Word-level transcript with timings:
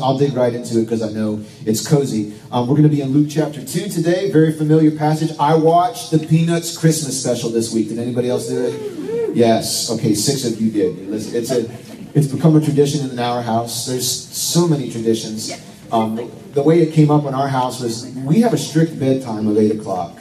I'll 0.00 0.18
dig 0.18 0.34
right 0.34 0.52
into 0.52 0.78
it 0.78 0.84
because 0.84 1.02
I 1.02 1.10
know 1.10 1.44
it's 1.64 1.86
cozy. 1.86 2.34
Um, 2.50 2.66
we're 2.66 2.76
going 2.76 2.88
to 2.88 2.94
be 2.94 3.02
in 3.02 3.08
Luke 3.10 3.28
chapter 3.30 3.64
2 3.64 3.88
today. 3.88 4.30
Very 4.30 4.52
familiar 4.52 4.90
passage. 4.90 5.36
I 5.38 5.54
watched 5.54 6.10
the 6.10 6.18
Peanuts 6.18 6.76
Christmas 6.76 7.20
special 7.20 7.50
this 7.50 7.72
week. 7.72 7.88
Did 7.88 7.98
anybody 7.98 8.30
else 8.30 8.48
do 8.48 8.64
it? 8.64 9.36
Yes. 9.36 9.90
Okay, 9.90 10.14
six 10.14 10.44
of 10.44 10.60
you 10.60 10.70
did. 10.70 11.08
Listen, 11.08 11.36
it's, 11.36 11.50
a, 11.50 12.18
it's 12.18 12.26
become 12.26 12.56
a 12.56 12.60
tradition 12.60 13.08
in 13.10 13.18
our 13.18 13.42
house. 13.42 13.86
There's 13.86 14.10
so 14.10 14.66
many 14.66 14.90
traditions. 14.90 15.52
Um, 15.92 16.30
the 16.52 16.62
way 16.62 16.80
it 16.82 16.92
came 16.92 17.10
up 17.10 17.24
in 17.26 17.34
our 17.34 17.48
house 17.48 17.80
was 17.80 18.06
we 18.16 18.40
have 18.40 18.52
a 18.52 18.58
strict 18.58 18.98
bedtime 18.98 19.46
of 19.46 19.56
8 19.56 19.78
o'clock. 19.78 20.18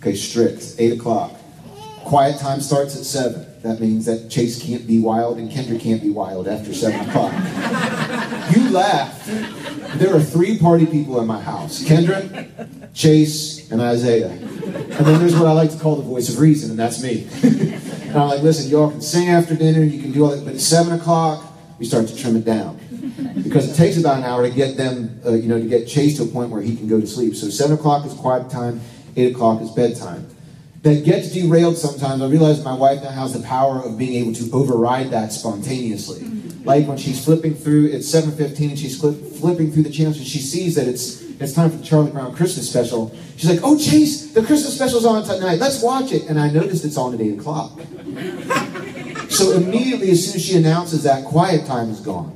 Okay, 0.00 0.14
strict. 0.14 0.74
8 0.78 0.98
o'clock. 0.98 1.32
Quiet 2.04 2.38
time 2.38 2.60
starts 2.60 2.96
at 2.96 3.04
7. 3.04 3.46
That 3.64 3.80
means 3.80 4.04
that 4.04 4.28
Chase 4.28 4.62
can't 4.62 4.86
be 4.86 5.00
wild 5.00 5.38
and 5.38 5.50
Kendra 5.50 5.80
can't 5.80 6.02
be 6.02 6.10
wild 6.10 6.46
after 6.46 6.74
7 6.74 7.08
o'clock. 7.08 7.32
You 8.54 8.68
laugh. 8.68 9.24
There 9.96 10.14
are 10.14 10.20
three 10.20 10.58
party 10.58 10.84
people 10.84 11.18
in 11.18 11.26
my 11.26 11.40
house 11.40 11.82
Kendra, 11.82 12.92
Chase, 12.92 13.70
and 13.70 13.80
Isaiah. 13.80 14.28
And 14.28 15.06
then 15.06 15.18
there's 15.18 15.34
what 15.34 15.46
I 15.46 15.52
like 15.52 15.70
to 15.70 15.78
call 15.78 15.96
the 15.96 16.02
voice 16.02 16.28
of 16.28 16.40
reason, 16.40 16.68
and 16.68 16.78
that's 16.78 17.02
me. 17.02 17.26
and 17.42 18.14
I'm 18.14 18.28
like, 18.28 18.42
listen, 18.42 18.70
y'all 18.70 18.90
can 18.90 19.00
sing 19.00 19.30
after 19.30 19.56
dinner, 19.56 19.82
you 19.82 20.02
can 20.02 20.12
do 20.12 20.24
all 20.24 20.30
that, 20.36 20.44
but 20.44 20.56
at 20.56 20.60
7 20.60 20.92
o'clock, 21.00 21.42
we 21.78 21.86
start 21.86 22.06
to 22.08 22.14
trim 22.14 22.36
it 22.36 22.44
down. 22.44 22.78
Because 23.42 23.70
it 23.70 23.76
takes 23.76 23.96
about 23.96 24.18
an 24.18 24.24
hour 24.24 24.46
to 24.46 24.54
get 24.54 24.76
them, 24.76 25.22
uh, 25.24 25.32
you 25.32 25.48
know, 25.48 25.58
to 25.58 25.66
get 25.66 25.88
Chase 25.88 26.18
to 26.18 26.24
a 26.24 26.26
point 26.26 26.50
where 26.50 26.60
he 26.60 26.76
can 26.76 26.86
go 26.86 27.00
to 27.00 27.06
sleep. 27.06 27.34
So 27.34 27.48
7 27.48 27.78
o'clock 27.78 28.04
is 28.04 28.12
quiet 28.12 28.50
time, 28.50 28.82
8 29.16 29.32
o'clock 29.32 29.62
is 29.62 29.70
bedtime 29.70 30.33
that 30.84 31.02
gets 31.02 31.32
derailed 31.32 31.78
sometimes. 31.78 32.20
I 32.20 32.28
realize 32.28 32.62
my 32.62 32.74
wife 32.74 33.02
now 33.02 33.10
has 33.10 33.32
the 33.32 33.40
power 33.40 33.80
of 33.80 33.96
being 33.96 34.22
able 34.22 34.34
to 34.34 34.50
override 34.52 35.10
that 35.10 35.32
spontaneously. 35.32 36.20
Mm-hmm. 36.20 36.64
Like 36.64 36.86
when 36.86 36.98
she's 36.98 37.24
flipping 37.24 37.54
through, 37.54 37.86
it's 37.86 38.10
7.15 38.14 38.68
and 38.68 38.78
she's 38.78 39.00
flipping 39.00 39.72
through 39.72 39.82
the 39.82 39.90
channels 39.90 40.18
and 40.18 40.26
she 40.26 40.38
sees 40.38 40.74
that 40.76 40.86
it's 40.86 41.24
it's 41.40 41.52
time 41.52 41.70
for 41.70 41.78
the 41.78 41.84
Charlie 41.84 42.12
Brown 42.12 42.34
Christmas 42.34 42.70
special. 42.70 43.12
She's 43.36 43.50
like, 43.50 43.60
oh, 43.64 43.76
Chase, 43.76 44.32
the 44.32 44.42
Christmas 44.42 44.74
special's 44.76 45.04
on 45.04 45.24
tonight. 45.24 45.58
Let's 45.58 45.82
watch 45.82 46.12
it. 46.12 46.28
And 46.28 46.38
I 46.38 46.48
noticed 46.48 46.84
it's 46.84 46.96
on 46.96 47.12
at 47.12 47.20
8 47.20 47.40
o'clock. 47.40 47.80
so 49.30 49.52
immediately, 49.52 50.10
as 50.12 50.24
soon 50.24 50.36
as 50.36 50.44
she 50.44 50.56
announces 50.56 51.02
that, 51.02 51.24
quiet 51.24 51.66
time 51.66 51.90
is 51.90 51.98
gone. 51.98 52.30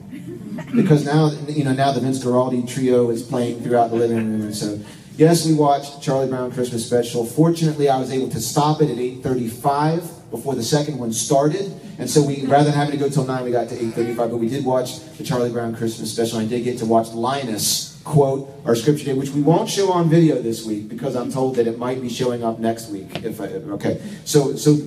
Because 0.74 1.04
now, 1.04 1.30
you 1.46 1.62
know, 1.62 1.72
now 1.72 1.92
the 1.92 2.00
Vince 2.00 2.22
Guaraldi 2.22 2.68
trio 2.68 3.10
is 3.10 3.22
playing 3.22 3.62
throughout 3.62 3.90
the 3.90 3.96
living 3.96 4.16
room. 4.16 4.42
And 4.42 4.56
so 4.56 4.80
Yes, 5.18 5.44
we 5.44 5.52
watched 5.52 6.00
Charlie 6.00 6.28
Brown 6.28 6.52
Christmas 6.52 6.86
special. 6.86 7.26
Fortunately, 7.26 7.88
I 7.88 7.98
was 7.98 8.12
able 8.12 8.28
to 8.28 8.40
stop 8.40 8.80
it 8.80 8.88
at 8.88 8.98
8:35 8.98 10.30
before 10.30 10.54
the 10.54 10.62
second 10.62 10.96
one 10.96 11.12
started, 11.12 11.72
and 11.98 12.08
so 12.08 12.22
we 12.22 12.46
rather 12.46 12.66
than 12.66 12.74
having 12.74 12.92
to 12.92 12.98
go 12.98 13.08
till 13.08 13.24
nine, 13.24 13.42
we 13.44 13.50
got 13.50 13.68
to 13.70 13.74
8:35. 13.74 14.30
But 14.30 14.36
we 14.36 14.48
did 14.48 14.64
watch 14.64 15.00
the 15.16 15.24
Charlie 15.24 15.50
Brown 15.50 15.74
Christmas 15.74 16.12
special. 16.12 16.38
I 16.38 16.44
did 16.44 16.62
get 16.62 16.78
to 16.78 16.86
watch 16.86 17.08
Linus 17.08 17.96
quote 18.04 18.48
our 18.64 18.76
scripture 18.76 19.06
day, 19.06 19.14
which 19.14 19.30
we 19.30 19.42
won't 19.42 19.68
show 19.68 19.90
on 19.90 20.08
video 20.08 20.40
this 20.40 20.64
week 20.64 20.88
because 20.88 21.16
I'm 21.16 21.32
told 21.32 21.56
that 21.56 21.66
it 21.66 21.80
might 21.80 22.00
be 22.00 22.08
showing 22.08 22.44
up 22.44 22.60
next 22.60 22.88
week. 22.88 23.24
If 23.24 23.40
I, 23.40 23.46
okay, 23.74 24.00
so 24.24 24.54
so 24.54 24.78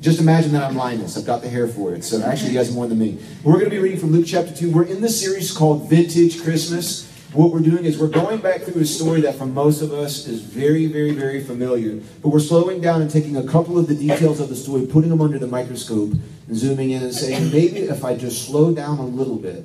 just 0.00 0.18
imagine 0.18 0.50
that 0.50 0.64
I'm 0.64 0.74
Linus. 0.74 1.16
I've 1.16 1.26
got 1.26 1.42
the 1.42 1.48
hair 1.48 1.68
for 1.68 1.94
it. 1.94 2.02
So 2.02 2.20
actually, 2.22 2.50
you 2.50 2.58
guys 2.58 2.74
more 2.74 2.88
than 2.88 2.98
me. 2.98 3.20
We're 3.44 3.52
going 3.52 3.66
to 3.66 3.70
be 3.70 3.78
reading 3.78 4.00
from 4.00 4.10
Luke 4.10 4.26
chapter 4.26 4.52
2. 4.52 4.72
We're 4.72 4.82
in 4.82 5.00
the 5.00 5.08
series 5.08 5.52
called 5.52 5.88
Vintage 5.88 6.42
Christmas 6.42 7.08
what 7.34 7.50
we're 7.50 7.60
doing 7.60 7.84
is 7.84 7.98
we're 7.98 8.06
going 8.06 8.40
back 8.40 8.62
through 8.62 8.80
a 8.80 8.86
story 8.86 9.20
that 9.22 9.34
for 9.34 9.46
most 9.46 9.82
of 9.82 9.92
us 9.92 10.26
is 10.28 10.40
very, 10.40 10.86
very, 10.86 11.10
very 11.10 11.42
familiar, 11.42 12.00
but 12.22 12.28
we're 12.28 12.38
slowing 12.38 12.80
down 12.80 13.02
and 13.02 13.10
taking 13.10 13.36
a 13.36 13.42
couple 13.42 13.76
of 13.76 13.88
the 13.88 13.94
details 13.94 14.38
of 14.38 14.48
the 14.48 14.54
story, 14.54 14.86
putting 14.86 15.10
them 15.10 15.20
under 15.20 15.38
the 15.38 15.46
microscope, 15.46 16.12
and 16.46 16.56
zooming 16.56 16.90
in 16.90 17.02
and 17.02 17.12
saying, 17.12 17.50
maybe 17.50 17.80
if 17.80 18.04
I 18.04 18.16
just 18.16 18.46
slow 18.46 18.72
down 18.72 18.98
a 18.98 19.06
little 19.06 19.36
bit 19.36 19.64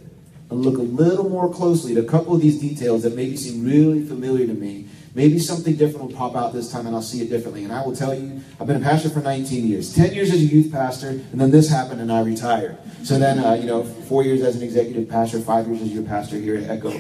and 0.49 0.65
look 0.65 0.79
a 0.79 0.81
little 0.81 1.29
more 1.29 1.53
closely 1.53 1.95
at 1.95 2.03
a 2.03 2.07
couple 2.07 2.33
of 2.33 2.41
these 2.41 2.59
details 2.59 3.03
that 3.03 3.15
maybe 3.15 3.37
seem 3.37 3.63
really 3.63 4.03
familiar 4.03 4.47
to 4.47 4.53
me, 4.53 4.87
maybe 5.13 5.37
something 5.37 5.75
different 5.75 6.09
will 6.09 6.17
pop 6.17 6.35
out 6.35 6.53
this 6.53 6.71
time 6.71 6.87
and 6.87 6.95
I'll 6.95 7.03
see 7.03 7.21
it 7.21 7.29
differently. 7.29 7.65
And 7.65 7.73
I 7.73 7.85
will 7.85 7.95
tell 7.95 8.15
you, 8.15 8.41
I've 8.59 8.65
been 8.65 8.77
a 8.77 8.85
pastor 8.85 9.09
for 9.09 9.19
19 9.19 9.67
years, 9.67 9.93
10 9.93 10.13
years 10.13 10.31
as 10.31 10.41
a 10.41 10.45
youth 10.45 10.71
pastor, 10.71 11.09
and 11.09 11.39
then 11.39 11.51
this 11.51 11.69
happened 11.69 12.01
and 12.01 12.11
I 12.11 12.21
retired. 12.21 12.77
So 13.03 13.19
then, 13.19 13.37
uh, 13.37 13.53
you 13.53 13.67
know, 13.67 13.83
four 13.83 14.23
years 14.23 14.41
as 14.41 14.55
an 14.55 14.63
executive 14.63 15.07
pastor, 15.07 15.39
five 15.39 15.67
years 15.67 15.83
as 15.83 15.93
your 15.93 16.03
pastor 16.03 16.37
here 16.37 16.55
at 16.55 16.67
Echo. 16.67 16.99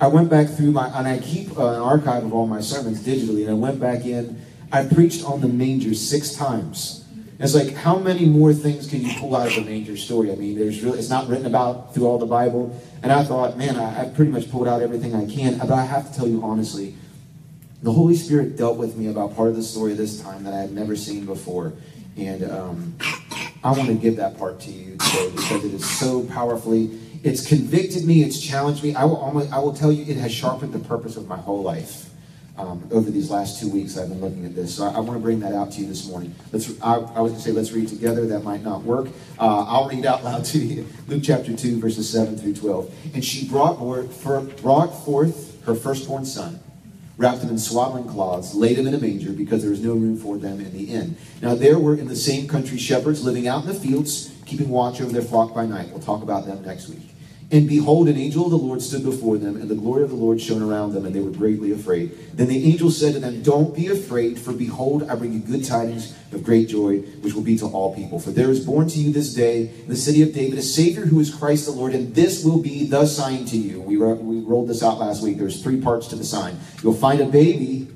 I 0.00 0.06
went 0.06 0.30
back 0.30 0.48
through 0.48 0.70
my, 0.70 0.86
and 0.96 1.08
I 1.08 1.18
keep 1.18 1.50
an 1.52 1.58
archive 1.58 2.24
of 2.24 2.32
all 2.32 2.46
my 2.46 2.60
sermons 2.60 3.04
digitally, 3.04 3.42
and 3.42 3.50
I 3.50 3.54
went 3.54 3.80
back 3.80 4.04
in. 4.04 4.40
I 4.70 4.84
preached 4.84 5.24
on 5.24 5.40
the 5.40 5.48
manger 5.48 5.94
six 5.94 6.34
times. 6.34 7.04
it's 7.40 7.54
like, 7.54 7.74
how 7.74 7.98
many 7.98 8.26
more 8.26 8.52
things 8.52 8.88
can 8.88 9.00
you 9.00 9.12
pull 9.18 9.34
out 9.34 9.48
of 9.48 9.54
the 9.54 9.70
manger 9.70 9.96
story? 9.96 10.30
I 10.30 10.36
mean, 10.36 10.56
there's 10.56 10.82
really, 10.84 10.98
it's 11.00 11.08
not 11.08 11.26
written 11.26 11.46
about 11.46 11.94
through 11.94 12.06
all 12.06 12.18
the 12.18 12.26
Bible. 12.26 12.80
And 13.02 13.10
I 13.10 13.24
thought, 13.24 13.56
man, 13.56 13.76
I, 13.76 14.02
I've 14.02 14.14
pretty 14.14 14.30
much 14.30 14.50
pulled 14.50 14.68
out 14.68 14.82
everything 14.82 15.14
I 15.14 15.26
can. 15.26 15.58
But 15.58 15.72
I 15.72 15.84
have 15.84 16.10
to 16.12 16.16
tell 16.16 16.28
you 16.28 16.44
honestly, 16.44 16.94
the 17.82 17.92
Holy 17.92 18.14
Spirit 18.14 18.56
dealt 18.56 18.76
with 18.76 18.96
me 18.96 19.08
about 19.08 19.34
part 19.34 19.48
of 19.48 19.56
the 19.56 19.62
story 19.62 19.94
this 19.94 20.20
time 20.20 20.44
that 20.44 20.54
I 20.54 20.58
had 20.58 20.72
never 20.72 20.94
seen 20.94 21.26
before. 21.26 21.72
And 22.16 22.48
um, 22.48 22.96
I 23.64 23.72
want 23.72 23.86
to 23.88 23.94
give 23.94 24.16
that 24.16 24.38
part 24.38 24.60
to 24.60 24.70
you 24.70 24.96
today 24.96 25.30
because 25.34 25.64
it 25.64 25.74
is 25.74 25.88
so 25.88 26.24
powerfully 26.24 27.00
it's 27.22 27.46
convicted 27.46 28.04
me. 28.04 28.22
It's 28.22 28.40
challenged 28.40 28.82
me. 28.82 28.94
I 28.94 29.04
will, 29.04 29.16
almost, 29.16 29.52
I 29.52 29.58
will 29.58 29.74
tell 29.74 29.92
you, 29.92 30.04
it 30.04 30.16
has 30.18 30.32
sharpened 30.32 30.72
the 30.72 30.78
purpose 30.78 31.16
of 31.16 31.26
my 31.28 31.36
whole 31.36 31.62
life 31.62 32.10
um, 32.56 32.86
over 32.90 33.10
these 33.10 33.30
last 33.30 33.60
two 33.60 33.70
weeks. 33.70 33.96
I've 33.96 34.08
been 34.08 34.20
looking 34.20 34.44
at 34.44 34.54
this, 34.54 34.76
so 34.76 34.84
I, 34.84 34.94
I 34.94 34.98
want 35.00 35.14
to 35.14 35.20
bring 35.20 35.40
that 35.40 35.54
out 35.54 35.72
to 35.72 35.80
you 35.80 35.86
this 35.86 36.08
morning. 36.08 36.34
Let's. 36.52 36.80
I, 36.82 36.94
I 36.94 37.20
was 37.20 37.32
going 37.32 37.34
to 37.34 37.40
say 37.40 37.52
let's 37.52 37.72
read 37.72 37.88
together. 37.88 38.26
That 38.26 38.40
might 38.40 38.62
not 38.62 38.82
work. 38.82 39.08
Uh, 39.38 39.64
I'll 39.64 39.88
read 39.88 40.06
out 40.06 40.24
loud 40.24 40.44
to 40.46 40.58
you. 40.58 40.86
Luke 41.06 41.22
chapter 41.24 41.56
two, 41.56 41.80
verses 41.80 42.08
seven 42.10 42.36
through 42.36 42.54
twelve. 42.54 42.92
And 43.14 43.24
she 43.24 43.48
brought, 43.48 43.78
brought 43.78 45.04
forth 45.04 45.64
her 45.64 45.74
firstborn 45.74 46.24
son 46.24 46.60
wrapped 47.18 47.40
them 47.40 47.50
in 47.50 47.58
swaddling 47.58 48.06
cloths, 48.06 48.54
laid 48.54 48.76
them 48.76 48.86
in 48.86 48.94
a 48.94 48.98
manger 48.98 49.32
because 49.32 49.60
there 49.60 49.70
was 49.70 49.82
no 49.82 49.92
room 49.92 50.16
for 50.16 50.38
them 50.38 50.60
in 50.60 50.72
the 50.72 50.84
inn. 50.84 51.16
Now 51.42 51.54
there 51.54 51.78
were 51.78 51.96
in 51.96 52.08
the 52.08 52.16
same 52.16 52.48
country 52.48 52.78
shepherds 52.78 53.24
living 53.24 53.48
out 53.48 53.64
in 53.64 53.68
the 53.68 53.74
fields, 53.74 54.32
keeping 54.46 54.70
watch 54.70 55.00
over 55.00 55.12
their 55.12 55.20
flock 55.20 55.52
by 55.52 55.66
night. 55.66 55.90
We'll 55.90 56.00
talk 56.00 56.22
about 56.22 56.46
them 56.46 56.62
next 56.64 56.88
week. 56.88 57.14
And 57.50 57.66
behold, 57.66 58.10
an 58.10 58.18
angel 58.18 58.44
of 58.44 58.50
the 58.50 58.58
Lord 58.58 58.82
stood 58.82 59.02
before 59.02 59.38
them, 59.38 59.56
and 59.56 59.70
the 59.70 59.74
glory 59.74 60.02
of 60.02 60.10
the 60.10 60.16
Lord 60.16 60.38
shone 60.38 60.62
around 60.62 60.92
them, 60.92 61.06
and 61.06 61.14
they 61.14 61.20
were 61.20 61.30
greatly 61.30 61.72
afraid. 61.72 62.10
Then 62.34 62.48
the 62.48 62.70
angel 62.70 62.90
said 62.90 63.14
to 63.14 63.20
them, 63.20 63.42
Don't 63.42 63.74
be 63.74 63.86
afraid, 63.86 64.38
for 64.38 64.52
behold, 64.52 65.08
I 65.08 65.14
bring 65.14 65.32
you 65.32 65.38
good 65.38 65.64
tidings 65.64 66.14
of 66.30 66.44
great 66.44 66.68
joy, 66.68 66.98
which 67.22 67.32
will 67.32 67.42
be 67.42 67.56
to 67.56 67.64
all 67.64 67.94
people. 67.94 68.20
For 68.20 68.32
there 68.32 68.50
is 68.50 68.60
born 68.66 68.88
to 68.88 68.98
you 68.98 69.14
this 69.14 69.32
day 69.32 69.70
in 69.70 69.88
the 69.88 69.96
city 69.96 70.20
of 70.20 70.34
David 70.34 70.58
a 70.58 70.62
Savior 70.62 71.06
who 71.06 71.20
is 71.20 71.34
Christ 71.34 71.64
the 71.64 71.72
Lord, 71.72 71.94
and 71.94 72.14
this 72.14 72.44
will 72.44 72.60
be 72.60 72.86
the 72.86 73.06
sign 73.06 73.46
to 73.46 73.56
you. 73.56 73.80
We, 73.80 73.96
we 73.96 74.40
rolled 74.40 74.68
this 74.68 74.82
out 74.82 74.98
last 74.98 75.22
week. 75.22 75.38
There's 75.38 75.62
three 75.62 75.80
parts 75.80 76.08
to 76.08 76.16
the 76.16 76.24
sign. 76.24 76.58
You'll 76.82 76.92
find 76.92 77.20
a 77.22 77.26
baby 77.26 77.88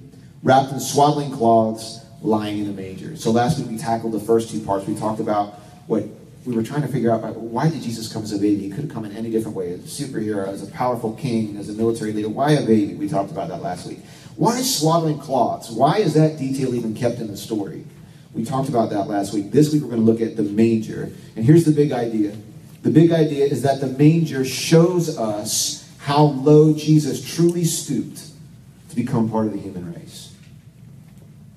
wrapped 0.43 0.73
in 0.73 0.81
swaddling 0.81 1.31
cloths 1.31 2.01
lying 2.23 2.59
in 2.59 2.71
a 2.71 2.73
manger. 2.73 3.17
So 3.17 3.31
last 3.31 3.59
week 3.59 3.69
we 3.69 3.77
tackled 3.77 4.13
the 4.13 4.21
first 4.21 4.51
two 4.51 4.61
parts. 4.61 4.87
We 4.87 4.97
talked 4.97 5.21
about 5.21 5.55
what 5.87 6.05
we 6.45 6.55
were 6.55 6.63
trying 6.63 6.83
to 6.83 6.89
figure 6.89 7.11
out 7.11 7.37
why 7.37 7.69
did 7.69 7.83
Jesus 7.83 8.13
come 8.13 8.23
as 8.23 8.33
a 8.33 8.39
baby? 8.39 8.63
He 8.63 8.71
could 8.71 8.85
have 8.85 8.93
come 8.93 9.05
in 9.05 9.17
any 9.17 9.31
different 9.31 9.57
way, 9.57 9.73
as 9.73 9.81
a 9.81 10.05
superhero, 10.05 10.49
as 10.49 10.63
a 10.63 10.71
powerful 10.73 11.15
king, 11.15 11.57
as 11.57 11.69
a 11.69 11.73
military 11.73 12.13
leader. 12.13 12.29
Why 12.29 12.53
a 12.53 12.67
baby? 12.67 12.95
We 12.95 13.09
talked 13.09 13.31
about 13.31 13.49
that 13.49 13.63
last 13.63 13.87
week. 13.87 14.01
Why 14.37 14.61
swaddling 14.63 15.19
cloths? 15.19 15.71
Why 15.71 15.99
is 15.99 16.15
that 16.15 16.39
detail 16.39 16.75
even 16.75 16.95
kept 16.95 17.19
in 17.19 17.29
the 17.29 17.37
story? 17.37 17.85
We 18.35 18.45
talked 18.45 18.69
about 18.69 18.91
that 18.91 19.09
last 19.09 19.35
week. 19.35 19.53
This 19.53 19.73
week 19.73 19.83
we're 19.83 19.91
going 19.91 20.05
to 20.05 20.11
look 20.11 20.21
at 20.21 20.37
the 20.37 20.43
manger. 20.43 21.13
And 21.37 21.45
here's 21.45 21.65
the 21.65 21.73
big 21.73 21.93
idea. 21.93 22.35
The 22.83 22.91
big 22.91 23.13
idea 23.13 23.45
is 23.45 23.63
that 23.63 23.81
the 23.81 23.87
manger 23.87 24.45
shows 24.45 25.17
us 25.19 25.89
how 25.99 26.23
low 26.23 26.75
Jesus 26.75 27.23
truly 27.35 27.65
stooped 27.65 28.23
to 28.89 28.97
become 28.97 29.31
part 29.31 29.47
of 29.47 29.53
the 29.53 29.59
human 29.59 29.95
race. 29.95 30.35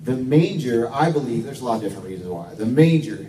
The 0.03 0.15
manger, 0.15 0.93
I 0.93 1.11
believe, 1.11 1.45
there's 1.45 1.61
a 1.61 1.65
lot 1.65 1.77
of 1.77 1.81
different 1.81 2.05
reasons 2.05 2.29
why. 2.29 2.53
The 2.53 2.65
manger, 2.65 3.25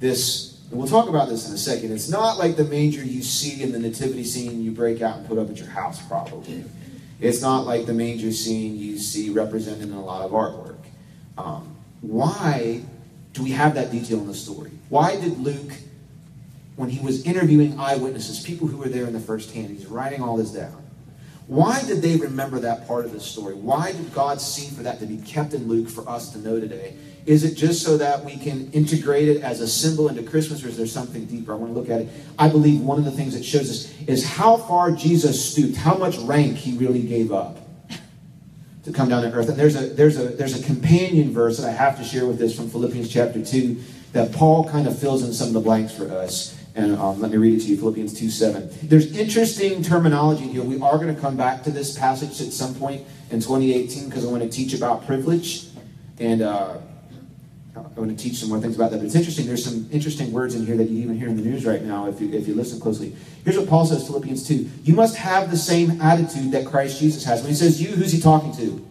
this 0.00 0.45
and 0.70 0.78
we'll 0.78 0.88
talk 0.88 1.08
about 1.08 1.28
this 1.28 1.48
in 1.48 1.54
a 1.54 1.58
second. 1.58 1.92
It's 1.92 2.08
not 2.08 2.38
like 2.38 2.56
the 2.56 2.64
manger 2.64 3.04
you 3.04 3.22
see 3.22 3.62
in 3.62 3.72
the 3.72 3.78
nativity 3.78 4.24
scene 4.24 4.62
you 4.62 4.72
break 4.72 5.00
out 5.00 5.18
and 5.18 5.26
put 5.26 5.38
up 5.38 5.48
at 5.48 5.58
your 5.58 5.68
house, 5.68 6.02
probably. 6.06 6.64
It's 7.20 7.40
not 7.40 7.66
like 7.66 7.86
the 7.86 7.94
manger 7.94 8.32
scene 8.32 8.76
you 8.76 8.98
see 8.98 9.30
represented 9.30 9.84
in 9.84 9.92
a 9.92 10.04
lot 10.04 10.22
of 10.22 10.32
artwork. 10.32 10.76
Um, 11.38 11.76
why 12.00 12.82
do 13.32 13.42
we 13.42 13.52
have 13.52 13.74
that 13.74 13.90
detail 13.90 14.18
in 14.18 14.26
the 14.26 14.34
story? 14.34 14.70
Why 14.88 15.14
did 15.20 15.38
Luke, 15.38 15.72
when 16.74 16.90
he 16.90 17.04
was 17.04 17.24
interviewing 17.24 17.78
eyewitnesses, 17.78 18.40
people 18.40 18.66
who 18.66 18.76
were 18.76 18.88
there 18.88 19.06
in 19.06 19.12
the 19.12 19.20
first 19.20 19.52
hand, 19.52 19.70
he's 19.70 19.86
writing 19.86 20.22
all 20.22 20.36
this 20.36 20.50
down. 20.50 20.82
Why 21.46 21.80
did 21.82 22.02
they 22.02 22.16
remember 22.16 22.58
that 22.60 22.88
part 22.88 23.04
of 23.04 23.12
the 23.12 23.20
story? 23.20 23.54
Why 23.54 23.92
did 23.92 24.12
God 24.12 24.40
see 24.40 24.74
for 24.74 24.82
that 24.82 24.98
to 24.98 25.06
be 25.06 25.18
kept 25.18 25.54
in 25.54 25.68
Luke 25.68 25.88
for 25.88 26.08
us 26.08 26.32
to 26.32 26.38
know 26.38 26.58
today? 26.58 26.96
Is 27.26 27.44
it 27.44 27.56
just 27.56 27.82
so 27.82 27.96
that 27.98 28.24
we 28.24 28.36
can 28.36 28.70
integrate 28.70 29.28
it 29.28 29.42
as 29.42 29.60
a 29.60 29.66
symbol 29.66 30.08
into 30.08 30.22
Christmas, 30.22 30.64
or 30.64 30.68
is 30.68 30.76
there 30.76 30.86
something 30.86 31.26
deeper? 31.26 31.52
I 31.52 31.56
want 31.56 31.74
to 31.74 31.78
look 31.78 31.90
at 31.90 32.02
it. 32.02 32.08
I 32.38 32.48
believe 32.48 32.80
one 32.80 32.98
of 32.98 33.04
the 33.04 33.10
things 33.10 33.34
that 33.34 33.44
shows 33.44 33.68
us 33.68 33.92
is 34.06 34.24
how 34.24 34.56
far 34.56 34.92
Jesus 34.92 35.52
stooped, 35.52 35.76
how 35.76 35.96
much 35.96 36.16
rank 36.18 36.56
he 36.56 36.76
really 36.78 37.02
gave 37.02 37.32
up 37.32 37.58
to 38.84 38.92
come 38.92 39.08
down 39.08 39.24
to 39.24 39.32
earth. 39.32 39.48
And 39.48 39.58
there's 39.58 39.74
a 39.74 39.88
there's 39.88 40.18
a 40.18 40.28
there's 40.28 40.58
a 40.58 40.64
companion 40.64 41.32
verse 41.32 41.58
that 41.58 41.68
I 41.68 41.72
have 41.72 41.98
to 41.98 42.04
share 42.04 42.26
with 42.26 42.38
this 42.38 42.56
from 42.56 42.70
Philippians 42.70 43.12
chapter 43.12 43.44
two 43.44 43.82
that 44.12 44.32
Paul 44.32 44.68
kind 44.68 44.86
of 44.86 44.98
fills 44.98 45.24
in 45.24 45.32
some 45.32 45.48
of 45.48 45.54
the 45.54 45.60
blanks 45.60 45.92
for 45.92 46.10
us. 46.10 46.56
And 46.76 46.94
um, 46.96 47.20
let 47.20 47.30
me 47.30 47.38
read 47.38 47.58
it 47.58 47.62
to 47.64 47.68
you 47.68 47.76
Philippians 47.78 48.18
2 48.18 48.28
7. 48.28 48.68
There's 48.82 49.16
interesting 49.16 49.82
terminology 49.82 50.46
here. 50.46 50.62
We 50.62 50.78
are 50.80 50.98
going 50.98 51.14
to 51.14 51.18
come 51.18 51.34
back 51.34 51.62
to 51.62 51.70
this 51.70 51.98
passage 51.98 52.40
at 52.46 52.52
some 52.52 52.74
point 52.74 53.02
in 53.30 53.40
2018 53.40 54.08
because 54.08 54.26
I 54.26 54.30
want 54.30 54.42
to 54.42 54.48
teach 54.50 54.74
about 54.74 55.06
privilege. 55.06 55.68
And 56.18 56.42
uh, 56.42 56.76
I 57.76 58.00
want 58.00 58.16
to 58.16 58.16
teach 58.16 58.38
some 58.38 58.48
more 58.48 58.60
things 58.60 58.74
about 58.76 58.90
that. 58.90 58.98
But 58.98 59.06
it's 59.06 59.14
interesting. 59.14 59.46
There's 59.46 59.64
some 59.64 59.88
interesting 59.92 60.32
words 60.32 60.54
in 60.54 60.64
here 60.64 60.76
that 60.76 60.88
you 60.88 61.02
even 61.02 61.18
hear 61.18 61.28
in 61.28 61.36
the 61.36 61.42
news 61.42 61.66
right 61.66 61.82
now 61.82 62.08
if 62.08 62.20
you, 62.20 62.32
if 62.32 62.48
you 62.48 62.54
listen 62.54 62.80
closely. 62.80 63.14
Here's 63.44 63.58
what 63.58 63.68
Paul 63.68 63.84
says 63.84 64.06
Philippians 64.06 64.48
2. 64.48 64.70
You 64.84 64.94
must 64.94 65.16
have 65.16 65.50
the 65.50 65.58
same 65.58 66.00
attitude 66.00 66.52
that 66.52 66.66
Christ 66.66 66.98
Jesus 66.98 67.24
has. 67.24 67.42
When 67.42 67.50
he 67.50 67.56
says 67.56 67.80
you, 67.82 67.88
who's 67.88 68.12
he 68.12 68.20
talking 68.20 68.52
to? 68.56 68.86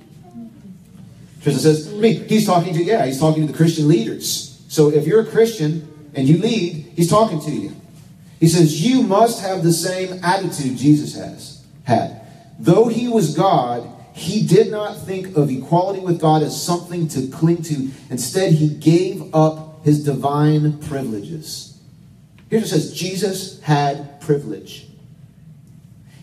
Tristan 1.41 1.61
says, 1.61 1.93
me. 1.93 2.13
He's 2.13 2.45
talking 2.45 2.73
to, 2.73 2.83
yeah, 2.83 3.05
he's 3.05 3.19
talking 3.19 3.45
to 3.45 3.51
the 3.51 3.57
Christian 3.57 3.87
leaders. 3.87 4.63
So 4.67 4.91
if 4.91 5.07
you're 5.07 5.21
a 5.21 5.25
Christian, 5.25 5.91
and 6.15 6.27
you 6.29 6.37
lead, 6.37 6.91
he's 6.95 7.09
talking 7.09 7.41
to 7.41 7.51
you. 7.51 7.75
He 8.39 8.47
says, 8.47 8.85
You 8.85 9.03
must 9.03 9.41
have 9.41 9.63
the 9.63 9.73
same 9.73 10.23
attitude 10.23 10.77
Jesus 10.77 11.15
has 11.15 11.65
had. 11.83 12.21
Though 12.57 12.87
he 12.87 13.07
was 13.07 13.35
God, 13.35 13.87
he 14.15 14.47
did 14.47 14.71
not 14.71 14.97
think 14.97 15.35
of 15.35 15.51
equality 15.51 15.99
with 15.99 16.21
God 16.21 16.41
as 16.41 16.59
something 16.59 17.09
to 17.09 17.27
cling 17.27 17.61
to. 17.63 17.91
Instead, 18.09 18.53
he 18.53 18.69
gave 18.69 19.35
up 19.35 19.83
his 19.83 20.05
divine 20.05 20.79
privileges. 20.79 21.77
Here 22.49 22.59
it 22.59 22.67
says 22.67 22.93
Jesus 22.93 23.59
had 23.59 24.21
privilege. 24.21 24.87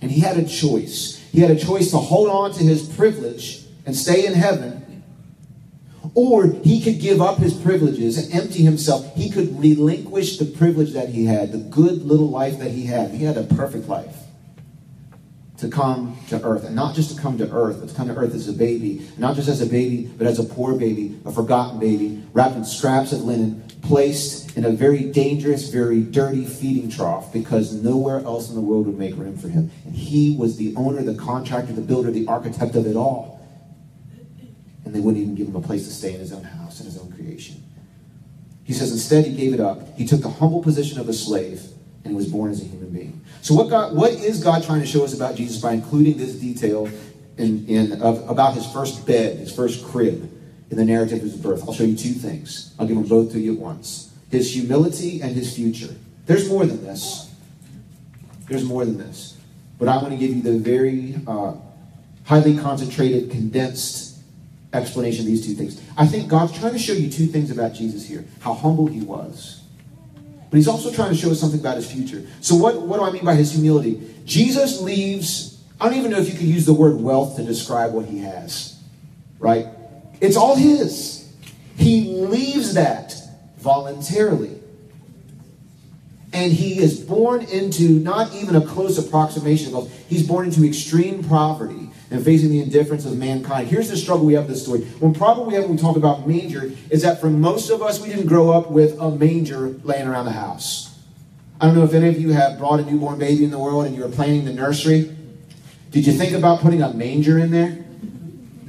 And 0.00 0.10
he 0.10 0.20
had 0.20 0.38
a 0.38 0.48
choice. 0.48 1.22
He 1.32 1.40
had 1.40 1.50
a 1.50 1.58
choice 1.58 1.90
to 1.90 1.98
hold 1.98 2.30
on 2.30 2.52
to 2.52 2.64
his 2.64 2.88
privilege 2.88 3.66
and 3.84 3.94
stay 3.94 4.24
in 4.24 4.32
heaven 4.32 4.78
or 6.14 6.46
he 6.46 6.80
could 6.82 6.98
give 6.98 7.20
up 7.20 7.38
his 7.38 7.54
privileges 7.54 8.18
and 8.18 8.34
empty 8.34 8.62
himself. 8.62 9.14
He 9.14 9.30
could 9.30 9.58
relinquish 9.58 10.38
the 10.38 10.44
privilege 10.44 10.92
that 10.92 11.10
he 11.10 11.24
had, 11.24 11.52
the 11.52 11.58
good 11.58 12.02
little 12.02 12.28
life 12.28 12.58
that 12.58 12.70
he 12.70 12.84
had. 12.84 13.12
He 13.12 13.24
had 13.24 13.36
a 13.36 13.44
perfect 13.44 13.88
life 13.88 14.21
to 15.62 15.68
come 15.68 16.16
to 16.28 16.42
earth. 16.44 16.64
And 16.64 16.76
not 16.76 16.94
just 16.94 17.16
to 17.16 17.20
come 17.20 17.38
to 17.38 17.50
earth, 17.50 17.80
but 17.80 17.88
to 17.88 17.94
come 17.94 18.08
to 18.08 18.14
earth 18.14 18.34
as 18.34 18.48
a 18.48 18.52
baby. 18.52 19.08
Not 19.16 19.34
just 19.34 19.48
as 19.48 19.62
a 19.62 19.66
baby, 19.66 20.10
but 20.18 20.26
as 20.26 20.38
a 20.38 20.44
poor 20.44 20.74
baby, 20.74 21.18
a 21.24 21.32
forgotten 21.32 21.80
baby, 21.80 22.22
wrapped 22.32 22.56
in 22.56 22.64
scraps 22.64 23.12
of 23.12 23.22
linen, 23.22 23.64
placed 23.80 24.56
in 24.56 24.64
a 24.64 24.70
very 24.70 25.04
dangerous, 25.04 25.70
very 25.70 26.02
dirty 26.02 26.44
feeding 26.44 26.90
trough 26.90 27.32
because 27.32 27.72
nowhere 27.72 28.20
else 28.20 28.50
in 28.50 28.54
the 28.54 28.60
world 28.60 28.86
would 28.86 28.98
make 28.98 29.16
room 29.16 29.36
for 29.36 29.48
him. 29.48 29.70
And 29.84 29.94
he 29.94 30.36
was 30.36 30.56
the 30.56 30.74
owner, 30.76 31.02
the 31.02 31.14
contractor, 31.14 31.72
the 31.72 31.80
builder, 31.80 32.10
the 32.10 32.28
architect 32.28 32.76
of 32.76 32.86
it 32.86 32.96
all 32.96 33.32
and 34.84 34.94
they 34.94 35.00
wouldn't 35.00 35.22
even 35.22 35.34
give 35.34 35.48
him 35.48 35.56
a 35.56 35.60
place 35.60 35.86
to 35.86 35.92
stay 35.92 36.12
in 36.12 36.20
his 36.20 36.32
own 36.32 36.44
house, 36.44 36.80
in 36.80 36.86
his 36.86 36.98
own 36.98 37.10
creation. 37.12 37.62
He 38.64 38.72
says 38.72 38.92
instead 38.92 39.26
he 39.26 39.34
gave 39.34 39.54
it 39.54 39.60
up. 39.60 39.96
He 39.96 40.06
took 40.06 40.20
the 40.20 40.30
humble 40.30 40.62
position 40.62 41.00
of 41.00 41.08
a 41.08 41.12
slave 41.12 41.62
and 42.04 42.16
was 42.16 42.26
born 42.26 42.50
as 42.50 42.60
a 42.60 42.64
human 42.64 42.90
being. 42.90 43.20
So 43.42 43.54
what 43.54 43.70
God, 43.70 43.94
what 43.94 44.12
is 44.12 44.42
God 44.42 44.62
trying 44.64 44.80
to 44.80 44.86
show 44.86 45.04
us 45.04 45.14
about 45.14 45.36
Jesus 45.36 45.60
by 45.60 45.72
including 45.72 46.16
this 46.16 46.34
detail 46.34 46.88
in, 47.38 47.66
in 47.66 48.02
of, 48.02 48.28
about 48.28 48.54
his 48.54 48.66
first 48.72 49.06
bed, 49.06 49.38
his 49.38 49.54
first 49.54 49.84
crib 49.84 50.30
in 50.70 50.76
the 50.76 50.84
narrative 50.84 51.18
of 51.18 51.24
his 51.24 51.36
birth? 51.36 51.62
I'll 51.66 51.74
show 51.74 51.84
you 51.84 51.96
two 51.96 52.12
things. 52.12 52.74
I'll 52.78 52.86
give 52.86 52.96
them 52.96 53.06
both 53.06 53.32
to 53.32 53.40
you 53.40 53.54
at 53.54 53.58
once. 53.58 54.12
His 54.30 54.54
humility 54.54 55.20
and 55.20 55.34
his 55.34 55.54
future. 55.54 55.94
There's 56.26 56.48
more 56.48 56.66
than 56.66 56.82
this. 56.84 57.30
There's 58.48 58.64
more 58.64 58.84
than 58.84 58.98
this. 58.98 59.38
But 59.78 59.88
I 59.88 59.96
want 59.96 60.10
to 60.10 60.16
give 60.16 60.34
you 60.34 60.42
the 60.42 60.58
very 60.58 61.16
uh, 61.26 61.54
highly 62.24 62.56
concentrated, 62.56 63.30
condensed 63.30 64.18
explanation 64.72 65.22
of 65.22 65.26
these 65.26 65.44
two 65.44 65.54
things. 65.54 65.80
I 65.96 66.06
think 66.06 66.28
God's 66.28 66.58
trying 66.58 66.72
to 66.72 66.78
show 66.78 66.92
you 66.92 67.10
two 67.10 67.26
things 67.26 67.50
about 67.50 67.74
Jesus 67.74 68.06
here 68.06 68.24
how 68.40 68.54
humble 68.54 68.86
he 68.86 69.00
was. 69.00 69.61
But 70.52 70.58
he's 70.58 70.68
also 70.68 70.92
trying 70.92 71.08
to 71.08 71.16
show 71.16 71.30
us 71.30 71.40
something 71.40 71.58
about 71.58 71.76
his 71.76 71.90
future. 71.90 72.26
So, 72.42 72.54
what, 72.54 72.82
what 72.82 72.98
do 72.98 73.04
I 73.04 73.10
mean 73.10 73.24
by 73.24 73.34
his 73.34 73.52
humility? 73.52 74.02
Jesus 74.26 74.82
leaves, 74.82 75.64
I 75.80 75.88
don't 75.88 75.96
even 75.96 76.10
know 76.10 76.18
if 76.18 76.28
you 76.28 76.34
could 76.34 76.46
use 76.46 76.66
the 76.66 76.74
word 76.74 77.00
wealth 77.00 77.36
to 77.36 77.42
describe 77.42 77.94
what 77.94 78.04
he 78.04 78.18
has, 78.18 78.78
right? 79.38 79.68
It's 80.20 80.36
all 80.36 80.54
his. 80.54 81.32
He 81.78 82.16
leaves 82.18 82.74
that 82.74 83.14
voluntarily. 83.56 84.60
And 86.34 86.52
he 86.52 86.78
is 86.78 87.00
born 87.00 87.40
into 87.44 87.88
not 87.88 88.34
even 88.34 88.54
a 88.54 88.60
close 88.60 88.98
approximation 88.98 89.68
of 89.68 89.72
wealth. 89.72 90.04
He's 90.06 90.28
born 90.28 90.44
into 90.44 90.66
extreme 90.66 91.24
poverty 91.24 91.81
and 92.12 92.22
facing 92.24 92.50
the 92.50 92.60
indifference 92.60 93.06
of 93.06 93.16
mankind. 93.16 93.68
Here's 93.68 93.88
the 93.88 93.96
struggle 93.96 94.26
we 94.26 94.34
have 94.34 94.44
with 94.44 94.54
this 94.54 94.62
story. 94.62 94.80
One 95.00 95.14
problem 95.14 95.48
we 95.48 95.54
have 95.54 95.64
when 95.64 95.76
we 95.76 95.78
talk 95.78 95.96
about 95.96 96.28
manger 96.28 96.70
is 96.90 97.02
that 97.02 97.20
for 97.20 97.30
most 97.30 97.70
of 97.70 97.82
us, 97.82 98.00
we 98.00 98.08
didn't 98.08 98.26
grow 98.26 98.50
up 98.50 98.70
with 98.70 98.98
a 99.00 99.10
manger 99.10 99.68
laying 99.82 100.06
around 100.06 100.26
the 100.26 100.32
house. 100.32 100.98
I 101.60 101.66
don't 101.66 101.74
know 101.74 101.84
if 101.84 101.94
any 101.94 102.08
of 102.08 102.20
you 102.20 102.32
have 102.32 102.58
brought 102.58 102.80
a 102.80 102.84
newborn 102.84 103.18
baby 103.18 103.44
in 103.44 103.50
the 103.50 103.58
world 103.58 103.86
and 103.86 103.94
you 103.94 104.02
were 104.02 104.08
planning 104.08 104.44
the 104.44 104.52
nursery. 104.52 105.16
Did 105.90 106.06
you 106.06 106.12
think 106.12 106.32
about 106.32 106.60
putting 106.60 106.82
a 106.82 106.92
manger 106.92 107.38
in 107.38 107.50
there? 107.50 107.78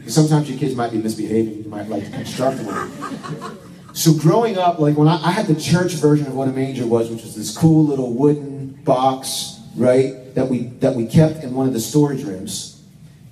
Sometimes 0.07 0.50
your 0.50 0.60
kids 0.60 0.75
might 0.75 0.92
be 0.92 0.98
misbehaving. 0.98 1.63
You 1.63 1.69
might 1.69 1.88
like 1.88 2.06
to 2.06 2.12
construct 2.12 2.62
one. 2.62 3.57
So 3.94 4.13
growing 4.13 4.57
up, 4.57 4.80
like 4.80 4.98
when 4.98 5.07
I, 5.07 5.16
I 5.24 5.31
had 5.31 5.48
the 5.48 5.60
church 5.60 5.94
version 5.94 6.28
of 6.28 6.36
what 6.36 6.48
a 6.48 6.51
manger 6.51 6.86
was, 6.86 7.10
which 7.10 7.24
was 7.24 7.36
this 7.36 7.56
cool 7.56 7.86
little 7.86 8.13
wooden 8.13 8.69
box, 8.84 9.60
right, 9.75 10.34
that 10.36 10.50
we 10.50 10.63
that 10.80 10.96
we 10.96 11.06
kept 11.06 11.44
in 11.44 11.54
one 11.54 11.68
of 11.68 11.74
the 11.74 11.80
storage 11.80 12.24
rooms. 12.24 12.73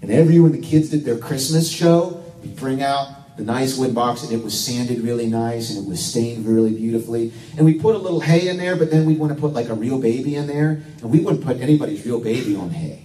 And 0.01 0.12
every 0.12 0.36
year 0.36 0.44
when 0.44 0.51
the 0.51 0.62
kids 0.62 0.89
did 0.89 1.06
their 1.06 1.18
Christmas 1.18 1.69
show, 1.69 2.24
we'd 2.42 2.56
bring 2.56 2.81
out 2.81 3.38
the 3.38 3.44
nice 3.44 3.77
wood 3.77 3.95
box 3.95 4.24
and 4.24 4.31
it 4.31 4.44
was 4.44 4.59
sanded 4.59 5.00
really 5.00 5.27
nice 5.27 5.69
and 5.69 5.86
it 5.86 5.89
was 5.89 6.03
stained 6.03 6.45
really 6.45 6.74
beautifully. 6.74 7.31
And 7.57 7.65
we 7.65 7.75
put 7.75 7.95
a 7.95 7.98
little 7.98 8.19
hay 8.19 8.48
in 8.48 8.57
there, 8.57 8.75
but 8.75 8.92
then 8.92 9.06
we'd 9.06 9.19
want 9.19 9.33
to 9.33 9.39
put 9.39 9.53
like 9.53 9.69
a 9.69 9.74
real 9.74 10.00
baby 10.00 10.36
in 10.36 10.48
there. 10.48 10.83
And 11.01 11.12
we 11.12 11.19
wouldn't 11.19 11.44
put 11.44 11.59
anybody's 11.59 12.06
real 12.06 12.19
baby 12.19 12.56
on 12.56 12.71
hay. 12.71 13.03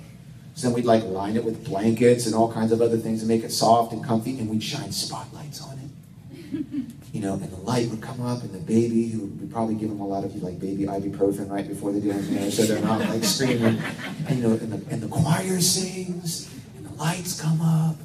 So 0.56 0.68
then 0.68 0.74
we'd 0.74 0.86
like 0.86 1.04
line 1.04 1.36
it 1.36 1.44
with 1.44 1.66
blankets 1.66 2.24
and 2.24 2.34
all 2.34 2.50
kinds 2.50 2.72
of 2.72 2.80
other 2.80 2.96
things 2.96 3.20
to 3.20 3.26
make 3.26 3.44
it 3.44 3.52
soft 3.52 3.92
and 3.92 4.02
comfy, 4.02 4.38
and 4.38 4.48
we'd 4.48 4.62
shine 4.62 4.90
spotlights 4.90 5.62
on 5.62 5.78
it. 5.78 6.66
You 7.12 7.22
know, 7.22 7.32
and 7.32 7.50
the 7.50 7.56
light 7.56 7.88
would 7.88 8.02
come 8.02 8.20
up, 8.20 8.42
and 8.42 8.52
the 8.52 8.58
baby, 8.58 9.08
who 9.08 9.20
would 9.24 9.50
probably 9.50 9.74
give 9.74 9.88
them 9.88 10.00
a 10.00 10.06
lot 10.06 10.22
of 10.24 10.34
like 10.42 10.60
baby 10.60 10.84
ibuprofen 10.84 11.48
right 11.48 11.66
before 11.66 11.90
they 11.90 11.98
do 11.98 12.10
anything, 12.10 12.50
so 12.50 12.64
they're 12.64 12.84
not 12.84 13.00
like 13.00 13.24
screaming. 13.24 13.80
And, 14.28 14.38
you 14.38 14.46
know, 14.46 14.54
and 14.54 14.70
the, 14.70 14.92
and 14.92 15.02
the 15.02 15.08
choir 15.08 15.58
sings, 15.58 16.54
lights 16.98 17.40
come 17.40 17.60
up, 17.60 17.96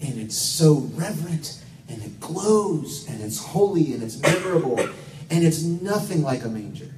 and 0.00 0.18
it's 0.18 0.36
so 0.36 0.88
reverent, 0.94 1.62
and 1.88 2.02
it 2.02 2.20
glows, 2.20 3.06
and 3.08 3.22
it's 3.22 3.38
holy, 3.38 3.92
and 3.92 4.02
it's 4.02 4.20
memorable, 4.20 4.78
and 5.30 5.44
it's 5.44 5.62
nothing 5.62 6.22
like 6.22 6.44
a 6.44 6.48
manger. 6.48 6.90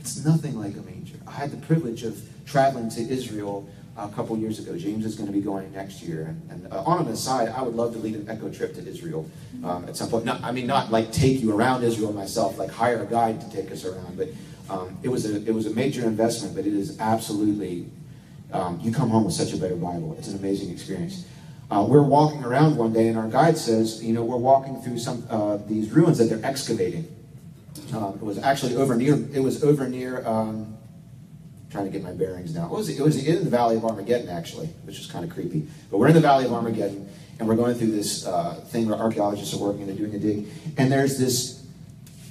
It's 0.00 0.24
nothing 0.24 0.58
like 0.58 0.74
a 0.74 0.82
manger. 0.82 1.16
I 1.26 1.32
had 1.32 1.50
the 1.50 1.66
privilege 1.66 2.02
of 2.02 2.20
traveling 2.46 2.88
to 2.90 3.00
Israel 3.00 3.68
a 3.96 4.08
couple 4.08 4.36
years 4.38 4.58
ago. 4.58 4.76
James 4.76 5.04
is 5.04 5.14
going 5.14 5.26
to 5.26 5.32
be 5.32 5.40
going 5.40 5.72
next 5.72 6.02
year. 6.02 6.22
And, 6.22 6.50
and 6.64 6.72
uh, 6.72 6.82
on 6.84 7.06
an 7.06 7.12
aside, 7.12 7.48
I 7.48 7.62
would 7.62 7.74
love 7.74 7.92
to 7.92 7.98
lead 7.98 8.14
an 8.14 8.28
echo 8.28 8.50
trip 8.50 8.74
to 8.74 8.86
Israel 8.86 9.28
um, 9.64 9.84
at 9.86 9.96
some 9.96 10.08
point. 10.08 10.24
Not, 10.24 10.42
I 10.42 10.52
mean, 10.52 10.66
not 10.66 10.90
like 10.90 11.12
take 11.12 11.40
you 11.40 11.54
around 11.54 11.84
Israel 11.84 12.12
myself, 12.12 12.58
like 12.58 12.70
hire 12.70 13.02
a 13.02 13.06
guide 13.06 13.40
to 13.40 13.50
take 13.50 13.70
us 13.70 13.84
around. 13.84 14.16
But 14.16 14.28
um, 14.68 14.96
it 15.02 15.08
was 15.08 15.26
a 15.26 15.36
it 15.46 15.54
was 15.54 15.66
a 15.66 15.70
major 15.70 16.04
investment. 16.04 16.54
But 16.54 16.66
it 16.66 16.72
is 16.72 16.98
absolutely 16.98 17.86
um, 18.52 18.80
you 18.80 18.92
come 18.92 19.10
home 19.10 19.24
with 19.24 19.34
such 19.34 19.52
a 19.52 19.56
better 19.56 19.76
Bible. 19.76 20.14
It's 20.18 20.28
an 20.28 20.38
amazing 20.38 20.70
experience. 20.70 21.26
Uh, 21.70 21.86
we're 21.88 22.02
walking 22.02 22.42
around 22.44 22.76
one 22.76 22.92
day, 22.92 23.08
and 23.08 23.16
our 23.16 23.28
guide 23.28 23.56
says, 23.56 24.02
you 24.02 24.12
know, 24.12 24.24
we're 24.24 24.36
walking 24.36 24.82
through 24.82 24.98
some 24.98 25.24
uh, 25.30 25.56
these 25.68 25.90
ruins 25.90 26.18
that 26.18 26.24
they're 26.24 26.44
excavating. 26.44 27.06
Um, 27.94 28.14
it 28.14 28.22
was 28.22 28.38
actually 28.38 28.76
over 28.76 28.96
near. 28.96 29.14
It 29.32 29.40
was 29.40 29.62
over 29.62 29.88
near. 29.88 30.26
Um, 30.26 30.76
trying 31.70 31.84
to 31.84 31.90
get 31.90 32.02
my 32.02 32.12
bearings 32.12 32.54
now. 32.54 32.66
It 32.66 32.72
was 32.72 32.88
it 32.88 33.00
was 33.00 33.24
in 33.24 33.44
the 33.44 33.50
Valley 33.50 33.76
of 33.76 33.84
Armageddon 33.84 34.28
actually, 34.28 34.66
which 34.84 34.98
is 34.98 35.06
kind 35.06 35.24
of 35.24 35.30
creepy. 35.30 35.66
But 35.90 35.98
we're 35.98 36.08
in 36.08 36.14
the 36.14 36.20
Valley 36.20 36.44
of 36.44 36.52
Armageddon, 36.52 37.08
and 37.38 37.48
we're 37.48 37.56
going 37.56 37.74
through 37.76 37.92
this 37.92 38.26
uh, 38.26 38.54
thing 38.54 38.88
where 38.88 38.98
archaeologists 38.98 39.54
are 39.54 39.58
working 39.58 39.82
and 39.82 39.90
they're 39.90 40.06
doing 40.06 40.14
a 40.14 40.18
dig, 40.18 40.48
and 40.76 40.90
there's 40.90 41.18
this. 41.18 41.58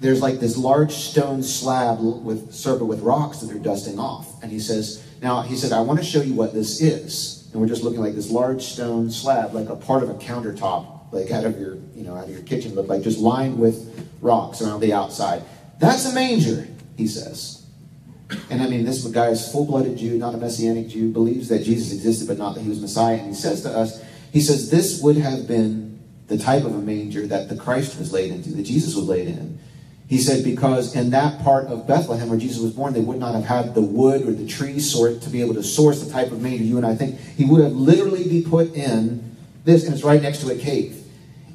There's 0.01 0.21
like 0.21 0.39
this 0.39 0.55
large 0.55 0.93
stone 0.93 1.43
slab 1.43 1.99
with 1.99 2.53
circle 2.53 2.87
with 2.87 3.01
rocks 3.01 3.39
that 3.39 3.47
they're 3.47 3.57
dusting 3.57 3.99
off, 3.99 4.41
and 4.41 4.49
he 4.51 4.59
says 4.59 5.05
now, 5.21 5.41
he 5.41 5.55
said, 5.55 5.71
I 5.71 5.81
want 5.81 5.99
to 5.99 6.05
show 6.05 6.21
you 6.21 6.33
what 6.33 6.53
this 6.53 6.81
is. 6.81 7.49
And 7.51 7.61
we're 7.61 7.67
just 7.67 7.83
looking 7.83 7.99
like 7.99 8.15
this 8.15 8.29
large 8.29 8.63
stone 8.63 9.09
slab, 9.11 9.53
like 9.53 9.69
a 9.69 9.75
part 9.75 10.03
of 10.03 10.09
a 10.09 10.13
countertop, 10.13 11.11
like 11.11 11.31
out 11.31 11.45
of 11.45 11.59
your, 11.59 11.75
you 11.95 12.03
know, 12.03 12.15
out 12.15 12.25
of 12.25 12.29
your 12.29 12.43
kitchen, 12.43 12.75
look 12.75 12.87
like 12.87 13.01
just 13.01 13.19
lined 13.19 13.57
with 13.57 14.07
rocks 14.21 14.61
around 14.61 14.79
the 14.81 14.93
outside. 14.93 15.43
That's 15.79 16.05
a 16.05 16.13
manger, 16.13 16.67
he 16.95 17.07
says. 17.07 17.65
And 18.49 18.61
I 18.61 18.67
mean, 18.67 18.85
this 18.85 19.03
guy 19.07 19.29
is 19.29 19.51
full-blooded 19.51 19.97
Jew, 19.97 20.17
not 20.19 20.35
a 20.35 20.37
messianic 20.37 20.89
Jew, 20.89 21.11
believes 21.11 21.49
that 21.49 21.63
Jesus 21.63 21.91
existed, 21.91 22.27
but 22.27 22.37
not 22.37 22.53
that 22.53 22.61
he 22.61 22.69
was 22.69 22.79
Messiah. 22.79 23.15
And 23.15 23.27
he 23.27 23.33
says 23.33 23.63
to 23.63 23.69
us, 23.69 24.03
he 24.31 24.41
says, 24.41 24.69
this 24.69 25.01
would 25.01 25.17
have 25.17 25.47
been 25.47 25.99
the 26.27 26.37
type 26.37 26.63
of 26.63 26.75
a 26.75 26.79
manger 26.79 27.25
that 27.25 27.49
the 27.49 27.55
Christ 27.55 27.97
was 27.97 28.13
laid 28.13 28.31
into, 28.31 28.51
that 28.51 28.63
Jesus 28.63 28.95
was 28.95 29.05
laid 29.05 29.27
in. 29.27 29.59
He 30.09 30.17
said, 30.17 30.43
because 30.43 30.95
in 30.95 31.11
that 31.11 31.43
part 31.43 31.67
of 31.67 31.85
Bethlehem 31.85 32.29
where 32.29 32.39
Jesus 32.39 32.59
was 32.59 32.73
born, 32.73 32.93
they 32.93 32.99
would 32.99 33.19
not 33.19 33.35
have 33.35 33.45
had 33.45 33.75
the 33.75 33.81
wood 33.81 34.27
or 34.27 34.31
the 34.31 34.47
tree 34.47 34.79
sort 34.79 35.21
to 35.21 35.29
be 35.29 35.39
able 35.39 35.53
to 35.53 35.61
source 35.61 36.03
the 36.03 36.11
type 36.11 36.31
of 36.31 36.41
manger 36.41 36.63
you 36.63 36.77
and 36.77 36.85
I 36.85 36.95
think. 36.95 37.19
He 37.19 37.45
would 37.45 37.63
have 37.63 37.73
literally 37.73 38.27
be 38.27 38.41
put 38.41 38.73
in 38.73 39.37
this, 39.65 39.85
and 39.85 39.93
it's 39.93 40.03
right 40.03 40.19
next 40.19 40.39
to 40.41 40.49
a 40.49 40.57
cave. 40.57 41.03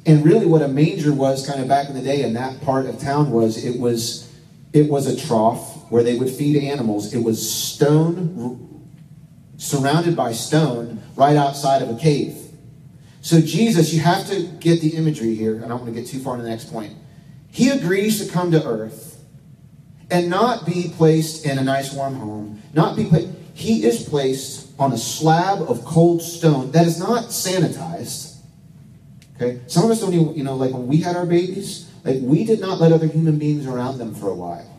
And 0.05 0.23
really, 0.23 0.45
what 0.45 0.61
a 0.61 0.69
manger 0.69 1.11
was, 1.11 1.45
kind 1.45 1.61
of 1.61 1.67
back 1.67 1.89
in 1.89 1.95
the 1.95 2.01
day 2.01 2.21
in 2.21 2.33
that 2.35 2.61
part 2.61 2.85
of 2.85 2.97
town, 2.97 3.29
was 3.31 3.61
it 3.65 3.77
was 3.77 4.33
it 4.71 4.89
was 4.89 5.05
a 5.05 5.27
trough 5.27 5.91
where 5.91 6.03
they 6.03 6.17
would 6.17 6.29
feed 6.29 6.55
animals, 6.63 7.13
it 7.13 7.23
was 7.23 7.51
stone, 7.51 8.89
surrounded 9.57 10.15
by 10.15 10.31
stone, 10.31 11.01
right 11.17 11.35
outside 11.35 11.81
of 11.81 11.89
a 11.89 11.99
cave. 11.99 12.37
So, 13.21 13.41
Jesus, 13.41 13.93
you 13.93 13.99
have 14.01 14.27
to 14.27 14.43
get 14.59 14.81
the 14.81 14.95
imagery 14.95 15.35
here. 15.35 15.61
I 15.63 15.67
don't 15.67 15.81
want 15.81 15.93
to 15.93 15.99
get 15.99 16.07
too 16.07 16.19
far 16.19 16.37
to 16.37 16.43
the 16.43 16.49
next 16.49 16.71
point. 16.71 16.93
He 17.55 17.69
agrees 17.69 18.21
to 18.21 18.29
come 18.29 18.51
to 18.51 18.61
earth 18.65 19.23
and 20.11 20.29
not 20.29 20.65
be 20.65 20.91
placed 20.97 21.45
in 21.45 21.57
a 21.57 21.63
nice 21.63 21.93
warm 21.93 22.15
home, 22.15 22.61
not 22.73 22.97
be 22.97 23.05
placed. 23.05 23.29
He 23.53 23.85
is 23.85 24.03
placed 24.03 24.77
on 24.77 24.91
a 24.91 24.97
slab 24.97 25.61
of 25.61 25.85
cold 25.85 26.21
stone 26.21 26.71
that 26.71 26.85
is 26.85 26.99
not 26.99 27.29
sanitized. 27.29 28.39
Okay? 29.37 29.61
Some 29.67 29.85
of 29.85 29.91
us 29.91 30.01
don't 30.01 30.13
even, 30.13 30.35
you 30.35 30.43
know, 30.43 30.55
like 30.55 30.73
when 30.73 30.85
we 30.85 30.97
had 30.97 31.15
our 31.15 31.25
babies, 31.25 31.89
like 32.03 32.17
we 32.19 32.43
did 32.43 32.59
not 32.59 32.81
let 32.81 32.91
other 32.91 33.07
human 33.07 33.39
beings 33.39 33.65
around 33.67 33.99
them 33.99 34.13
for 34.13 34.27
a 34.27 34.35
while. 34.35 34.69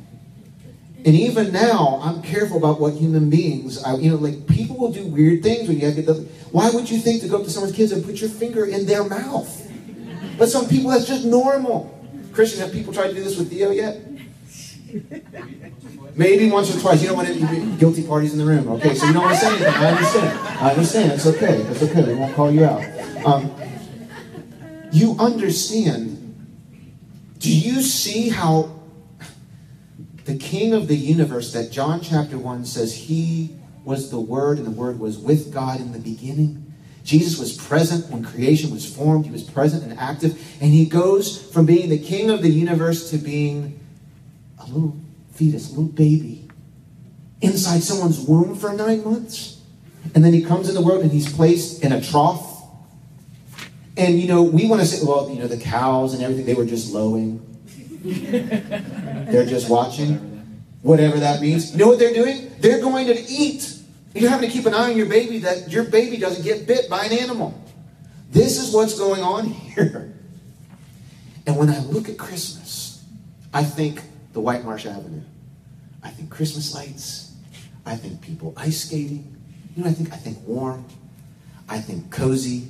And 1.06 1.14
even 1.14 1.54
now, 1.54 1.98
I'm 2.02 2.20
careful 2.20 2.58
about 2.58 2.78
what 2.78 2.92
human 2.92 3.30
beings, 3.30 3.82
I, 3.82 3.96
you 3.96 4.10
know, 4.10 4.16
like 4.16 4.46
people 4.46 4.76
will 4.76 4.92
do 4.92 5.06
weird 5.06 5.42
things 5.42 5.66
when 5.66 5.80
you 5.80 5.86
have 5.86 5.94
to. 5.94 6.12
Why 6.52 6.68
would 6.68 6.90
you 6.90 6.98
think 6.98 7.22
to 7.22 7.28
go 7.28 7.38
up 7.38 7.44
to 7.44 7.50
someone's 7.50 7.74
kids 7.74 7.92
and 7.92 8.04
put 8.04 8.20
your 8.20 8.28
finger 8.28 8.66
in 8.66 8.84
their 8.84 9.02
mouth? 9.02 9.62
But 10.36 10.50
some 10.50 10.68
people, 10.68 10.90
that's 10.90 11.06
just 11.06 11.24
normal. 11.24 11.95
Christian, 12.36 12.60
have 12.60 12.70
people 12.70 12.92
tried 12.92 13.08
to 13.08 13.14
do 13.14 13.24
this 13.24 13.38
with 13.38 13.48
Theo 13.48 13.70
yet? 13.70 13.98
Maybe 16.14 16.50
once 16.50 16.74
or 16.74 16.78
twice. 16.78 17.00
You 17.00 17.08
don't 17.08 17.16
want 17.16 17.30
any 17.30 17.76
guilty 17.76 18.06
parties 18.06 18.34
in 18.34 18.38
the 18.38 18.44
room. 18.44 18.68
Okay, 18.72 18.94
so 18.94 19.06
you 19.06 19.14
don't 19.14 19.22
want 19.22 19.34
to 19.34 19.40
say 19.40 19.48
anything. 19.48 19.74
I 19.74 19.86
understand. 19.86 20.38
I 20.38 20.70
understand. 20.70 21.12
It's 21.12 21.26
okay. 21.26 21.62
It's 21.62 21.82
okay. 21.82 22.04
We 22.04 22.14
won't 22.14 22.34
call 22.36 22.50
you 22.50 22.64
out. 22.66 22.84
Um, 23.24 23.54
you 24.92 25.16
understand. 25.18 26.12
Do 27.38 27.50
you 27.50 27.80
see 27.80 28.28
how 28.28 28.80
the 30.26 30.36
King 30.36 30.74
of 30.74 30.88
the 30.88 30.96
universe, 30.96 31.54
that 31.54 31.72
John 31.72 32.02
chapter 32.02 32.36
1 32.36 32.66
says 32.66 32.94
he 32.94 33.56
was 33.82 34.10
the 34.10 34.20
Word 34.20 34.58
and 34.58 34.66
the 34.66 34.70
Word 34.70 35.00
was 35.00 35.16
with 35.16 35.54
God 35.54 35.80
in 35.80 35.92
the 35.92 35.98
beginning? 35.98 36.65
Jesus 37.06 37.38
was 37.38 37.56
present 37.56 38.10
when 38.10 38.24
creation 38.24 38.72
was 38.72 38.84
formed. 38.84 39.26
He 39.26 39.30
was 39.30 39.44
present 39.44 39.84
and 39.84 39.96
active. 39.98 40.32
And 40.60 40.72
he 40.72 40.86
goes 40.86 41.40
from 41.52 41.64
being 41.64 41.88
the 41.88 41.98
king 41.98 42.30
of 42.30 42.42
the 42.42 42.50
universe 42.50 43.10
to 43.10 43.18
being 43.18 43.78
a 44.58 44.66
little 44.66 44.98
fetus, 45.32 45.68
a 45.68 45.70
little 45.70 45.84
baby, 45.84 46.48
inside 47.40 47.82
someone's 47.84 48.18
womb 48.18 48.56
for 48.56 48.72
nine 48.72 49.04
months. 49.04 49.60
And 50.16 50.24
then 50.24 50.32
he 50.32 50.42
comes 50.42 50.68
in 50.68 50.74
the 50.74 50.82
world 50.82 51.02
and 51.02 51.12
he's 51.12 51.32
placed 51.32 51.84
in 51.84 51.92
a 51.92 52.00
trough. 52.00 52.64
And, 53.96 54.20
you 54.20 54.26
know, 54.26 54.42
we 54.42 54.66
want 54.66 54.80
to 54.82 54.86
say, 54.86 55.06
well, 55.06 55.30
you 55.30 55.38
know, 55.38 55.46
the 55.46 55.58
cows 55.58 56.12
and 56.12 56.24
everything, 56.24 56.44
they 56.44 56.54
were 56.54 56.66
just 56.66 56.92
lowing. 56.92 57.40
they're 58.04 59.46
just 59.46 59.70
watching. 59.70 60.64
Whatever 60.82 61.20
that 61.20 61.40
means. 61.40 61.70
You 61.70 61.78
know 61.78 61.86
what 61.86 62.00
they're 62.00 62.14
doing? 62.14 62.50
They're 62.58 62.80
going 62.80 63.06
to 63.06 63.16
eat. 63.16 63.75
You're 64.20 64.30
having 64.30 64.48
to 64.48 64.52
keep 64.52 64.66
an 64.66 64.74
eye 64.74 64.90
on 64.90 64.96
your 64.96 65.06
baby 65.06 65.38
that 65.40 65.70
your 65.70 65.84
baby 65.84 66.16
doesn't 66.16 66.42
get 66.42 66.66
bit 66.66 66.88
by 66.88 67.04
an 67.04 67.12
animal. 67.12 67.62
This 68.30 68.58
is 68.58 68.74
what's 68.74 68.98
going 68.98 69.22
on 69.22 69.44
here. 69.74 70.12
And 71.46 71.56
when 71.56 71.70
I 71.70 71.78
look 71.80 72.08
at 72.08 72.18
Christmas, 72.18 73.04
I 73.52 73.62
think 73.62 74.02
the 74.32 74.40
White 74.40 74.64
Marsh 74.64 74.86
Avenue. 74.86 75.22
I 76.02 76.10
think 76.10 76.30
Christmas 76.30 76.74
lights. 76.74 77.34
I 77.84 77.96
think 77.96 78.20
people 78.20 78.52
ice 78.56 78.84
skating. 78.84 79.36
You 79.76 79.84
know, 79.84 79.90
I 79.90 79.92
think 79.92 80.12
I 80.12 80.16
think 80.16 80.38
warm. 80.46 80.84
I 81.68 81.78
think 81.78 82.10
cozy. 82.10 82.68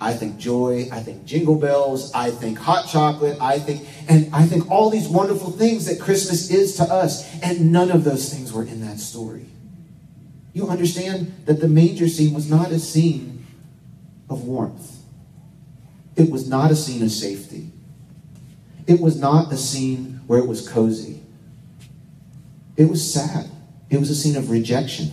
I 0.00 0.12
think 0.12 0.38
joy. 0.38 0.88
I 0.92 1.00
think 1.00 1.24
jingle 1.24 1.58
bells. 1.58 2.12
I 2.12 2.30
think 2.30 2.58
hot 2.58 2.88
chocolate. 2.88 3.38
I 3.40 3.58
think 3.58 3.86
and 4.08 4.34
I 4.34 4.44
think 4.46 4.70
all 4.70 4.90
these 4.90 5.08
wonderful 5.08 5.50
things 5.50 5.86
that 5.86 6.00
Christmas 6.00 6.50
is 6.50 6.76
to 6.76 6.84
us. 6.84 7.24
And 7.42 7.72
none 7.72 7.90
of 7.90 8.04
those 8.04 8.32
things 8.32 8.52
were 8.52 8.64
in 8.64 8.80
that 8.86 8.98
story. 8.98 9.46
You 10.56 10.68
understand 10.68 11.34
that 11.44 11.60
the 11.60 11.68
manger 11.68 12.08
scene 12.08 12.32
was 12.32 12.48
not 12.48 12.70
a 12.70 12.78
scene 12.78 13.44
of 14.30 14.44
warmth. 14.44 14.90
It 16.16 16.30
was 16.30 16.48
not 16.48 16.70
a 16.70 16.74
scene 16.74 17.02
of 17.02 17.10
safety. 17.10 17.72
It 18.86 18.98
was 18.98 19.20
not 19.20 19.52
a 19.52 19.58
scene 19.58 20.22
where 20.26 20.38
it 20.38 20.46
was 20.46 20.66
cozy. 20.66 21.20
It 22.78 22.88
was 22.88 23.12
sad. 23.12 23.50
It 23.90 24.00
was 24.00 24.08
a 24.08 24.14
scene 24.14 24.34
of 24.34 24.48
rejection. 24.48 25.12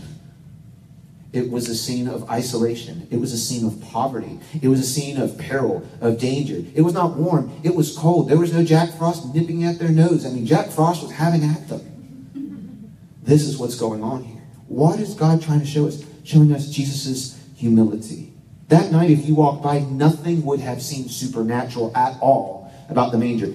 It 1.34 1.52
was 1.52 1.68
a 1.68 1.76
scene 1.76 2.08
of 2.08 2.30
isolation. 2.30 3.06
It 3.12 3.18
was 3.18 3.34
a 3.34 3.38
scene 3.38 3.66
of 3.66 3.82
poverty. 3.82 4.40
It 4.62 4.70
was 4.70 4.80
a 4.80 4.86
scene 4.86 5.18
of 5.18 5.38
peril, 5.38 5.86
of 6.00 6.20
danger. 6.20 6.64
It 6.74 6.84
was 6.84 6.94
not 6.94 7.18
warm. 7.18 7.52
It 7.64 7.76
was 7.76 7.98
cold. 7.98 8.30
There 8.30 8.38
was 8.38 8.54
no 8.54 8.64
Jack 8.64 8.98
Frost 8.98 9.36
nipping 9.36 9.66
at 9.66 9.78
their 9.78 9.90
nose. 9.90 10.26
I 10.26 10.30
mean, 10.30 10.46
Jack 10.46 10.70
Frost 10.70 11.04
was 11.04 11.12
having 11.12 11.44
at 11.44 11.68
them. 11.68 12.96
This 13.24 13.42
is 13.44 13.58
what's 13.58 13.76
going 13.76 14.02
on 14.02 14.24
here. 14.24 14.33
What 14.74 15.00
is 15.00 15.14
God 15.14 15.40
trying 15.40 15.60
to 15.60 15.68
show 15.68 15.88
us? 15.88 16.04
Showing 16.24 16.52
us 16.52 16.68
Jesus' 16.68 17.40
humility. 17.56 18.34
That 18.70 18.92
night, 18.92 19.12
if 19.12 19.28
you 19.28 19.36
walked 19.36 19.62
by, 19.62 19.82
nothing 19.82 20.44
would 20.46 20.62
have 20.62 20.82
seemed 20.82 21.12
supernatural 21.12 21.96
at 21.96 22.18
all 22.22 22.74
about 22.90 23.12
the 23.12 23.20
manger. 23.20 23.54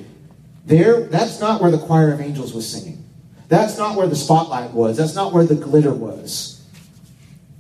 There, 0.64 1.00
that's 1.08 1.40
not 1.40 1.60
where 1.60 1.72
the 1.72 1.78
choir 1.78 2.12
of 2.12 2.20
angels 2.20 2.54
was 2.54 2.70
singing. 2.70 3.04
That's 3.48 3.76
not 3.76 3.96
where 3.96 4.06
the 4.06 4.14
spotlight 4.14 4.72
was. 4.72 4.96
That's 4.96 5.16
not 5.16 5.32
where 5.32 5.44
the 5.44 5.56
glitter 5.56 5.92
was. 5.92 6.64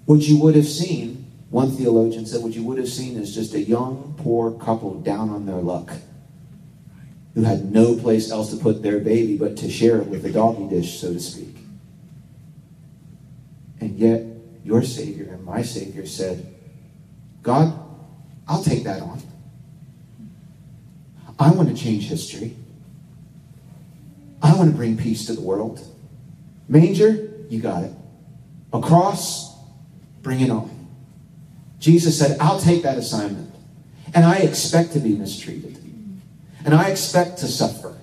What 0.04 0.20
you 0.20 0.38
would 0.40 0.54
have 0.54 0.68
seen, 0.68 1.26
one 1.50 1.72
theologian 1.72 2.26
said, 2.26 2.44
what 2.44 2.52
you 2.52 2.62
would 2.62 2.78
have 2.78 2.88
seen 2.88 3.16
is 3.16 3.34
just 3.34 3.54
a 3.54 3.60
young, 3.60 4.14
poor 4.18 4.52
couple 4.52 5.00
down 5.00 5.30
on 5.30 5.46
their 5.46 5.56
luck 5.56 5.90
who 7.34 7.42
had 7.42 7.72
no 7.72 7.96
place 7.96 8.30
else 8.30 8.50
to 8.52 8.56
put 8.56 8.84
their 8.84 9.00
baby 9.00 9.36
but 9.36 9.56
to 9.56 9.68
share 9.68 9.98
it 9.98 10.06
with 10.06 10.22
the 10.22 10.30
doggy 10.30 10.68
dish, 10.68 11.00
so 11.00 11.12
to 11.12 11.18
speak. 11.18 11.57
And 13.80 13.98
yet, 13.98 14.22
your 14.64 14.82
Savior 14.82 15.32
and 15.32 15.44
my 15.44 15.62
Savior 15.62 16.06
said, 16.06 16.54
God, 17.42 17.78
I'll 18.46 18.62
take 18.62 18.84
that 18.84 19.00
on. 19.00 19.22
I 21.38 21.50
want 21.50 21.68
to 21.68 21.74
change 21.74 22.08
history. 22.08 22.56
I 24.42 24.54
want 24.54 24.70
to 24.70 24.76
bring 24.76 24.96
peace 24.96 25.26
to 25.26 25.32
the 25.32 25.40
world. 25.40 25.80
Manger, 26.68 27.30
you 27.48 27.60
got 27.60 27.84
it. 27.84 27.92
A 28.72 28.80
cross, 28.80 29.56
bring 30.22 30.40
it 30.40 30.50
on. 30.50 30.88
Jesus 31.78 32.18
said, 32.18 32.38
I'll 32.40 32.60
take 32.60 32.82
that 32.82 32.98
assignment. 32.98 33.54
And 34.14 34.24
I 34.24 34.36
expect 34.38 34.92
to 34.92 35.00
be 35.00 35.14
mistreated. 35.14 35.78
And 36.64 36.74
I 36.74 36.90
expect 36.90 37.38
to 37.38 37.46
suffer. 37.46 37.97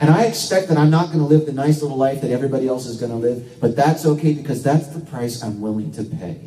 And 0.00 0.10
I 0.10 0.24
expect 0.24 0.68
that 0.68 0.78
I'm 0.78 0.90
not 0.90 1.06
going 1.06 1.18
to 1.18 1.24
live 1.24 1.46
the 1.46 1.52
nice 1.52 1.82
little 1.82 1.96
life 1.96 2.22
that 2.22 2.30
everybody 2.30 2.66
else 2.66 2.86
is 2.86 2.98
going 2.98 3.12
to 3.12 3.18
live, 3.18 3.60
but 3.60 3.76
that's 3.76 4.06
okay 4.06 4.32
because 4.32 4.62
that's 4.62 4.88
the 4.88 5.00
price 5.00 5.42
I'm 5.42 5.60
willing 5.60 5.92
to 5.92 6.04
pay 6.04 6.40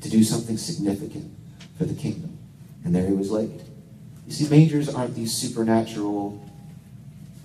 to 0.00 0.08
do 0.08 0.22
something 0.22 0.56
significant 0.56 1.34
for 1.76 1.84
the 1.84 1.94
kingdom. 1.94 2.38
And 2.84 2.94
there 2.94 3.06
he 3.06 3.12
was 3.12 3.30
laid. 3.30 3.62
You 4.26 4.32
see, 4.32 4.48
mangers 4.48 4.94
aren't 4.94 5.14
these 5.14 5.32
supernatural, 5.32 6.40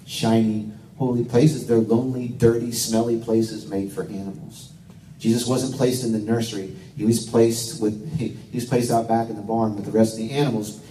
shiny, 0.05 0.71
holy 0.97 1.25
places. 1.25 1.65
They're 1.65 1.77
lonely, 1.77 2.27
dirty, 2.27 2.71
smelly 2.71 3.19
places 3.19 3.67
made 3.69 3.91
for 3.91 4.03
animals. 4.03 4.71
Jesus 5.17 5.45
wasn't 5.47 5.75
placed 5.75 6.03
in 6.03 6.13
the 6.13 6.19
nursery. 6.19 6.75
He 6.95 7.05
was 7.05 7.25
placed 7.25 7.81
with 7.81 8.17
he 8.19 8.37
was 8.53 8.65
placed 8.65 8.91
out 8.91 9.07
back 9.07 9.29
in 9.29 9.35
the 9.35 9.41
barn 9.41 9.75
with 9.75 9.85
the 9.85 9.91
rest 9.91 10.13
of 10.13 10.19
the 10.19 10.31
animals 10.31 10.81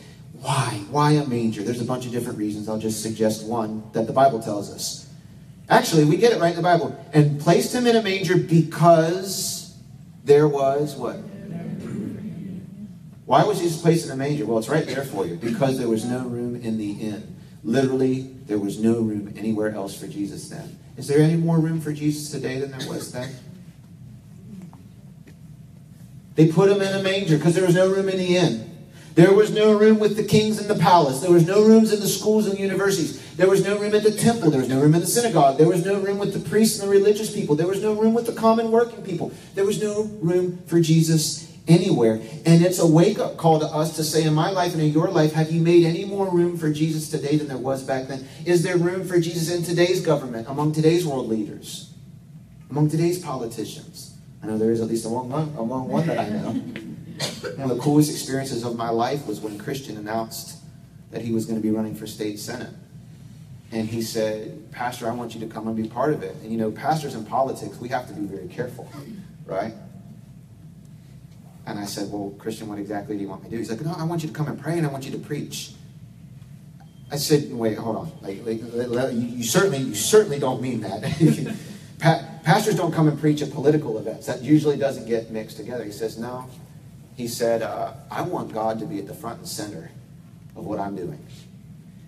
why? 0.40 0.80
Why 0.90 1.12
a 1.12 1.26
manger? 1.26 1.62
There's 1.62 1.80
a 1.80 1.84
bunch 1.84 2.06
of 2.06 2.12
different 2.12 2.38
reasons. 2.38 2.68
I'll 2.68 2.78
just 2.78 3.02
suggest 3.02 3.46
one 3.46 3.82
that 3.92 4.06
the 4.06 4.12
Bible 4.12 4.40
tells 4.40 4.72
us. 4.72 5.08
Actually, 5.68 6.04
we 6.04 6.16
get 6.16 6.32
it 6.32 6.40
right 6.40 6.50
in 6.50 6.56
the 6.56 6.62
Bible. 6.62 6.96
And 7.12 7.40
placed 7.40 7.74
him 7.74 7.86
in 7.86 7.96
a 7.96 8.02
manger 8.02 8.36
because 8.36 9.76
there 10.24 10.48
was 10.48 10.96
what? 10.96 11.16
Why 13.26 13.44
was 13.44 13.58
Jesus 13.58 13.82
placed 13.82 14.06
in 14.06 14.12
a 14.12 14.16
manger? 14.16 14.46
Well, 14.46 14.58
it's 14.58 14.68
right 14.68 14.86
there 14.86 15.04
for 15.04 15.26
you. 15.26 15.36
Because 15.36 15.78
there 15.78 15.88
was 15.88 16.04
no 16.04 16.20
room 16.20 16.56
in 16.56 16.78
the 16.78 16.92
inn. 16.92 17.36
Literally, 17.64 18.34
there 18.46 18.58
was 18.58 18.78
no 18.78 19.00
room 19.00 19.34
anywhere 19.36 19.74
else 19.74 19.98
for 19.98 20.06
Jesus 20.06 20.48
then. 20.48 20.78
Is 20.96 21.08
there 21.08 21.20
any 21.20 21.36
more 21.36 21.58
room 21.58 21.80
for 21.80 21.92
Jesus 21.92 22.30
today 22.30 22.58
than 22.60 22.70
there 22.70 22.88
was 22.88 23.12
then? 23.12 23.34
They 26.36 26.50
put 26.50 26.70
him 26.70 26.80
in 26.80 26.94
a 26.94 27.02
manger 27.02 27.36
because 27.36 27.54
there 27.54 27.66
was 27.66 27.74
no 27.74 27.90
room 27.90 28.08
in 28.08 28.16
the 28.16 28.36
inn. 28.36 28.67
There 29.18 29.32
was 29.32 29.50
no 29.50 29.76
room 29.76 29.98
with 29.98 30.16
the 30.16 30.22
kings 30.22 30.60
in 30.60 30.68
the 30.68 30.76
palace. 30.76 31.18
There 31.18 31.32
was 31.32 31.44
no 31.44 31.64
rooms 31.64 31.92
in 31.92 31.98
the 31.98 32.06
schools 32.06 32.46
and 32.46 32.56
universities. 32.56 33.34
There 33.34 33.48
was 33.48 33.64
no 33.64 33.76
room 33.76 33.92
at 33.92 34.04
the 34.04 34.12
temple. 34.12 34.48
There 34.52 34.60
was 34.60 34.68
no 34.68 34.80
room 34.80 34.94
in 34.94 35.00
the 35.00 35.08
synagogue. 35.08 35.58
There 35.58 35.66
was 35.66 35.84
no 35.84 35.98
room 35.98 36.18
with 36.18 36.32
the 36.32 36.48
priests 36.48 36.78
and 36.78 36.88
the 36.88 36.92
religious 36.92 37.34
people. 37.34 37.56
There 37.56 37.66
was 37.66 37.82
no 37.82 37.94
room 37.94 38.14
with 38.14 38.26
the 38.26 38.32
common 38.32 38.70
working 38.70 39.02
people. 39.02 39.32
There 39.56 39.64
was 39.64 39.82
no 39.82 40.04
room 40.22 40.62
for 40.68 40.78
Jesus 40.78 41.52
anywhere. 41.66 42.20
And 42.46 42.64
it's 42.64 42.78
a 42.78 42.86
wake 42.86 43.18
up 43.18 43.36
call 43.36 43.58
to 43.58 43.66
us 43.66 43.96
to 43.96 44.04
say, 44.04 44.22
in 44.22 44.34
my 44.34 44.50
life 44.52 44.72
and 44.72 44.80
in 44.80 44.92
your 44.92 45.08
life, 45.08 45.32
have 45.32 45.50
you 45.50 45.60
made 45.60 45.84
any 45.84 46.04
more 46.04 46.30
room 46.30 46.56
for 46.56 46.70
Jesus 46.70 47.10
today 47.10 47.36
than 47.38 47.48
there 47.48 47.58
was 47.58 47.82
back 47.82 48.06
then? 48.06 48.24
Is 48.44 48.62
there 48.62 48.76
room 48.76 49.04
for 49.04 49.18
Jesus 49.18 49.52
in 49.52 49.64
today's 49.64 50.00
government, 50.00 50.46
among 50.48 50.70
today's 50.70 51.04
world 51.04 51.26
leaders, 51.26 51.92
among 52.70 52.88
today's 52.88 53.18
politicians? 53.18 54.16
I 54.44 54.46
know 54.46 54.58
there 54.58 54.70
is 54.70 54.80
at 54.80 54.86
least 54.86 55.06
among 55.06 55.28
one, 55.28 55.56
among 55.58 55.88
one 55.88 56.06
that 56.06 56.20
I 56.20 56.28
know. 56.28 56.87
One 57.56 57.70
of 57.70 57.76
the 57.76 57.82
coolest 57.82 58.10
experiences 58.10 58.64
of 58.64 58.76
my 58.76 58.90
life 58.90 59.26
was 59.26 59.40
when 59.40 59.58
Christian 59.58 59.96
announced 59.96 60.58
that 61.10 61.22
he 61.22 61.32
was 61.32 61.46
going 61.46 61.60
to 61.60 61.62
be 61.62 61.70
running 61.70 61.94
for 61.94 62.06
state 62.06 62.38
senate. 62.38 62.72
And 63.70 63.88
he 63.88 64.00
said, 64.02 64.70
Pastor, 64.72 65.08
I 65.08 65.12
want 65.12 65.34
you 65.34 65.40
to 65.40 65.46
come 65.46 65.66
and 65.68 65.76
be 65.76 65.88
part 65.88 66.14
of 66.14 66.22
it. 66.22 66.34
And 66.42 66.50
you 66.50 66.58
know, 66.58 66.70
pastors 66.70 67.14
in 67.14 67.24
politics, 67.24 67.78
we 67.78 67.88
have 67.88 68.06
to 68.08 68.14
be 68.14 68.22
very 68.22 68.48
careful, 68.48 68.90
right? 69.46 69.74
And 71.66 71.78
I 71.78 71.84
said, 71.84 72.10
Well, 72.10 72.34
Christian, 72.38 72.68
what 72.68 72.78
exactly 72.78 73.16
do 73.16 73.22
you 73.22 73.28
want 73.28 73.42
me 73.42 73.50
to 73.50 73.56
do? 73.56 73.58
He's 73.58 73.70
like, 73.70 73.82
No, 73.82 73.94
I 73.96 74.04
want 74.04 74.22
you 74.22 74.28
to 74.28 74.34
come 74.34 74.48
and 74.48 74.58
pray 74.58 74.78
and 74.78 74.86
I 74.86 74.90
want 74.90 75.04
you 75.04 75.12
to 75.12 75.18
preach. 75.18 75.72
I 77.10 77.16
said, 77.16 77.52
Wait, 77.52 77.76
hold 77.76 77.96
on. 77.96 78.12
Like, 78.22 78.40
like 78.44 79.12
you, 79.12 79.42
certainly, 79.42 79.78
you 79.78 79.94
certainly 79.94 80.38
don't 80.38 80.62
mean 80.62 80.80
that. 80.80 81.56
pastors 82.44 82.74
don't 82.74 82.92
come 82.92 83.06
and 83.06 83.20
preach 83.20 83.42
at 83.42 83.50
political 83.50 83.98
events. 83.98 84.26
That 84.26 84.40
usually 84.40 84.78
doesn't 84.78 85.06
get 85.06 85.30
mixed 85.30 85.58
together. 85.58 85.84
He 85.84 85.92
says, 85.92 86.16
No. 86.16 86.48
He 87.18 87.26
said, 87.26 87.62
uh, 87.62 87.94
I 88.12 88.22
want 88.22 88.52
God 88.54 88.78
to 88.78 88.86
be 88.86 89.00
at 89.00 89.08
the 89.08 89.12
front 89.12 89.40
and 89.40 89.48
center 89.48 89.90
of 90.54 90.64
what 90.64 90.78
I'm 90.78 90.94
doing. 90.94 91.18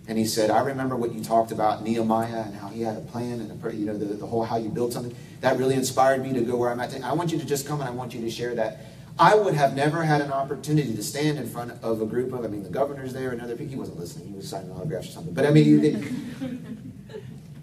And 0.06 0.16
he 0.16 0.24
said, 0.24 0.50
I 0.50 0.60
remember 0.60 0.94
what 0.94 1.12
you 1.12 1.24
talked 1.24 1.50
about 1.50 1.82
Nehemiah 1.82 2.44
and 2.46 2.54
how 2.54 2.68
he 2.68 2.82
had 2.82 2.96
a 2.96 3.00
plan 3.00 3.40
and 3.40 3.50
a, 3.50 3.74
you 3.74 3.86
know 3.86 3.98
the, 3.98 4.04
the 4.04 4.26
whole 4.26 4.44
how 4.44 4.56
you 4.56 4.68
build 4.68 4.92
something. 4.92 5.12
That 5.40 5.58
really 5.58 5.74
inspired 5.74 6.22
me 6.22 6.32
to 6.34 6.42
go 6.42 6.56
where 6.56 6.70
I'm 6.70 6.78
at. 6.78 6.94
I 7.02 7.12
want 7.14 7.32
you 7.32 7.40
to 7.40 7.44
just 7.44 7.66
come 7.66 7.80
and 7.80 7.88
I 7.88 7.92
want 7.92 8.14
you 8.14 8.20
to 8.20 8.30
share 8.30 8.54
that. 8.54 8.82
I 9.18 9.34
would 9.34 9.54
have 9.54 9.74
never 9.74 10.04
had 10.04 10.20
an 10.20 10.30
opportunity 10.30 10.94
to 10.94 11.02
stand 11.02 11.38
in 11.38 11.48
front 11.48 11.72
of 11.82 12.00
a 12.00 12.06
group 12.06 12.32
of, 12.32 12.44
I 12.44 12.46
mean, 12.46 12.62
the 12.62 12.70
governor's 12.70 13.12
there 13.12 13.32
and 13.32 13.42
other 13.42 13.56
people. 13.56 13.72
He 13.72 13.76
wasn't 13.80 13.98
listening. 13.98 14.28
He 14.28 14.34
was 14.34 14.48
signing 14.48 14.70
autographs 14.70 15.08
or 15.08 15.10
something. 15.10 15.34
But 15.34 15.44
I 15.44 15.50
mean, 15.50 15.66
you, 15.66 16.48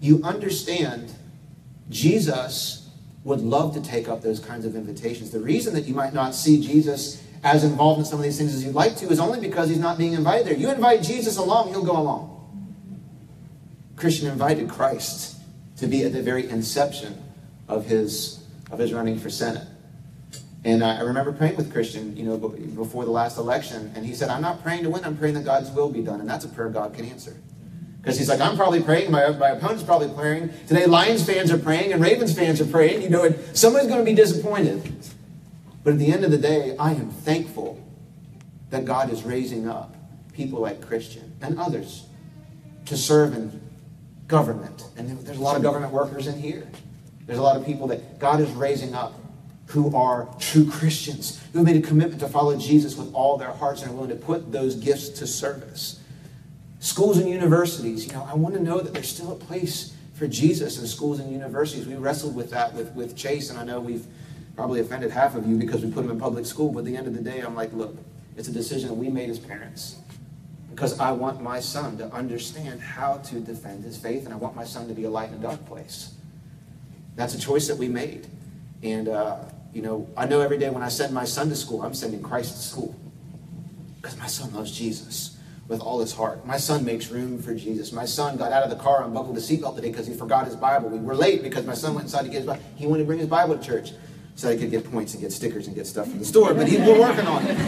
you 0.02 0.22
understand 0.22 1.14
Jesus 1.88 2.90
would 3.24 3.40
love 3.40 3.72
to 3.72 3.80
take 3.80 4.06
up 4.06 4.20
those 4.20 4.38
kinds 4.38 4.66
of 4.66 4.76
invitations. 4.76 5.30
The 5.30 5.40
reason 5.40 5.72
that 5.72 5.86
you 5.86 5.94
might 5.94 6.12
not 6.12 6.34
see 6.34 6.60
Jesus 6.60 7.22
as 7.44 7.64
involved 7.64 8.00
in 8.00 8.04
some 8.04 8.18
of 8.18 8.24
these 8.24 8.38
things 8.38 8.54
as 8.54 8.64
you'd 8.64 8.74
like 8.74 8.96
to 8.96 9.06
is 9.08 9.20
only 9.20 9.40
because 9.40 9.68
he's 9.68 9.78
not 9.78 9.98
being 9.98 10.12
invited 10.12 10.46
there. 10.46 10.54
You 10.54 10.70
invite 10.70 11.02
Jesus 11.02 11.36
along, 11.36 11.68
he'll 11.68 11.84
go 11.84 11.96
along. 11.96 12.34
Christian 13.96 14.28
invited 14.28 14.68
Christ 14.68 15.36
to 15.78 15.86
be 15.86 16.04
at 16.04 16.12
the 16.12 16.22
very 16.22 16.48
inception 16.48 17.22
of 17.68 17.86
his, 17.86 18.44
of 18.70 18.78
his 18.78 18.92
running 18.92 19.18
for 19.18 19.30
Senate. 19.30 19.66
And 20.64 20.82
I 20.82 21.00
remember 21.00 21.32
praying 21.32 21.56
with 21.56 21.72
Christian, 21.72 22.16
you 22.16 22.24
know, 22.24 22.36
before 22.36 23.04
the 23.04 23.10
last 23.10 23.38
election, 23.38 23.92
and 23.94 24.04
he 24.04 24.14
said, 24.14 24.28
I'm 24.28 24.42
not 24.42 24.62
praying 24.62 24.82
to 24.82 24.90
win, 24.90 25.04
I'm 25.04 25.16
praying 25.16 25.34
that 25.34 25.44
God's 25.44 25.70
will 25.70 25.88
be 25.88 26.02
done. 26.02 26.20
And 26.20 26.28
that's 26.28 26.44
a 26.44 26.48
prayer 26.48 26.68
God 26.68 26.94
can 26.94 27.04
answer. 27.04 27.36
Because 28.00 28.18
he's 28.18 28.28
like, 28.28 28.40
I'm 28.40 28.56
probably 28.56 28.82
praying, 28.82 29.10
my, 29.10 29.28
my 29.30 29.50
opponent's 29.50 29.82
probably 29.82 30.08
praying. 30.08 30.50
Today, 30.66 30.86
Lions 30.86 31.24
fans 31.24 31.50
are 31.52 31.58
praying, 31.58 31.92
and 31.92 32.02
Ravens 32.02 32.34
fans 32.34 32.60
are 32.60 32.66
praying, 32.66 33.02
you 33.02 33.08
know, 33.08 33.24
and 33.24 33.38
somebody's 33.56 33.88
going 33.88 34.00
to 34.00 34.04
be 34.04 34.14
disappointed. 34.14 34.82
But 35.84 35.94
at 35.94 35.98
the 35.98 36.12
end 36.12 36.24
of 36.24 36.30
the 36.30 36.38
day, 36.38 36.76
I 36.78 36.92
am 36.92 37.10
thankful 37.10 37.82
that 38.70 38.84
God 38.84 39.10
is 39.12 39.22
raising 39.22 39.68
up 39.68 39.94
people 40.32 40.60
like 40.60 40.86
Christian 40.86 41.34
and 41.40 41.58
others 41.58 42.06
to 42.86 42.96
serve 42.96 43.34
in 43.34 43.60
government. 44.26 44.84
And 44.96 45.18
there's 45.20 45.38
a 45.38 45.42
lot 45.42 45.56
of 45.56 45.62
government 45.62 45.92
workers 45.92 46.26
in 46.26 46.38
here. 46.38 46.68
There's 47.26 47.38
a 47.38 47.42
lot 47.42 47.56
of 47.56 47.66
people 47.66 47.86
that 47.88 48.18
God 48.18 48.40
is 48.40 48.50
raising 48.52 48.94
up 48.94 49.14
who 49.66 49.94
are 49.94 50.28
true 50.38 50.70
Christians, 50.70 51.42
who 51.52 51.58
have 51.58 51.66
made 51.66 51.82
a 51.82 51.86
commitment 51.86 52.20
to 52.20 52.28
follow 52.28 52.56
Jesus 52.56 52.96
with 52.96 53.12
all 53.12 53.36
their 53.36 53.52
hearts 53.52 53.82
and 53.82 53.90
are 53.90 53.94
willing 53.94 54.10
to 54.10 54.16
put 54.16 54.50
those 54.50 54.74
gifts 54.74 55.10
to 55.10 55.26
service. 55.26 56.00
Schools 56.80 57.18
and 57.18 57.28
universities, 57.28 58.06
you 58.06 58.12
know, 58.12 58.26
I 58.30 58.34
want 58.34 58.54
to 58.54 58.62
know 58.62 58.80
that 58.80 58.94
there's 58.94 59.08
still 59.08 59.32
a 59.32 59.36
place 59.36 59.94
for 60.14 60.26
Jesus 60.26 60.78
in 60.78 60.86
schools 60.86 61.20
and 61.20 61.30
universities. 61.30 61.86
We 61.86 61.96
wrestled 61.96 62.34
with 62.34 62.50
that 62.50 62.72
with, 62.72 62.94
with 62.94 63.16
Chase, 63.16 63.50
and 63.50 63.58
I 63.58 63.64
know 63.64 63.80
we've 63.80 64.06
probably 64.58 64.80
offended 64.80 65.08
half 65.12 65.36
of 65.36 65.46
you 65.46 65.56
because 65.56 65.84
we 65.84 65.90
put 65.92 66.04
him 66.04 66.10
in 66.10 66.18
public 66.18 66.44
school, 66.44 66.72
but 66.72 66.80
at 66.80 66.84
the 66.86 66.96
end 66.96 67.06
of 67.06 67.14
the 67.14 67.20
day, 67.20 67.38
I'm 67.42 67.54
like, 67.54 67.72
look, 67.72 67.96
it's 68.36 68.48
a 68.48 68.52
decision 68.52 68.98
we 68.98 69.08
made 69.08 69.30
as 69.30 69.38
parents 69.38 70.00
because 70.68 70.98
I 70.98 71.12
want 71.12 71.40
my 71.40 71.60
son 71.60 71.96
to 71.98 72.12
understand 72.12 72.80
how 72.80 73.18
to 73.18 73.38
defend 73.38 73.84
his 73.84 73.96
faith, 73.96 74.24
and 74.24 74.34
I 74.34 74.36
want 74.36 74.56
my 74.56 74.64
son 74.64 74.88
to 74.88 74.94
be 74.94 75.04
a 75.04 75.10
light 75.10 75.28
in 75.28 75.36
a 75.36 75.38
dark 75.38 75.64
place. 75.66 76.12
That's 77.14 77.36
a 77.36 77.40
choice 77.40 77.68
that 77.68 77.76
we 77.76 77.86
made. 77.86 78.26
And, 78.82 79.06
uh, 79.06 79.44
you 79.72 79.80
know, 79.80 80.08
I 80.16 80.26
know 80.26 80.40
every 80.40 80.58
day 80.58 80.70
when 80.70 80.82
I 80.82 80.88
send 80.88 81.14
my 81.14 81.24
son 81.24 81.50
to 81.50 81.54
school, 81.54 81.84
I'm 81.84 81.94
sending 81.94 82.20
Christ 82.20 82.56
to 82.56 82.60
school. 82.60 82.96
Because 84.02 84.18
my 84.18 84.26
son 84.26 84.52
loves 84.52 84.76
Jesus 84.76 85.36
with 85.68 85.80
all 85.80 86.00
his 86.00 86.12
heart. 86.12 86.44
My 86.44 86.56
son 86.56 86.84
makes 86.84 87.10
room 87.10 87.40
for 87.40 87.54
Jesus. 87.54 87.92
My 87.92 88.06
son 88.06 88.36
got 88.36 88.50
out 88.50 88.64
of 88.64 88.70
the 88.70 88.76
car, 88.82 88.96
and 88.96 89.06
unbuckled 89.06 89.36
his 89.36 89.48
seatbelt 89.48 89.76
today 89.76 89.90
because 89.90 90.08
he 90.08 90.14
forgot 90.14 90.46
his 90.46 90.56
Bible. 90.56 90.88
We 90.88 90.98
were 90.98 91.14
late 91.14 91.44
because 91.44 91.64
my 91.64 91.74
son 91.74 91.94
went 91.94 92.06
inside 92.06 92.22
to 92.22 92.28
get 92.28 92.38
his 92.38 92.46
Bible. 92.46 92.62
He 92.74 92.88
wanted 92.88 93.02
to 93.02 93.06
bring 93.06 93.20
his 93.20 93.28
Bible 93.28 93.56
to 93.56 93.64
church 93.64 93.92
so 94.38 94.48
he 94.52 94.56
could 94.56 94.70
get 94.70 94.88
points 94.88 95.14
and 95.14 95.20
get 95.20 95.32
stickers 95.32 95.66
and 95.66 95.74
get 95.74 95.84
stuff 95.84 96.08
from 96.08 96.20
the 96.20 96.24
store, 96.24 96.54
but 96.54 96.68
he, 96.68 96.76
we're 96.76 97.00
working 97.00 97.26
on 97.26 97.42
it. 97.44 97.58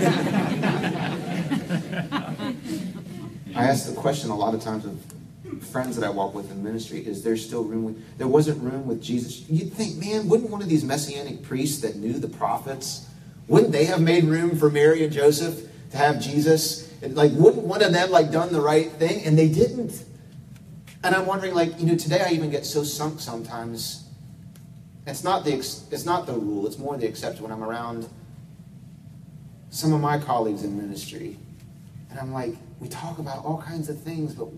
I 3.56 3.64
ask 3.64 3.88
the 3.92 3.94
question 3.96 4.30
a 4.30 4.36
lot 4.36 4.54
of 4.54 4.62
times 4.62 4.84
of 4.84 4.96
friends 5.72 5.96
that 5.96 6.06
I 6.06 6.10
walk 6.10 6.32
with 6.32 6.48
in 6.48 6.62
ministry 6.62 7.04
is 7.04 7.24
there 7.24 7.36
still 7.36 7.64
room 7.64 7.86
with, 7.86 8.18
there 8.18 8.28
wasn't 8.28 8.62
room 8.62 8.86
with 8.86 9.02
Jesus. 9.02 9.50
You'd 9.50 9.72
think, 9.72 9.96
man, 9.96 10.28
wouldn't 10.28 10.48
one 10.48 10.62
of 10.62 10.68
these 10.68 10.84
messianic 10.84 11.42
priests 11.42 11.80
that 11.82 11.96
knew 11.96 12.12
the 12.12 12.28
prophets, 12.28 13.08
wouldn't 13.48 13.72
they 13.72 13.86
have 13.86 14.00
made 14.00 14.22
room 14.22 14.56
for 14.56 14.70
Mary 14.70 15.02
and 15.02 15.12
Joseph 15.12 15.68
to 15.90 15.96
have 15.96 16.20
Jesus? 16.20 16.88
And 17.02 17.16
like, 17.16 17.32
wouldn't 17.32 17.64
one 17.64 17.82
of 17.82 17.92
them 17.92 18.12
like 18.12 18.30
done 18.30 18.52
the 18.52 18.60
right 18.60 18.92
thing? 18.92 19.24
And 19.24 19.36
they 19.36 19.48
didn't. 19.48 20.04
And 21.02 21.16
I'm 21.16 21.26
wondering, 21.26 21.52
like, 21.52 21.80
you 21.80 21.86
know, 21.86 21.96
today 21.96 22.22
I 22.24 22.30
even 22.30 22.48
get 22.48 22.64
so 22.64 22.84
sunk 22.84 23.18
sometimes. 23.18 24.06
It's 25.10 25.24
not 25.24 25.44
the 25.44 25.54
it's 25.54 26.04
not 26.04 26.26
the 26.26 26.32
rule. 26.32 26.66
It's 26.66 26.78
more 26.78 26.96
the 26.96 27.06
exception 27.06 27.42
when 27.42 27.52
I'm 27.52 27.64
around 27.64 28.08
some 29.70 29.92
of 29.92 30.00
my 30.00 30.18
colleagues 30.18 30.64
in 30.64 30.76
ministry, 30.76 31.36
and 32.10 32.18
I'm 32.18 32.32
like, 32.32 32.54
we 32.80 32.88
talk 32.88 33.18
about 33.18 33.44
all 33.44 33.60
kinds 33.60 33.88
of 33.88 34.00
things, 34.00 34.34
but 34.34 34.48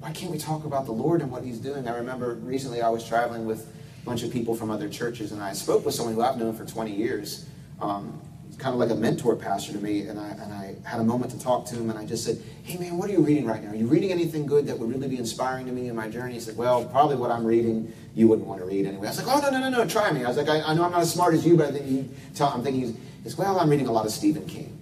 why 0.00 0.12
can't 0.12 0.30
we 0.30 0.38
talk 0.38 0.64
about 0.64 0.86
the 0.86 0.92
Lord 0.92 1.22
and 1.22 1.30
what 1.30 1.44
He's 1.44 1.58
doing? 1.58 1.88
I 1.88 1.96
remember 1.96 2.34
recently 2.34 2.82
I 2.82 2.88
was 2.88 3.06
traveling 3.06 3.46
with 3.46 3.66
a 4.02 4.04
bunch 4.04 4.22
of 4.22 4.32
people 4.32 4.54
from 4.54 4.70
other 4.70 4.88
churches, 4.88 5.32
and 5.32 5.40
I 5.40 5.52
spoke 5.52 5.84
with 5.84 5.94
someone 5.94 6.14
who 6.14 6.22
I've 6.22 6.36
known 6.36 6.54
for 6.54 6.64
20 6.64 6.92
years, 6.92 7.46
um, 7.80 8.20
kind 8.58 8.74
of 8.74 8.80
like 8.80 8.90
a 8.90 8.94
mentor 8.94 9.36
pastor 9.36 9.72
to 9.72 9.78
me, 9.78 10.06
and 10.06 10.18
I, 10.18 10.28
and 10.28 10.52
I 10.52 10.74
had 10.84 11.00
a 11.00 11.04
moment 11.04 11.32
to 11.32 11.38
talk 11.38 11.66
to 11.66 11.76
him, 11.76 11.90
and 11.90 11.98
I 11.98 12.04
just 12.04 12.24
said, 12.24 12.40
hey 12.62 12.78
man, 12.78 12.96
what 12.96 13.10
are 13.10 13.12
you 13.12 13.20
reading 13.20 13.44
right 13.44 13.62
now? 13.62 13.70
Are 13.70 13.76
you 13.76 13.86
reading 13.86 14.12
anything 14.12 14.46
good 14.46 14.66
that 14.66 14.78
would 14.78 14.88
really 14.88 15.08
be 15.08 15.18
inspiring 15.18 15.66
to 15.66 15.72
me 15.72 15.88
in 15.88 15.96
my 15.96 16.08
journey? 16.08 16.34
He 16.34 16.40
said, 16.40 16.56
well, 16.56 16.84
probably 16.84 17.16
what 17.16 17.30
I'm 17.30 17.44
reading 17.44 17.92
you 18.14 18.28
wouldn't 18.28 18.46
want 18.46 18.60
to 18.60 18.66
read 18.66 18.86
anyway. 18.86 19.06
I 19.06 19.10
was 19.10 19.24
like, 19.24 19.36
oh, 19.36 19.40
no, 19.40 19.50
no, 19.50 19.70
no, 19.70 19.78
no, 19.78 19.88
try 19.88 20.12
me. 20.12 20.24
I 20.24 20.28
was 20.28 20.36
like, 20.36 20.48
I, 20.48 20.60
I 20.60 20.74
know 20.74 20.84
I'm 20.84 20.92
not 20.92 21.00
as 21.00 21.12
smart 21.12 21.34
as 21.34 21.46
you, 21.46 21.56
but 21.56 21.68
I 21.68 21.72
think 21.72 21.86
you 21.90 22.08
tell, 22.34 22.48
I'm 22.48 22.62
thinking, 22.62 22.82
he's, 22.82 22.96
he's, 23.22 23.38
well, 23.38 23.58
I'm 23.58 23.70
reading 23.70 23.86
a 23.86 23.92
lot 23.92 24.04
of 24.04 24.12
Stephen 24.12 24.46
King. 24.46 24.78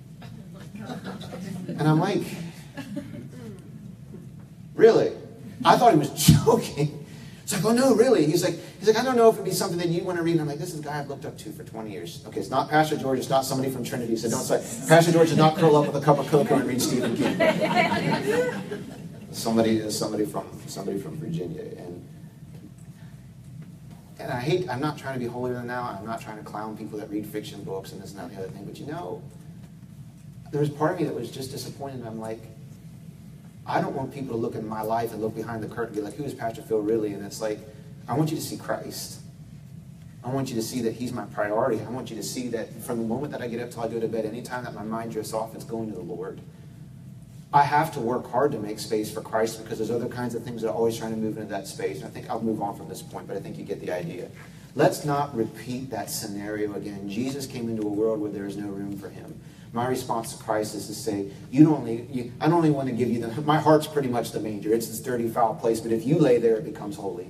And 1.68 1.82
I'm 1.82 2.00
like, 2.00 2.22
really? 4.74 5.12
I 5.64 5.76
thought 5.76 5.92
he 5.92 5.98
was 5.98 6.10
joking. 6.44 7.06
It's 7.42 7.52
like, 7.52 7.64
oh 7.64 7.72
no, 7.72 7.94
really? 7.94 8.26
He's 8.26 8.44
like, 8.44 8.58
he's 8.78 8.88
like, 8.88 8.96
I 8.96 9.04
don't 9.04 9.16
know 9.16 9.28
if 9.28 9.34
it'd 9.34 9.44
be 9.44 9.50
something 9.50 9.78
that 9.78 9.88
you 9.88 10.04
want 10.04 10.18
to 10.18 10.24
read. 10.24 10.32
And 10.32 10.42
I'm 10.42 10.46
like, 10.46 10.58
this 10.58 10.72
is 10.72 10.80
a 10.80 10.82
guy 10.82 11.00
I've 11.00 11.08
looked 11.08 11.24
up 11.24 11.36
to 11.38 11.52
for 11.52 11.64
20 11.64 11.90
years. 11.90 12.24
Okay, 12.26 12.38
it's 12.38 12.50
not 12.50 12.70
Pastor 12.70 12.96
George, 12.96 13.18
it's 13.18 13.28
not 13.28 13.44
somebody 13.44 13.70
from 13.70 13.84
Trinity, 13.84 14.14
so 14.16 14.30
don't 14.30 14.42
say 14.42 14.58
Pastor 14.88 15.12
George 15.12 15.30
did 15.30 15.38
not 15.38 15.56
curl 15.56 15.76
up 15.76 15.86
with 15.86 15.96
a 16.00 16.04
cup 16.04 16.18
of 16.18 16.28
cocoa 16.28 16.56
and 16.56 16.68
read 16.68 16.80
Stephen 16.80 17.16
King. 17.16 17.38
somebody 19.32 19.90
somebody 19.90 20.26
from 20.26 20.46
somebody 20.66 21.00
from 21.00 21.16
Virginia. 21.16 21.62
And 21.62 21.99
and 24.20 24.30
I 24.30 24.40
hate 24.40 24.68
I'm 24.68 24.80
not 24.80 24.98
trying 24.98 25.14
to 25.14 25.20
be 25.20 25.26
holier 25.26 25.54
than 25.54 25.66
thou, 25.66 25.82
I'm 25.82 26.06
not 26.06 26.20
trying 26.20 26.38
to 26.38 26.44
clown 26.44 26.76
people 26.76 26.98
that 26.98 27.10
read 27.10 27.26
fiction 27.26 27.62
books 27.64 27.92
and 27.92 28.02
this 28.02 28.10
and 28.10 28.20
that 28.20 28.24
and 28.24 28.36
the 28.36 28.42
other 28.44 28.48
thing, 28.48 28.64
but 28.64 28.78
you 28.78 28.86
know, 28.86 29.22
there 30.50 30.60
was 30.60 30.70
part 30.70 30.92
of 30.92 30.98
me 30.98 31.04
that 31.04 31.14
was 31.14 31.30
just 31.30 31.50
disappointed. 31.50 32.04
I'm 32.06 32.20
like, 32.20 32.40
I 33.66 33.80
don't 33.80 33.94
want 33.94 34.12
people 34.12 34.34
to 34.34 34.36
look 34.36 34.54
in 34.54 34.66
my 34.66 34.82
life 34.82 35.12
and 35.12 35.22
look 35.22 35.34
behind 35.34 35.62
the 35.62 35.68
curtain 35.68 35.86
and 35.86 35.96
be 35.96 36.00
like, 36.02 36.14
who 36.14 36.24
is 36.24 36.34
Pastor 36.34 36.62
Phil 36.62 36.80
really? 36.80 37.12
And 37.12 37.24
it's 37.24 37.40
like, 37.40 37.60
I 38.08 38.14
want 38.14 38.30
you 38.30 38.36
to 38.36 38.42
see 38.42 38.56
Christ. 38.56 39.20
I 40.24 40.28
want 40.30 40.50
you 40.50 40.56
to 40.56 40.62
see 40.62 40.82
that 40.82 40.94
He's 40.94 41.12
my 41.12 41.24
priority. 41.26 41.80
I 41.82 41.88
want 41.90 42.10
you 42.10 42.16
to 42.16 42.22
see 42.22 42.48
that 42.48 42.82
from 42.82 42.98
the 42.98 43.04
moment 43.04 43.32
that 43.32 43.40
I 43.40 43.48
get 43.48 43.60
up 43.60 43.70
till 43.70 43.82
I 43.82 43.88
go 43.88 44.00
to 44.00 44.08
bed, 44.08 44.24
anytime 44.24 44.64
that 44.64 44.74
my 44.74 44.82
mind 44.82 45.12
drifts 45.12 45.32
off, 45.32 45.54
it's 45.54 45.64
going 45.64 45.88
to 45.88 45.94
the 45.94 46.02
Lord. 46.02 46.40
I 47.52 47.62
have 47.62 47.92
to 47.94 48.00
work 48.00 48.30
hard 48.30 48.52
to 48.52 48.58
make 48.58 48.78
space 48.78 49.12
for 49.12 49.20
Christ 49.20 49.62
because 49.62 49.78
there's 49.78 49.90
other 49.90 50.08
kinds 50.08 50.34
of 50.36 50.44
things 50.44 50.62
that 50.62 50.68
are 50.70 50.74
always 50.74 50.96
trying 50.96 51.10
to 51.10 51.16
move 51.16 51.36
into 51.36 51.50
that 51.50 51.66
space. 51.66 51.98
And 51.98 52.06
I 52.06 52.10
think 52.10 52.30
I'll 52.30 52.40
move 52.40 52.62
on 52.62 52.76
from 52.76 52.88
this 52.88 53.02
point, 53.02 53.26
but 53.26 53.36
I 53.36 53.40
think 53.40 53.58
you 53.58 53.64
get 53.64 53.80
the 53.80 53.90
idea. 53.90 54.28
Let's 54.76 55.04
not 55.04 55.34
repeat 55.34 55.90
that 55.90 56.10
scenario 56.10 56.74
again. 56.74 57.08
Jesus 57.08 57.46
came 57.46 57.68
into 57.68 57.82
a 57.82 57.90
world 57.90 58.20
where 58.20 58.30
there 58.30 58.46
is 58.46 58.56
no 58.56 58.68
room 58.68 58.96
for 58.96 59.08
him. 59.08 59.40
My 59.72 59.86
response 59.86 60.34
to 60.34 60.42
Christ 60.42 60.76
is 60.76 60.86
to 60.86 60.94
say, 60.94 61.30
you 61.50 61.64
don't 61.64 61.78
only, 61.78 62.02
you, 62.10 62.32
I 62.40 62.46
don't 62.46 62.54
only 62.54 62.70
want 62.70 62.88
to 62.88 62.94
give 62.94 63.08
you 63.08 63.20
the, 63.20 63.42
my 63.42 63.58
heart's 63.58 63.86
pretty 63.86 64.08
much 64.08 64.30
the 64.30 64.40
manger. 64.40 64.72
It's 64.72 64.86
this 64.86 65.00
dirty, 65.00 65.28
foul 65.28 65.54
place, 65.54 65.80
but 65.80 65.92
if 65.92 66.06
you 66.06 66.18
lay 66.18 66.38
there, 66.38 66.56
it 66.56 66.64
becomes 66.64 66.96
holy. 66.96 67.28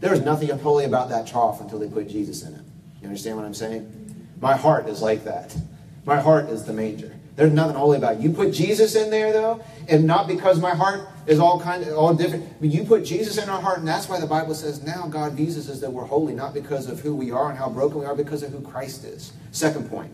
There's 0.00 0.20
nothing 0.20 0.50
unholy 0.50 0.84
about 0.84 1.08
that 1.08 1.26
trough 1.26 1.60
until 1.60 1.78
they 1.78 1.88
put 1.88 2.08
Jesus 2.08 2.42
in 2.42 2.54
it. 2.54 2.62
You 3.00 3.08
understand 3.08 3.36
what 3.36 3.46
I'm 3.46 3.54
saying? 3.54 4.26
My 4.40 4.56
heart 4.56 4.88
is 4.88 5.02
like 5.02 5.24
that. 5.24 5.56
My 6.04 6.20
heart 6.20 6.48
is 6.48 6.64
the 6.64 6.72
manger. 6.72 7.17
There's 7.38 7.52
nothing 7.52 7.76
holy 7.76 7.98
about 7.98 8.16
it. 8.16 8.20
You 8.20 8.32
put 8.32 8.52
Jesus 8.52 8.96
in 8.96 9.10
there, 9.10 9.32
though, 9.32 9.62
and 9.86 10.08
not 10.08 10.26
because 10.26 10.58
my 10.58 10.74
heart 10.74 11.08
is 11.24 11.38
all 11.38 11.60
kind 11.60 11.84
of 11.84 11.96
all 11.96 12.12
different. 12.12 12.58
But 12.58 12.70
you 12.70 12.82
put 12.82 13.04
Jesus 13.04 13.38
in 13.40 13.48
our 13.48 13.60
heart, 13.60 13.78
and 13.78 13.86
that's 13.86 14.08
why 14.08 14.18
the 14.18 14.26
Bible 14.26 14.56
says 14.56 14.82
now 14.82 15.06
God 15.06 15.34
views 15.34 15.56
us 15.56 15.68
as 15.68 15.80
that 15.82 15.92
we're 15.92 16.04
holy, 16.04 16.34
not 16.34 16.52
because 16.52 16.88
of 16.88 16.98
who 16.98 17.14
we 17.14 17.30
are 17.30 17.48
and 17.48 17.56
how 17.56 17.68
broken 17.68 18.00
we 18.00 18.06
are, 18.06 18.16
because 18.16 18.42
of 18.42 18.50
who 18.50 18.60
Christ 18.60 19.04
is. 19.04 19.32
Second 19.52 19.88
point, 19.88 20.12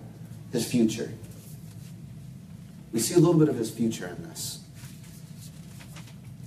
his 0.52 0.70
future. 0.70 1.14
We 2.92 3.00
see 3.00 3.14
a 3.14 3.18
little 3.18 3.40
bit 3.40 3.48
of 3.48 3.56
his 3.56 3.70
future 3.70 4.06
in 4.06 4.22
this. 4.24 4.62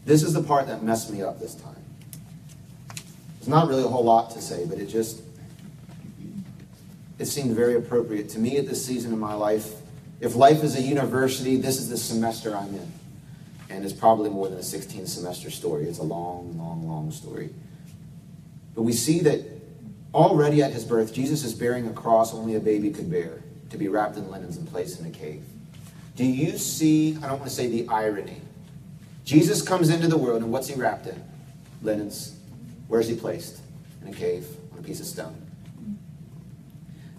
This 0.05 0.21
is 0.21 0.33
the 0.33 0.43
part 0.43 0.67
that 0.67 0.83
messed 0.83 1.11
me 1.11 1.23
up 1.23 1.39
this 1.39 1.55
time. 1.55 1.73
There's 3.39 3.47
not 3.47 3.67
really 3.67 3.83
a 3.83 3.87
whole 3.87 4.03
lot 4.03 4.29
to 4.31 4.41
say, 4.43 4.63
but 4.67 4.77
it 4.77 4.85
just 4.85 5.23
it 7.17 7.25
seemed 7.25 7.55
very 7.55 7.73
appropriate 7.73 8.29
to 8.29 8.39
me 8.39 8.57
at 8.57 8.67
this 8.67 8.85
season 8.85 9.11
in 9.11 9.17
my 9.17 9.33
life. 9.33 9.73
If 10.19 10.35
life 10.35 10.63
is 10.63 10.75
a 10.75 10.81
university, 10.81 11.57
this 11.57 11.77
is 11.77 11.89
the 11.89 11.97
semester 11.97 12.55
I'm 12.55 12.73
in. 12.73 12.91
And 13.69 13.83
it's 13.83 13.93
probably 13.93 14.29
more 14.29 14.47
than 14.47 14.57
a 14.57 14.63
16 14.63 15.05
semester 15.07 15.51
story. 15.51 15.85
It's 15.85 15.99
a 15.99 16.03
long, 16.03 16.57
long, 16.57 16.87
long 16.87 17.11
story. 17.11 17.49
But 18.73 18.83
we 18.83 18.93
see 18.93 19.19
that 19.21 19.41
already 20.13 20.63
at 20.63 20.71
his 20.71 20.83
birth, 20.83 21.13
Jesus 21.13 21.43
is 21.43 21.53
bearing 21.53 21.87
a 21.87 21.93
cross 21.93 22.33
only 22.33 22.55
a 22.55 22.59
baby 22.59 22.91
could 22.91 23.11
bear, 23.11 23.41
to 23.69 23.77
be 23.77 23.87
wrapped 23.87 24.17
in 24.17 24.29
linens 24.29 24.57
and 24.57 24.67
placed 24.67 24.99
in 24.99 25.05
a 25.05 25.11
cave. 25.11 25.43
Do 26.15 26.25
you 26.25 26.57
see, 26.57 27.17
I 27.17 27.27
don't 27.27 27.39
want 27.39 27.43
to 27.43 27.49
say 27.49 27.67
the 27.67 27.87
irony. 27.89 28.41
Jesus 29.25 29.61
comes 29.61 29.89
into 29.89 30.07
the 30.07 30.17
world, 30.17 30.41
and 30.41 30.51
what's 30.51 30.67
he 30.67 30.79
wrapped 30.79 31.05
in? 31.05 31.23
Linens. 31.83 32.35
Where's 32.87 33.07
he 33.07 33.15
placed? 33.15 33.59
In 34.01 34.07
a 34.07 34.13
cave, 34.13 34.47
on 34.71 34.79
a 34.79 34.81
piece 34.81 34.99
of 34.99 35.05
stone. 35.05 35.35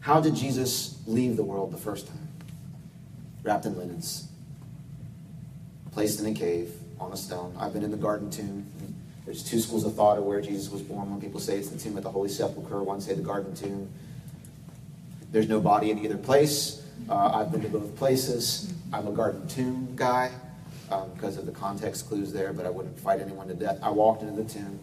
How 0.01 0.21
did 0.21 0.35
Jesus 0.35 0.99
leave 1.07 1.37
the 1.37 1.45
world 1.45 1.71
the 1.71 1.79
first 1.79 2.07
time? 2.07 2.28
Wrapped 3.49 3.65
in 3.65 3.79
linens, 3.79 4.29
placed 5.93 6.21
in 6.21 6.27
a 6.27 6.35
cave, 6.35 6.71
on 7.01 7.13
a 7.13 7.17
stone. 7.17 7.57
I've 7.59 7.73
been 7.73 7.83
in 7.83 7.91
the 7.91 7.97
garden 7.97 8.29
tomb. 8.29 8.67
There's 9.25 9.43
two 9.43 9.59
schools 9.59 9.87
of 9.87 9.95
thought 9.95 10.19
of 10.19 10.25
where 10.25 10.43
Jesus 10.43 10.71
was 10.71 10.83
born. 10.83 11.09
One 11.09 11.19
people 11.19 11.41
say 11.41 11.57
it's 11.57 11.71
the 11.71 11.79
tomb 11.79 11.97
at 11.97 12.03
the 12.03 12.11
Holy 12.11 12.29
Sepulchre, 12.29 12.83
one 12.83 13.01
say 13.01 13.15
the 13.15 13.23
garden 13.23 13.55
tomb. 13.55 13.89
There's 15.33 15.49
no 15.49 15.61
body 15.61 15.91
in 15.91 15.99
either 15.99 16.19
place. 16.19 16.85
Uh, 17.09 17.31
I've 17.37 17.51
been 17.51 17.63
to 17.63 17.71
both 17.71 17.97
places. 17.97 18.71
I'm 18.93 19.07
a 19.07 19.13
garden 19.13 19.49
tomb 19.49 19.95
guy 19.97 20.31
um, 20.91 21.11
because 21.15 21.39
of 21.39 21.47
the 21.47 21.53
context 21.53 22.07
clues 22.07 22.31
there, 22.31 22.53
but 22.53 22.67
I 22.67 22.69
wouldn't 22.69 23.01
fight 23.01 23.23
anyone 23.23 23.49
to 23.49 23.55
death. 23.55 23.79
I 23.83 23.89
walked 23.89 24.21
into 24.21 24.43
the 24.43 24.47
tomb, 24.47 24.79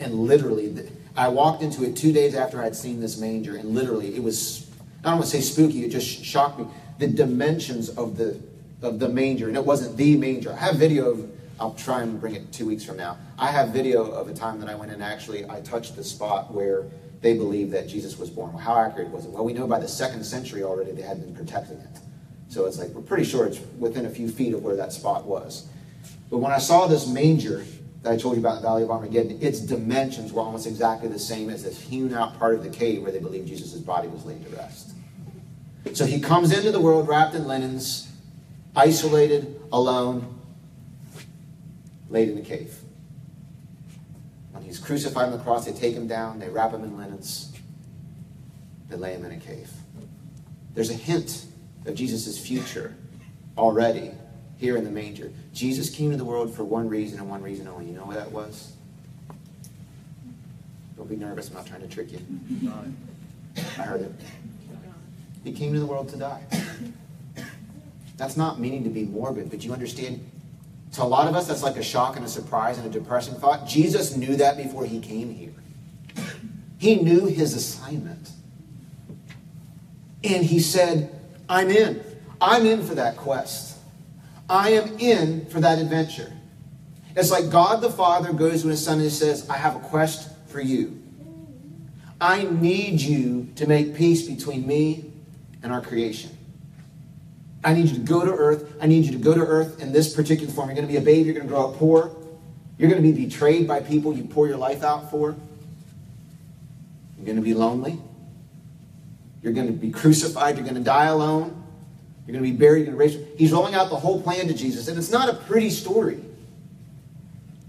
and 0.00 0.14
literally, 0.14 0.88
I 1.14 1.28
walked 1.28 1.62
into 1.62 1.84
it 1.84 1.94
two 1.94 2.14
days 2.14 2.34
after 2.34 2.62
I'd 2.62 2.74
seen 2.74 3.00
this 3.00 3.18
manger, 3.18 3.56
and 3.56 3.74
literally, 3.74 4.16
it 4.16 4.22
was, 4.22 4.66
I 5.04 5.10
don't 5.10 5.18
want 5.18 5.30
to 5.30 5.30
say 5.30 5.42
spooky, 5.42 5.84
it 5.84 5.90
just 5.90 6.24
shocked 6.24 6.58
me. 6.58 6.68
The 6.98 7.06
dimensions 7.06 7.88
of 7.90 8.16
the, 8.16 8.40
of 8.82 8.98
the 8.98 9.08
manger, 9.08 9.48
and 9.48 9.56
it 9.56 9.64
wasn't 9.64 9.96
the 9.96 10.16
manger. 10.16 10.52
I 10.52 10.56
have 10.56 10.76
video 10.76 11.10
of, 11.10 11.30
I'll 11.60 11.74
try 11.74 12.02
and 12.02 12.20
bring 12.20 12.34
it 12.34 12.52
two 12.52 12.66
weeks 12.66 12.84
from 12.84 12.96
now. 12.96 13.18
I 13.38 13.50
have 13.50 13.70
video 13.70 14.04
of 14.04 14.28
a 14.28 14.34
time 14.34 14.60
that 14.60 14.68
I 14.68 14.74
went 14.74 14.92
in, 14.92 15.02
actually, 15.02 15.48
I 15.48 15.60
touched 15.60 15.96
the 15.96 16.04
spot 16.04 16.52
where 16.52 16.84
they 17.20 17.34
believed 17.34 17.72
that 17.72 17.88
Jesus 17.88 18.18
was 18.18 18.30
born. 18.30 18.52
Well, 18.52 18.62
how 18.62 18.78
accurate 18.78 19.08
was 19.10 19.24
it? 19.24 19.30
Well, 19.30 19.44
we 19.44 19.52
know 19.52 19.66
by 19.66 19.80
the 19.80 19.88
second 19.88 20.24
century 20.24 20.62
already 20.62 20.92
they 20.92 21.02
had 21.02 21.20
been 21.20 21.34
protecting 21.34 21.78
it. 21.78 21.98
So 22.48 22.66
it's 22.66 22.78
like, 22.78 22.90
we're 22.90 23.02
pretty 23.02 23.24
sure 23.24 23.46
it's 23.46 23.60
within 23.78 24.06
a 24.06 24.10
few 24.10 24.28
feet 24.28 24.54
of 24.54 24.62
where 24.62 24.76
that 24.76 24.92
spot 24.92 25.24
was. 25.24 25.68
But 26.30 26.38
when 26.38 26.52
I 26.52 26.58
saw 26.58 26.86
this 26.86 27.06
manger, 27.06 27.64
that 28.02 28.12
I 28.12 28.16
told 28.16 28.36
you 28.36 28.40
about 28.40 28.56
in 28.56 28.62
the 28.62 28.68
Valley 28.68 28.82
of 28.84 28.90
Armageddon, 28.90 29.38
its 29.42 29.58
dimensions 29.58 30.32
were 30.32 30.42
almost 30.42 30.66
exactly 30.66 31.08
the 31.08 31.18
same 31.18 31.50
as 31.50 31.64
this 31.64 31.80
hewn 31.80 32.14
out 32.14 32.38
part 32.38 32.54
of 32.54 32.62
the 32.62 32.70
cave 32.70 33.02
where 33.02 33.10
they 33.10 33.18
believed 33.18 33.48
Jesus' 33.48 33.80
body 33.80 34.06
was 34.06 34.24
laid 34.24 34.44
to 34.48 34.56
rest. 34.56 34.92
So 35.92 36.04
he 36.04 36.20
comes 36.20 36.52
into 36.52 36.72
the 36.72 36.80
world 36.80 37.08
wrapped 37.08 37.34
in 37.34 37.46
linens, 37.46 38.10
isolated, 38.74 39.60
alone, 39.72 40.38
laid 42.10 42.28
in 42.28 42.38
a 42.38 42.42
cave. 42.42 42.74
When 44.52 44.62
he's 44.62 44.78
crucified 44.78 45.26
on 45.26 45.32
the 45.32 45.38
cross, 45.38 45.64
they 45.64 45.72
take 45.72 45.94
him 45.94 46.06
down, 46.06 46.38
they 46.38 46.48
wrap 46.48 46.72
him 46.72 46.84
in 46.84 46.96
linens, 46.96 47.52
they 48.88 48.96
lay 48.96 49.12
him 49.12 49.24
in 49.24 49.32
a 49.32 49.38
cave. 49.38 49.70
There's 50.74 50.90
a 50.90 50.94
hint 50.94 51.46
of 51.86 51.94
Jesus' 51.94 52.38
future 52.38 52.94
already 53.56 54.12
here 54.58 54.76
in 54.76 54.84
the 54.84 54.90
manger. 54.90 55.32
Jesus 55.52 55.90
came 55.90 56.10
to 56.10 56.16
the 56.16 56.24
world 56.24 56.54
for 56.54 56.64
one 56.64 56.88
reason 56.88 57.18
and 57.18 57.28
one 57.28 57.42
reason 57.42 57.68
only. 57.68 57.86
You 57.86 57.94
know 57.94 58.04
what 58.04 58.16
that 58.16 58.30
was? 58.30 58.72
Don't 60.96 61.08
be 61.08 61.16
nervous. 61.16 61.48
I'm 61.48 61.54
not 61.54 61.66
trying 61.66 61.82
to 61.82 61.88
trick 61.88 62.12
you. 62.12 62.20
I 63.56 63.82
heard 63.82 64.02
it. 64.02 64.12
He 65.46 65.52
came 65.52 65.72
to 65.74 65.78
the 65.78 65.86
world 65.86 66.08
to 66.08 66.16
die. 66.16 66.42
That's 68.16 68.36
not 68.36 68.58
meaning 68.58 68.82
to 68.82 68.90
be 68.90 69.04
morbid, 69.04 69.48
but 69.48 69.64
you 69.64 69.72
understand? 69.72 70.28
To 70.94 71.04
a 71.04 71.04
lot 71.04 71.28
of 71.28 71.36
us, 71.36 71.46
that's 71.46 71.62
like 71.62 71.76
a 71.76 71.84
shock 71.84 72.16
and 72.16 72.24
a 72.24 72.28
surprise 72.28 72.78
and 72.78 72.86
a 72.88 72.90
depressing 72.90 73.34
thought. 73.34 73.64
Jesus 73.64 74.16
knew 74.16 74.34
that 74.36 74.56
before 74.56 74.84
he 74.84 74.98
came 74.98 75.32
here. 75.32 75.54
He 76.78 76.96
knew 76.96 77.26
his 77.26 77.54
assignment. 77.54 78.30
And 80.24 80.44
he 80.44 80.58
said, 80.58 81.16
I'm 81.48 81.70
in. 81.70 82.02
I'm 82.40 82.66
in 82.66 82.84
for 82.84 82.96
that 82.96 83.16
quest. 83.16 83.78
I 84.50 84.70
am 84.70 84.98
in 84.98 85.46
for 85.46 85.60
that 85.60 85.78
adventure. 85.78 86.32
It's 87.14 87.30
like 87.30 87.50
God 87.50 87.82
the 87.82 87.90
Father 87.90 88.32
goes 88.32 88.62
to 88.62 88.68
his 88.68 88.84
son 88.84 88.98
and 89.00 89.12
says, 89.12 89.48
I 89.48 89.58
have 89.58 89.76
a 89.76 89.80
quest 89.80 90.28
for 90.48 90.60
you. 90.60 91.00
I 92.20 92.42
need 92.42 93.00
you 93.00 93.46
to 93.54 93.68
make 93.68 93.94
peace 93.94 94.26
between 94.26 94.66
me 94.66 95.12
and 95.66 95.74
our 95.74 95.80
creation. 95.80 96.30
I 97.64 97.74
need 97.74 97.88
you 97.88 97.94
to 97.96 98.00
go 98.00 98.24
to 98.24 98.30
earth. 98.30 98.72
I 98.80 98.86
need 98.86 99.04
you 99.04 99.10
to 99.10 99.18
go 99.18 99.34
to 99.34 99.40
earth 99.40 99.82
in 99.82 99.92
this 99.92 100.14
particular 100.14 100.52
form. 100.52 100.68
You're 100.68 100.76
going 100.76 100.86
to 100.86 100.92
be 100.92 100.96
a 100.96 101.00
baby. 101.00 101.24
You're 101.24 101.34
going 101.34 101.48
to 101.48 101.52
grow 101.52 101.70
up 101.70 101.76
poor. 101.76 102.14
You're 102.78 102.88
going 102.88 103.02
to 103.02 103.12
be 103.12 103.26
betrayed 103.26 103.66
by 103.66 103.80
people 103.80 104.16
you 104.16 104.22
pour 104.22 104.46
your 104.46 104.58
life 104.58 104.84
out 104.84 105.10
for. 105.10 105.34
You're 107.16 107.26
going 107.26 107.36
to 107.36 107.42
be 107.42 107.52
lonely. 107.52 107.98
You're 109.42 109.54
going 109.54 109.66
to 109.66 109.72
be 109.72 109.90
crucified. 109.90 110.54
You're 110.54 110.64
going 110.64 110.76
to 110.76 110.84
die 110.84 111.06
alone. 111.06 111.60
You're 112.26 112.38
going 112.38 112.44
to 112.44 112.52
be 112.52 112.56
buried 112.56 112.86
and 112.86 112.96
raised. 112.96 113.18
He's 113.36 113.50
rolling 113.50 113.74
out 113.74 113.90
the 113.90 113.96
whole 113.96 114.22
plan 114.22 114.46
to 114.46 114.54
Jesus, 114.54 114.86
and 114.86 114.96
it's 114.96 115.10
not 115.10 115.28
a 115.28 115.34
pretty 115.34 115.70
story. 115.70 116.20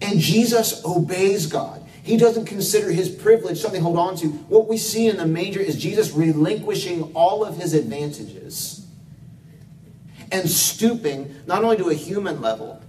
And 0.02 0.20
Jesus 0.20 0.86
obeys 0.86 1.48
God. 1.48 1.84
He 2.08 2.16
doesn't 2.16 2.46
consider 2.46 2.90
his 2.90 3.10
privilege 3.10 3.60
something 3.60 3.82
to 3.82 3.84
hold 3.84 3.98
on 3.98 4.16
to. 4.20 4.30
What 4.48 4.70
we 4.70 4.78
see 4.78 5.10
in 5.10 5.18
the 5.18 5.26
manger 5.26 5.60
is 5.60 5.76
Jesus 5.76 6.14
relinquishing 6.14 7.12
all 7.14 7.44
of 7.44 7.58
his 7.58 7.74
advantages 7.74 8.88
and 10.32 10.50
stooping 10.50 11.36
not 11.48 11.66
only 11.66 11.76
to 11.76 11.90
a 11.90 11.94
human 11.94 12.40
level, 12.40 12.82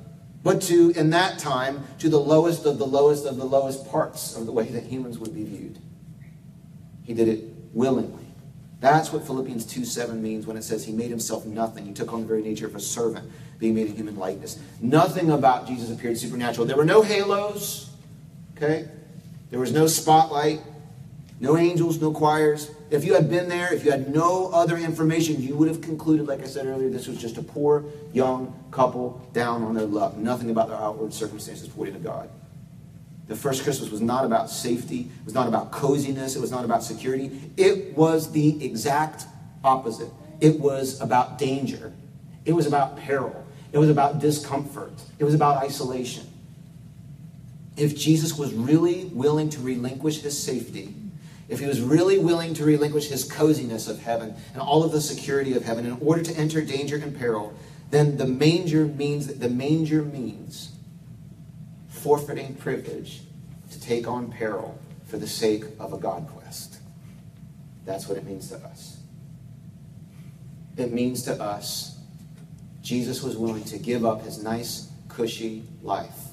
but 0.44 0.62
to, 0.62 0.90
in 0.90 1.10
that 1.10 1.40
time, 1.40 1.84
to 1.98 2.08
the 2.08 2.20
lowest 2.20 2.64
of 2.64 2.78
the 2.78 2.86
lowest 2.86 3.26
of 3.26 3.38
the 3.38 3.44
lowest 3.44 3.90
parts 3.90 4.36
of 4.36 4.46
the 4.46 4.52
way 4.52 4.66
that 4.68 4.84
humans 4.84 5.18
would 5.18 5.34
be 5.34 5.42
viewed. 5.42 5.80
He 7.02 7.12
did 7.12 7.26
it 7.26 7.42
willingly. 7.72 8.24
That's 8.78 9.12
what 9.12 9.26
Philippians 9.26 9.66
2 9.66 9.84
7 9.84 10.22
means 10.22 10.46
when 10.46 10.56
it 10.56 10.62
says 10.62 10.84
he 10.84 10.92
made 10.92 11.10
himself 11.10 11.44
nothing. 11.44 11.86
He 11.86 11.92
took 11.92 12.12
on 12.12 12.20
the 12.20 12.26
very 12.28 12.42
nature 12.42 12.68
of 12.68 12.76
a 12.76 12.80
servant, 12.80 13.28
being 13.58 13.74
made 13.74 13.88
in 13.88 13.96
human 13.96 14.16
likeness. 14.16 14.60
Nothing 14.80 15.32
about 15.32 15.66
Jesus 15.66 15.90
appeared 15.90 16.16
supernatural. 16.16 16.68
There 16.68 16.76
were 16.76 16.84
no 16.84 17.02
halos, 17.02 17.90
okay? 18.56 18.88
There 19.50 19.60
was 19.60 19.72
no 19.72 19.86
spotlight, 19.86 20.60
no 21.40 21.56
angels, 21.56 22.00
no 22.00 22.12
choirs. 22.12 22.70
If 22.90 23.04
you 23.04 23.14
had 23.14 23.30
been 23.30 23.48
there, 23.48 23.72
if 23.72 23.84
you 23.84 23.90
had 23.90 24.12
no 24.12 24.50
other 24.52 24.76
information, 24.76 25.42
you 25.42 25.54
would 25.56 25.68
have 25.68 25.80
concluded, 25.80 26.26
like 26.26 26.42
I 26.42 26.46
said 26.46 26.66
earlier, 26.66 26.88
this 26.88 27.06
was 27.06 27.18
just 27.18 27.38
a 27.38 27.42
poor 27.42 27.84
young 28.12 28.54
couple 28.70 29.20
down 29.32 29.62
on 29.62 29.74
their 29.74 29.86
luck. 29.86 30.16
Nothing 30.16 30.50
about 30.50 30.68
their 30.68 30.78
outward 30.78 31.12
circumstances 31.14 31.68
pointing 31.68 31.94
to 31.94 32.00
God. 32.00 32.28
The 33.28 33.36
first 33.36 33.62
Christmas 33.62 33.90
was 33.90 34.00
not 34.00 34.24
about 34.24 34.48
safety, 34.48 35.00
it 35.00 35.24
was 35.24 35.34
not 35.34 35.48
about 35.48 35.70
coziness, 35.70 36.34
it 36.34 36.40
was 36.40 36.50
not 36.50 36.64
about 36.64 36.82
security. 36.82 37.52
It 37.58 37.96
was 37.96 38.32
the 38.32 38.64
exact 38.64 39.26
opposite. 39.62 40.08
It 40.40 40.58
was 40.58 41.00
about 41.00 41.38
danger, 41.38 41.92
it 42.44 42.52
was 42.52 42.66
about 42.66 42.96
peril, 42.96 43.44
it 43.72 43.78
was 43.78 43.90
about 43.90 44.18
discomfort, 44.18 44.92
it 45.18 45.24
was 45.24 45.34
about 45.34 45.62
isolation. 45.62 46.24
If 47.78 47.96
Jesus 47.96 48.36
was 48.36 48.52
really 48.52 49.04
willing 49.04 49.48
to 49.50 49.60
relinquish 49.60 50.20
his 50.20 50.36
safety, 50.36 50.94
if 51.48 51.60
he 51.60 51.66
was 51.66 51.80
really 51.80 52.18
willing 52.18 52.52
to 52.54 52.64
relinquish 52.64 53.08
his 53.08 53.22
coziness 53.24 53.86
of 53.86 54.02
heaven 54.02 54.34
and 54.52 54.60
all 54.60 54.82
of 54.82 54.90
the 54.90 55.00
security 55.00 55.54
of 55.56 55.64
heaven 55.64 55.86
in 55.86 55.96
order 56.00 56.22
to 56.22 56.36
enter 56.36 56.60
danger 56.60 56.96
and 56.96 57.16
peril, 57.16 57.54
then 57.90 58.16
the 58.16 58.26
manger 58.26 58.84
means 58.84 59.28
that 59.28 59.38
the 59.38 59.48
manger 59.48 60.02
means 60.02 60.72
forfeiting 61.88 62.54
privilege 62.56 63.22
to 63.70 63.80
take 63.80 64.08
on 64.08 64.32
peril 64.32 64.78
for 65.06 65.16
the 65.16 65.26
sake 65.26 65.64
of 65.78 65.92
a 65.92 65.98
God 65.98 66.26
quest. 66.28 66.80
That's 67.86 68.08
what 68.08 68.18
it 68.18 68.24
means 68.24 68.48
to 68.50 68.56
us. 68.56 68.98
It 70.76 70.92
means 70.92 71.22
to 71.22 71.40
us 71.40 71.96
Jesus 72.82 73.22
was 73.22 73.36
willing 73.36 73.64
to 73.64 73.78
give 73.78 74.04
up 74.04 74.22
his 74.22 74.42
nice, 74.42 74.90
cushy 75.08 75.62
life 75.82 76.27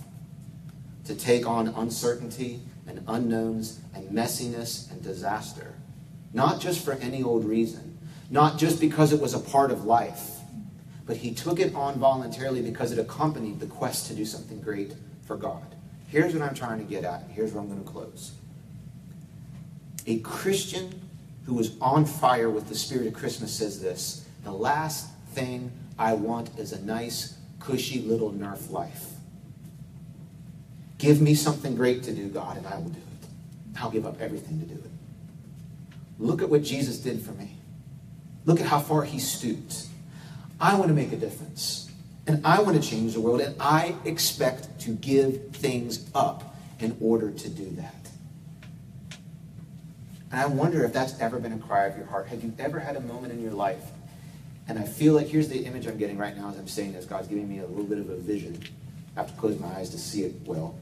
to 1.06 1.16
take 1.16 1.48
on 1.48 1.68
uncertainty 1.70 2.60
and 2.88 3.04
unknowns 3.08 3.80
and 3.94 4.10
messiness 4.10 4.92
and 4.92 5.02
disaster. 5.02 5.74
Not 6.34 6.60
just 6.60 6.84
for 6.84 6.94
any 6.94 7.24
old 7.24 7.46
reason, 7.46 7.98
not 8.30 8.58
just 8.58 8.80
because 8.80 9.14
it 9.14 9.22
was 9.22 9.34
a 9.34 9.40
part 9.40 9.72
of 9.72 9.86
life, 9.86 10.32
but 11.06 11.18
he 11.18 11.34
took 11.34 11.60
it 11.60 11.74
on 11.76 11.96
voluntarily 12.00 12.62
because 12.62 12.92
it 12.92 13.00
accompanied 13.00 13.60
the 13.60 13.68
quest 13.68 14.08
to 14.08 14.14
do 14.14 14.26
something 14.26 14.60
great 14.60 14.94
for 15.26 15.36
God. 15.36 15.76
Here's 16.08 16.34
what 16.34 16.42
I'm 16.42 16.56
trying 16.56 16.80
to 16.80 16.86
get 16.86 17.04
at, 17.04 17.22
and 17.22 17.32
here's 17.32 17.54
where 17.54 17.62
I'm 17.62 17.70
going 17.70 17.84
to 17.84 17.90
close. 17.90 18.34
A 20.08 20.20
Christian 20.20 21.02
who 21.46 21.60
is 21.60 21.76
on 21.80 22.06
fire 22.06 22.50
with 22.50 22.68
the 22.68 22.76
spirit 22.76 23.08
of 23.08 23.14
Christmas 23.14 23.54
says 23.54 23.82
this 23.82 24.28
The 24.44 24.52
last 24.52 25.10
thing 25.30 25.72
I 25.98 26.14
want 26.14 26.58
is 26.58 26.74
a 26.74 26.84
nice, 26.84 27.38
cushy 27.60 28.02
little 28.02 28.32
Nerf 28.32 28.72
life. 28.72 29.15
Give 30.98 31.22
me 31.22 31.36
something 31.36 31.76
great 31.76 32.04
to 32.04 32.14
do, 32.14 32.30
God, 32.30 32.58
and 32.58 32.66
I 32.68 32.78
will 32.78 32.90
do 32.90 33.00
it. 33.00 33.28
I'll 33.80 33.92
give 33.92 34.06
up 34.06 34.22
everything 34.22 34.60
to 34.60 34.66
do 34.66 34.76
it. 34.76 34.92
Look 36.20 36.42
at 36.42 36.50
what 36.50 36.64
Jesus 36.64 36.98
did 37.00 37.22
for 37.22 37.34
me. 37.34 37.58
Look 38.46 38.62
at 38.62 38.68
how 38.68 38.80
far 38.80 39.04
he 39.04 39.20
stooped. 39.20 39.88
I 40.60 40.76
want 40.76 40.88
to 40.88 40.94
make 40.94 41.12
a 41.12 41.18
difference. 41.18 41.92
And 42.28 42.46
I 42.46 42.62
want 42.62 42.82
to 42.82 42.90
change 42.90 43.14
the 43.14 43.20
world. 43.20 43.42
And 43.42 43.56
I 43.60 43.96
expect 44.06 44.80
to 44.82 44.92
give 44.92 45.52
things 45.52 46.10
up 46.16 46.56
in 46.80 46.96
order 47.02 47.32
to 47.32 47.50
do 47.50 47.70
that. 47.72 47.94
And 50.32 50.42
I 50.42 50.46
wonder 50.46 50.84
if 50.84 50.94
that's 50.94 51.20
ever 51.20 51.40
been 51.40 51.54
a 51.54 51.58
cry 51.58 51.86
of 51.86 51.98
your 51.98 52.08
heart. 52.08 52.28
Have 52.28 52.44
you 52.44 52.54
ever 52.58 52.80
had 52.80 52.96
a 52.96 53.02
moment 53.02 53.34
in 53.34 53.42
your 53.42 53.54
life? 53.54 53.84
And 54.68 54.80
I 54.80 54.84
feel 54.84 55.14
like 55.14 55.28
here's 55.28 55.50
the 55.50 55.66
image 55.66 55.86
I'm 55.86 55.98
getting 55.98 56.18
right 56.18 56.36
now 56.36 56.50
as 56.50 56.58
I'm 56.58 56.68
saying 56.68 56.94
this. 56.94 57.06
God's 57.06 57.28
giving 57.28 57.48
me 57.48 57.60
a 57.60 57.68
little 57.68 57.84
bit 57.84 58.00
of 58.00 58.10
a 58.10 58.16
vision. 58.16 58.60
I 59.16 59.22
have 59.22 59.32
to 59.32 59.40
close 59.40 59.60
my 59.60 59.68
eyes 59.68 59.92
to 59.92 60.00
see 60.00 60.24
it 60.24 60.34
well. 60.46 60.76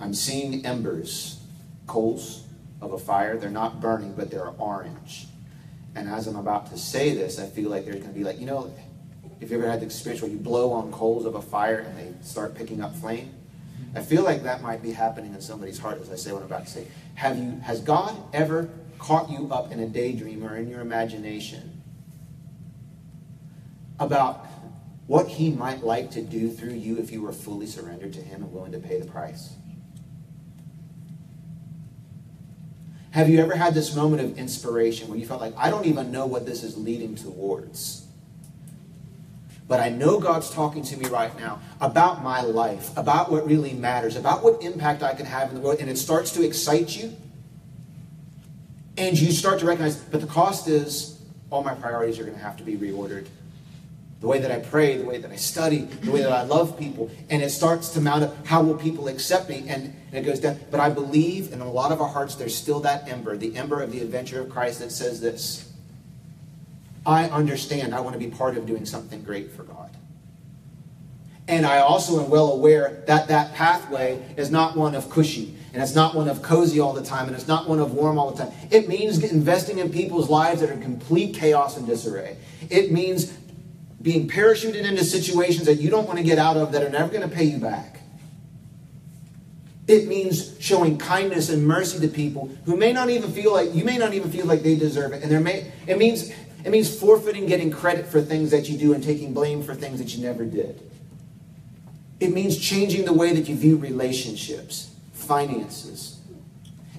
I'm 0.00 0.14
seeing 0.14 0.64
embers, 0.66 1.40
coals 1.86 2.44
of 2.80 2.92
a 2.92 2.98
fire. 2.98 3.36
They're 3.36 3.50
not 3.50 3.80
burning, 3.80 4.14
but 4.14 4.30
they're 4.30 4.48
orange. 4.58 5.26
And 5.94 6.08
as 6.08 6.26
I'm 6.26 6.36
about 6.36 6.70
to 6.70 6.78
say 6.78 7.14
this, 7.14 7.38
I 7.38 7.46
feel 7.46 7.70
like 7.70 7.84
there's 7.84 7.96
going 7.96 8.12
to 8.12 8.18
be 8.18 8.24
like, 8.24 8.38
you 8.38 8.46
know, 8.46 8.72
if 9.40 9.50
you 9.50 9.58
ever 9.58 9.68
had 9.68 9.80
the 9.80 9.86
experience 9.86 10.22
where 10.22 10.30
you 10.30 10.36
blow 10.36 10.72
on 10.72 10.92
coals 10.92 11.24
of 11.24 11.34
a 11.34 11.42
fire 11.42 11.78
and 11.78 11.98
they 11.98 12.12
start 12.22 12.54
picking 12.54 12.82
up 12.82 12.94
flame, 12.96 13.32
I 13.94 14.02
feel 14.02 14.22
like 14.22 14.42
that 14.42 14.62
might 14.62 14.82
be 14.82 14.92
happening 14.92 15.34
in 15.34 15.40
somebody's 15.40 15.78
heart 15.78 16.00
as 16.00 16.10
I 16.10 16.16
say 16.16 16.32
what 16.32 16.40
I'm 16.40 16.46
about 16.46 16.66
to 16.66 16.72
say. 16.72 16.86
Have 17.14 17.38
you 17.38 17.60
has 17.60 17.80
God 17.80 18.14
ever 18.34 18.68
caught 18.98 19.30
you 19.30 19.48
up 19.50 19.72
in 19.72 19.80
a 19.80 19.86
daydream 19.86 20.44
or 20.44 20.56
in 20.56 20.68
your 20.68 20.80
imagination 20.80 21.82
about 23.98 24.46
what 25.06 25.28
he 25.28 25.50
might 25.50 25.82
like 25.82 26.10
to 26.10 26.22
do 26.22 26.50
through 26.50 26.74
you 26.74 26.98
if 26.98 27.10
you 27.10 27.22
were 27.22 27.32
fully 27.32 27.66
surrendered 27.66 28.12
to 28.14 28.20
him 28.20 28.42
and 28.42 28.52
willing 28.52 28.72
to 28.72 28.78
pay 28.78 29.00
the 29.00 29.06
price? 29.06 29.54
Have 33.16 33.30
you 33.30 33.40
ever 33.40 33.56
had 33.56 33.72
this 33.72 33.96
moment 33.96 34.20
of 34.20 34.38
inspiration 34.38 35.08
where 35.08 35.16
you 35.16 35.24
felt 35.24 35.40
like, 35.40 35.54
I 35.56 35.70
don't 35.70 35.86
even 35.86 36.12
know 36.12 36.26
what 36.26 36.44
this 36.44 36.62
is 36.62 36.76
leading 36.76 37.14
towards? 37.14 38.06
But 39.66 39.80
I 39.80 39.88
know 39.88 40.20
God's 40.20 40.50
talking 40.50 40.82
to 40.82 40.98
me 40.98 41.08
right 41.08 41.34
now 41.38 41.60
about 41.80 42.22
my 42.22 42.42
life, 42.42 42.94
about 42.94 43.32
what 43.32 43.46
really 43.46 43.72
matters, 43.72 44.16
about 44.16 44.44
what 44.44 44.62
impact 44.62 45.02
I 45.02 45.14
can 45.14 45.24
have 45.24 45.48
in 45.48 45.54
the 45.54 45.62
world, 45.62 45.78
and 45.80 45.88
it 45.88 45.96
starts 45.96 46.30
to 46.32 46.44
excite 46.44 46.94
you. 46.94 47.16
And 48.98 49.18
you 49.18 49.32
start 49.32 49.60
to 49.60 49.64
recognize, 49.64 49.96
but 49.96 50.20
the 50.20 50.26
cost 50.26 50.68
is 50.68 51.18
all 51.48 51.64
my 51.64 51.74
priorities 51.74 52.18
are 52.18 52.24
going 52.24 52.36
to 52.36 52.42
have 52.42 52.58
to 52.58 52.64
be 52.64 52.76
reordered 52.76 53.28
the 54.20 54.26
way 54.26 54.38
that 54.38 54.50
I 54.50 54.58
pray, 54.58 54.96
the 54.96 55.04
way 55.04 55.18
that 55.18 55.30
I 55.30 55.36
study, 55.36 55.80
the 55.80 56.10
way 56.10 56.22
that 56.22 56.32
I 56.32 56.42
love 56.42 56.78
people. 56.78 57.10
And 57.28 57.42
it 57.42 57.50
starts 57.50 57.90
to 57.90 58.00
mount 58.00 58.24
up 58.24 58.46
how 58.46 58.62
will 58.62 58.76
people 58.76 59.08
accept 59.08 59.48
me? 59.48 59.64
And, 59.68 59.94
and 60.10 60.14
it 60.14 60.22
goes 60.22 60.40
down. 60.40 60.58
But 60.70 60.80
I 60.80 60.88
believe 60.88 61.52
in 61.52 61.60
a 61.60 61.70
lot 61.70 61.92
of 61.92 62.00
our 62.00 62.08
hearts, 62.08 62.34
there's 62.34 62.54
still 62.54 62.80
that 62.80 63.08
ember, 63.08 63.36
the 63.36 63.56
ember 63.56 63.82
of 63.82 63.92
the 63.92 64.00
adventure 64.00 64.40
of 64.40 64.48
Christ 64.48 64.80
that 64.80 64.90
says 64.90 65.20
this 65.20 65.70
I 67.04 67.28
understand 67.28 67.94
I 67.94 68.00
want 68.00 68.14
to 68.14 68.18
be 68.18 68.28
part 68.28 68.56
of 68.56 68.66
doing 68.66 68.84
something 68.84 69.22
great 69.22 69.52
for 69.52 69.62
God. 69.62 69.96
And 71.48 71.64
I 71.64 71.78
also 71.78 72.22
am 72.24 72.28
well 72.28 72.50
aware 72.50 73.04
that 73.06 73.28
that 73.28 73.54
pathway 73.54 74.20
is 74.36 74.50
not 74.50 74.76
one 74.76 74.96
of 74.96 75.08
cushy, 75.08 75.54
and 75.72 75.80
it's 75.80 75.94
not 75.94 76.16
one 76.16 76.28
of 76.28 76.42
cozy 76.42 76.80
all 76.80 76.92
the 76.92 77.04
time, 77.04 77.28
and 77.28 77.36
it's 77.36 77.46
not 77.46 77.68
one 77.68 77.78
of 77.78 77.94
warm 77.94 78.18
all 78.18 78.32
the 78.32 78.44
time. 78.44 78.52
It 78.72 78.88
means 78.88 79.22
investing 79.22 79.78
in 79.78 79.92
people's 79.92 80.28
lives 80.28 80.60
that 80.60 80.70
are 80.70 80.72
in 80.72 80.82
complete 80.82 81.36
chaos 81.36 81.76
and 81.76 81.86
disarray. 81.86 82.36
It 82.68 82.90
means 82.90 83.32
being 84.06 84.28
parachuted 84.28 84.84
into 84.84 85.02
situations 85.02 85.66
that 85.66 85.80
you 85.80 85.90
don't 85.90 86.06
want 86.06 86.16
to 86.16 86.22
get 86.22 86.38
out 86.38 86.56
of 86.56 86.70
that 86.70 86.80
are 86.80 86.88
never 86.88 87.08
going 87.08 87.28
to 87.28 87.34
pay 87.34 87.42
you 87.42 87.58
back. 87.58 88.02
It 89.88 90.06
means 90.06 90.54
showing 90.60 90.96
kindness 90.96 91.50
and 91.50 91.66
mercy 91.66 91.98
to 91.98 92.06
people 92.06 92.48
who 92.66 92.76
may 92.76 92.92
not 92.92 93.10
even 93.10 93.32
feel 93.32 93.52
like 93.52 93.74
you 93.74 93.82
may 93.82 93.98
not 93.98 94.14
even 94.14 94.30
feel 94.30 94.46
like 94.46 94.62
they 94.62 94.76
deserve 94.76 95.12
it. 95.12 95.24
And 95.24 95.32
there 95.32 95.40
may 95.40 95.72
it 95.88 95.98
means 95.98 96.30
it 96.64 96.70
means 96.70 96.96
forfeiting 96.96 97.46
getting 97.46 97.68
credit 97.68 98.06
for 98.06 98.22
things 98.22 98.52
that 98.52 98.68
you 98.68 98.78
do 98.78 98.94
and 98.94 99.02
taking 99.02 99.34
blame 99.34 99.64
for 99.64 99.74
things 99.74 99.98
that 99.98 100.14
you 100.14 100.22
never 100.22 100.44
did. 100.44 100.80
It 102.20 102.32
means 102.32 102.56
changing 102.56 103.06
the 103.06 103.12
way 103.12 103.34
that 103.34 103.48
you 103.48 103.56
view 103.56 103.76
relationships, 103.76 104.94
finances. 105.14 106.20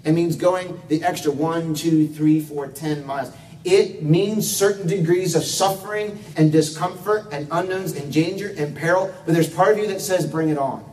It 0.04 0.12
means 0.12 0.36
going 0.36 0.82
the 0.90 1.06
extra 1.06 1.32
one, 1.32 1.74
two, 1.74 2.10
three, 2.10 2.42
four, 2.42 2.68
ten 2.68 3.06
miles. 3.06 3.32
It 3.64 4.04
means 4.04 4.50
certain 4.50 4.88
degrees 4.88 5.36
of 5.36 5.44
suffering 5.44 6.20
and 6.36 6.52
discomfort 6.52 7.28
and 7.32 7.48
unknowns 7.52 7.94
and 7.94 8.12
danger 8.12 8.54
and 8.58 8.76
peril. 8.76 9.14
But 9.26 9.34
there's 9.34 9.50
part 9.50 9.74
of 9.74 9.80
you 9.80 9.88
that 9.88 10.02
says, 10.02 10.26
bring 10.26 10.50
it 10.50 10.58
on. 10.58 10.86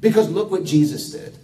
Because 0.00 0.28
look 0.28 0.50
what 0.50 0.64
Jesus 0.64 1.10
did. 1.10 1.36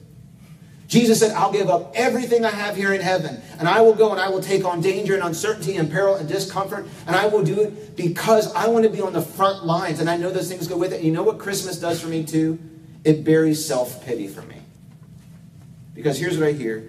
Jesus 0.88 1.18
said, 1.18 1.32
I'll 1.32 1.52
give 1.52 1.68
up 1.68 1.92
everything 1.94 2.44
I 2.44 2.50
have 2.50 2.76
here 2.76 2.92
in 2.92 3.00
heaven, 3.00 3.40
and 3.58 3.68
I 3.68 3.80
will 3.80 3.94
go 3.94 4.12
and 4.12 4.20
I 4.20 4.28
will 4.28 4.40
take 4.40 4.64
on 4.64 4.80
danger 4.80 5.14
and 5.14 5.22
uncertainty 5.22 5.76
and 5.76 5.90
peril 5.90 6.14
and 6.14 6.28
discomfort, 6.28 6.86
and 7.06 7.16
I 7.16 7.26
will 7.26 7.42
do 7.42 7.60
it 7.60 7.96
because 7.96 8.54
I 8.54 8.68
want 8.68 8.84
to 8.84 8.90
be 8.90 9.00
on 9.00 9.12
the 9.12 9.22
front 9.22 9.66
lines, 9.66 9.98
and 9.98 10.08
I 10.08 10.16
know 10.16 10.30
those 10.30 10.48
things 10.48 10.68
go 10.68 10.76
with 10.76 10.92
it. 10.92 10.96
And 10.96 11.04
you 11.04 11.12
know 11.12 11.24
what 11.24 11.38
Christmas 11.38 11.80
does 11.80 12.00
for 12.00 12.06
me 12.06 12.24
too? 12.24 12.58
It 13.04 13.24
buries 13.24 13.64
self 13.64 14.04
pity 14.06 14.28
for 14.28 14.42
me. 14.42 14.56
Because 15.92 16.18
here's 16.18 16.38
what 16.38 16.46
I 16.46 16.52
hear 16.52 16.88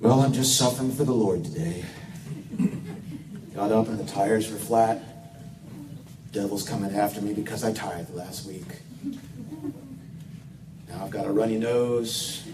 well, 0.00 0.20
I'm 0.20 0.32
just 0.32 0.56
suffering 0.56 0.92
for 0.92 1.04
the 1.04 1.12
Lord 1.12 1.44
today. 1.44 1.84
Got 3.54 3.72
up 3.72 3.88
and 3.88 3.98
the 3.98 4.04
tires 4.04 4.50
were 4.50 4.58
flat. 4.58 5.02
Devil's 6.32 6.68
coming 6.68 6.94
after 6.94 7.22
me 7.22 7.32
because 7.32 7.64
I 7.64 7.72
tithed 7.72 8.14
last 8.14 8.46
week. 8.46 8.66
Now 10.88 11.04
I've 11.04 11.10
got 11.10 11.26
a 11.26 11.30
runny 11.30 11.56
nose. 11.56 12.44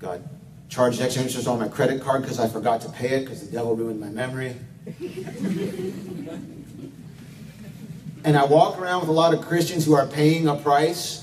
Got 0.00 0.20
charged 0.68 1.00
extra 1.00 1.22
interest 1.22 1.46
on 1.46 1.60
my 1.60 1.68
credit 1.68 2.02
card 2.02 2.22
because 2.22 2.40
I 2.40 2.48
forgot 2.48 2.80
to 2.80 2.88
pay 2.88 3.10
it 3.10 3.20
because 3.20 3.46
the 3.46 3.52
devil 3.52 3.76
ruined 3.76 4.00
my 4.00 4.08
memory. 4.08 4.56
and 8.24 8.36
I 8.36 8.44
walk 8.44 8.78
around 8.78 9.00
with 9.00 9.10
a 9.10 9.12
lot 9.12 9.32
of 9.32 9.42
Christians 9.42 9.84
who 9.84 9.94
are 9.94 10.08
paying 10.08 10.48
a 10.48 10.56
price 10.56 11.21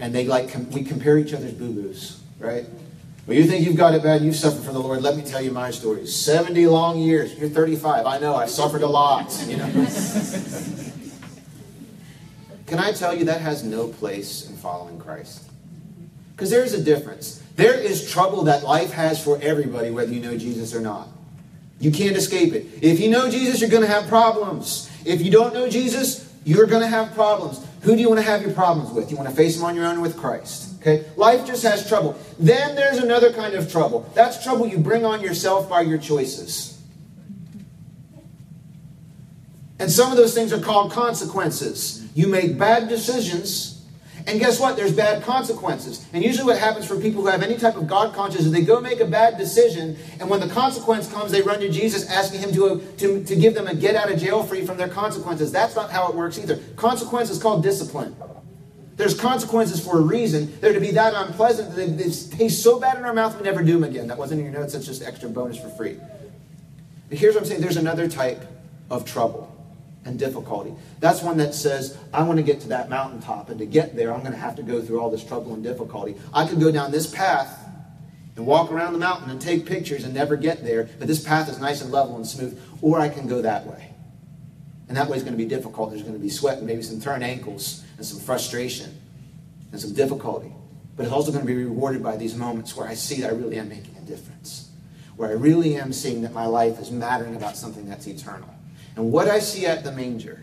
and 0.00 0.14
they 0.14 0.26
like 0.26 0.50
com- 0.50 0.70
we 0.70 0.82
compare 0.82 1.18
each 1.18 1.32
other's 1.32 1.52
boo-boos, 1.52 2.20
right? 2.38 2.66
Well, 3.26 3.36
you 3.36 3.44
think 3.44 3.64
you've 3.64 3.76
got 3.76 3.94
it 3.94 4.02
bad, 4.02 4.22
you've 4.22 4.34
suffered 4.34 4.64
for 4.64 4.72
the 4.72 4.80
Lord. 4.80 5.02
Let 5.02 5.16
me 5.16 5.22
tell 5.22 5.40
you 5.40 5.52
my 5.52 5.70
story. 5.70 6.06
70 6.06 6.66
long 6.66 6.98
years. 6.98 7.38
You're 7.38 7.48
35. 7.50 8.06
I 8.06 8.18
know, 8.18 8.34
I 8.34 8.46
suffered 8.46 8.82
a 8.82 8.88
lot, 8.88 9.30
you 9.46 9.56
know. 9.56 9.66
Can 12.66 12.78
I 12.78 12.92
tell 12.92 13.14
you 13.14 13.26
that 13.26 13.40
has 13.40 13.62
no 13.62 13.88
place 13.88 14.48
in 14.48 14.56
following 14.56 14.98
Christ? 14.98 15.44
Because 16.32 16.50
there 16.50 16.64
is 16.64 16.72
a 16.72 16.82
difference. 16.82 17.42
There 17.56 17.74
is 17.74 18.10
trouble 18.10 18.44
that 18.44 18.62
life 18.62 18.92
has 18.92 19.22
for 19.22 19.38
everybody, 19.42 19.90
whether 19.90 20.12
you 20.12 20.20
know 20.20 20.38
Jesus 20.38 20.74
or 20.74 20.80
not. 20.80 21.08
You 21.78 21.90
can't 21.90 22.16
escape 22.16 22.54
it. 22.54 22.66
If 22.80 23.00
you 23.00 23.10
know 23.10 23.30
Jesus, 23.30 23.60
you're 23.60 23.70
going 23.70 23.82
to 23.82 23.88
have 23.88 24.08
problems. 24.08 24.90
If 25.04 25.20
you 25.20 25.30
don't 25.30 25.52
know 25.52 25.68
Jesus, 25.68 26.29
you're 26.44 26.66
going 26.66 26.82
to 26.82 26.88
have 26.88 27.14
problems. 27.14 27.66
Who 27.82 27.94
do 27.94 28.00
you 28.00 28.08
want 28.08 28.20
to 28.20 28.26
have 28.26 28.42
your 28.42 28.52
problems 28.52 28.90
with? 28.90 29.10
You 29.10 29.16
want 29.16 29.28
to 29.28 29.34
face 29.34 29.56
them 29.56 29.64
on 29.64 29.74
your 29.74 29.86
own 29.86 30.00
with 30.00 30.16
Christ. 30.16 30.80
Okay? 30.80 31.04
Life 31.16 31.46
just 31.46 31.62
has 31.62 31.86
trouble. 31.86 32.18
Then 32.38 32.74
there's 32.74 32.98
another 32.98 33.32
kind 33.32 33.54
of 33.54 33.70
trouble. 33.70 34.10
That's 34.14 34.42
trouble 34.42 34.66
you 34.66 34.78
bring 34.78 35.04
on 35.04 35.20
yourself 35.20 35.68
by 35.68 35.82
your 35.82 35.98
choices. 35.98 36.80
And 39.78 39.90
some 39.90 40.10
of 40.10 40.18
those 40.18 40.34
things 40.34 40.52
are 40.52 40.60
called 40.60 40.92
consequences. 40.92 42.06
You 42.14 42.28
make 42.28 42.58
bad 42.58 42.88
decisions 42.88 43.79
and 44.30 44.38
guess 44.38 44.60
what? 44.60 44.76
There's 44.76 44.92
bad 44.92 45.24
consequences. 45.24 46.06
And 46.12 46.22
usually, 46.22 46.44
what 46.44 46.58
happens 46.58 46.86
for 46.86 46.96
people 46.96 47.20
who 47.22 47.26
have 47.26 47.42
any 47.42 47.56
type 47.56 47.74
of 47.74 47.88
God 47.88 48.14
consciousness 48.14 48.46
is 48.46 48.52
they 48.52 48.62
go 48.62 48.80
make 48.80 49.00
a 49.00 49.04
bad 49.04 49.36
decision, 49.36 49.96
and 50.20 50.30
when 50.30 50.38
the 50.38 50.46
consequence 50.48 51.10
comes, 51.10 51.32
they 51.32 51.42
run 51.42 51.58
to 51.58 51.68
Jesus 51.68 52.08
asking 52.08 52.40
Him 52.40 52.52
to, 52.52 52.80
to, 52.98 53.24
to 53.24 53.36
give 53.36 53.54
them 53.54 53.66
a 53.66 53.74
get 53.74 53.96
out 53.96 54.10
of 54.10 54.20
jail 54.20 54.44
free 54.44 54.64
from 54.64 54.76
their 54.76 54.88
consequences. 54.88 55.50
That's 55.50 55.74
not 55.74 55.90
how 55.90 56.08
it 56.08 56.14
works 56.14 56.38
either. 56.38 56.60
Consequence 56.76 57.28
is 57.28 57.42
called 57.42 57.64
discipline. 57.64 58.14
There's 58.94 59.18
consequences 59.18 59.84
for 59.84 59.98
a 59.98 60.02
reason. 60.02 60.60
They're 60.60 60.74
to 60.74 60.80
be 60.80 60.92
that 60.92 61.12
unpleasant 61.14 61.70
that 61.70 61.76
they, 61.76 61.88
they 61.88 62.10
taste 62.10 62.62
so 62.62 62.78
bad 62.78 62.98
in 62.98 63.04
our 63.04 63.14
mouth 63.14 63.36
we 63.36 63.42
never 63.42 63.64
do 63.64 63.72
them 63.72 63.84
again. 63.84 64.06
That 64.06 64.18
wasn't 64.18 64.40
in 64.40 64.52
your 64.52 64.60
notes, 64.60 64.74
that's 64.74 64.86
just 64.86 65.02
extra 65.02 65.28
bonus 65.28 65.58
for 65.58 65.70
free. 65.70 65.98
But 67.08 67.18
here's 67.18 67.34
what 67.34 67.42
I'm 67.42 67.48
saying 67.48 67.62
there's 67.62 67.78
another 67.78 68.08
type 68.08 68.44
of 68.90 69.04
trouble 69.04 69.59
and 70.04 70.18
difficulty. 70.18 70.74
That's 70.98 71.22
one 71.22 71.36
that 71.38 71.54
says, 71.54 71.98
I 72.12 72.22
want 72.22 72.38
to 72.38 72.42
get 72.42 72.60
to 72.62 72.68
that 72.68 72.88
mountaintop, 72.88 73.50
and 73.50 73.58
to 73.58 73.66
get 73.66 73.94
there, 73.94 74.12
I'm 74.12 74.20
going 74.20 74.32
to 74.32 74.38
have 74.38 74.56
to 74.56 74.62
go 74.62 74.80
through 74.80 75.00
all 75.00 75.10
this 75.10 75.24
trouble 75.24 75.52
and 75.54 75.62
difficulty. 75.62 76.16
I 76.32 76.46
could 76.46 76.60
go 76.60 76.72
down 76.72 76.90
this 76.90 77.06
path 77.06 77.58
and 78.36 78.46
walk 78.46 78.72
around 78.72 78.94
the 78.94 78.98
mountain 78.98 79.30
and 79.30 79.40
take 79.40 79.66
pictures 79.66 80.04
and 80.04 80.14
never 80.14 80.36
get 80.36 80.64
there, 80.64 80.88
but 80.98 81.06
this 81.06 81.22
path 81.22 81.48
is 81.50 81.58
nice 81.60 81.82
and 81.82 81.90
level 81.90 82.16
and 82.16 82.26
smooth, 82.26 82.58
or 82.80 82.98
I 82.98 83.08
can 83.08 83.28
go 83.28 83.42
that 83.42 83.66
way. 83.66 83.88
And 84.88 84.96
that 84.96 85.08
way 85.08 85.18
is 85.18 85.22
going 85.22 85.34
to 85.34 85.38
be 85.38 85.48
difficult. 85.48 85.90
There's 85.90 86.02
going 86.02 86.14
to 86.14 86.20
be 86.20 86.30
sweat 86.30 86.58
and 86.58 86.66
maybe 86.66 86.82
some 86.82 87.00
turned 87.00 87.22
ankles 87.22 87.84
and 87.96 88.04
some 88.04 88.18
frustration 88.18 88.98
and 89.70 89.80
some 89.80 89.92
difficulty. 89.92 90.52
But 90.96 91.04
it's 91.04 91.12
also 91.12 91.30
going 91.30 91.46
to 91.46 91.46
be 91.46 91.62
rewarded 91.62 92.02
by 92.02 92.16
these 92.16 92.34
moments 92.34 92.76
where 92.76 92.88
I 92.88 92.94
see 92.94 93.20
that 93.20 93.30
I 93.30 93.34
really 93.34 93.56
am 93.56 93.68
making 93.68 93.94
a 93.96 94.00
difference, 94.00 94.70
where 95.16 95.28
I 95.28 95.32
really 95.32 95.76
am 95.76 95.92
seeing 95.92 96.22
that 96.22 96.32
my 96.32 96.46
life 96.46 96.80
is 96.80 96.90
mattering 96.90 97.36
about 97.36 97.56
something 97.56 97.88
that's 97.88 98.06
eternal. 98.06 98.48
And 98.96 99.12
what 99.12 99.28
I 99.28 99.38
see 99.38 99.66
at 99.66 99.84
the 99.84 99.92
manger, 99.92 100.42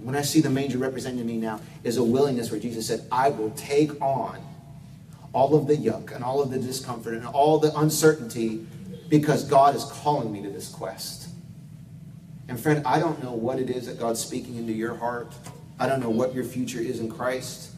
when 0.00 0.16
I 0.16 0.22
see 0.22 0.40
the 0.40 0.50
manger 0.50 0.78
representing 0.78 1.26
me 1.26 1.36
now, 1.36 1.60
is 1.84 1.96
a 1.96 2.04
willingness 2.04 2.50
where 2.50 2.60
Jesus 2.60 2.86
said, 2.86 3.06
I 3.12 3.30
will 3.30 3.50
take 3.50 4.00
on 4.00 4.40
all 5.32 5.54
of 5.54 5.66
the 5.66 5.76
yuck 5.76 6.14
and 6.14 6.24
all 6.24 6.42
of 6.42 6.50
the 6.50 6.58
discomfort 6.58 7.14
and 7.14 7.26
all 7.26 7.58
the 7.58 7.76
uncertainty 7.78 8.66
because 9.08 9.44
God 9.44 9.74
is 9.74 9.84
calling 9.84 10.32
me 10.32 10.42
to 10.42 10.50
this 10.50 10.68
quest. 10.68 11.28
And 12.48 12.58
friend, 12.58 12.82
I 12.86 12.98
don't 12.98 13.22
know 13.22 13.32
what 13.32 13.58
it 13.58 13.68
is 13.68 13.86
that 13.86 13.98
God's 13.98 14.20
speaking 14.20 14.56
into 14.56 14.72
your 14.72 14.94
heart. 14.94 15.34
I 15.78 15.86
don't 15.86 16.00
know 16.00 16.10
what 16.10 16.34
your 16.34 16.44
future 16.44 16.80
is 16.80 17.00
in 17.00 17.10
Christ. 17.10 17.72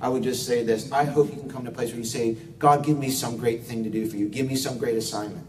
I 0.00 0.08
would 0.08 0.22
just 0.22 0.46
say 0.46 0.64
this. 0.64 0.90
I 0.90 1.04
hope 1.04 1.30
you 1.30 1.38
can 1.38 1.50
come 1.50 1.64
to 1.64 1.70
a 1.70 1.74
place 1.74 1.90
where 1.90 1.98
you 1.98 2.04
say, 2.04 2.34
God, 2.58 2.84
give 2.84 2.98
me 2.98 3.10
some 3.10 3.36
great 3.36 3.64
thing 3.64 3.84
to 3.84 3.90
do 3.90 4.08
for 4.08 4.16
you. 4.16 4.28
Give 4.28 4.46
me 4.46 4.56
some 4.56 4.78
great 4.78 4.96
assignment. 4.96 5.46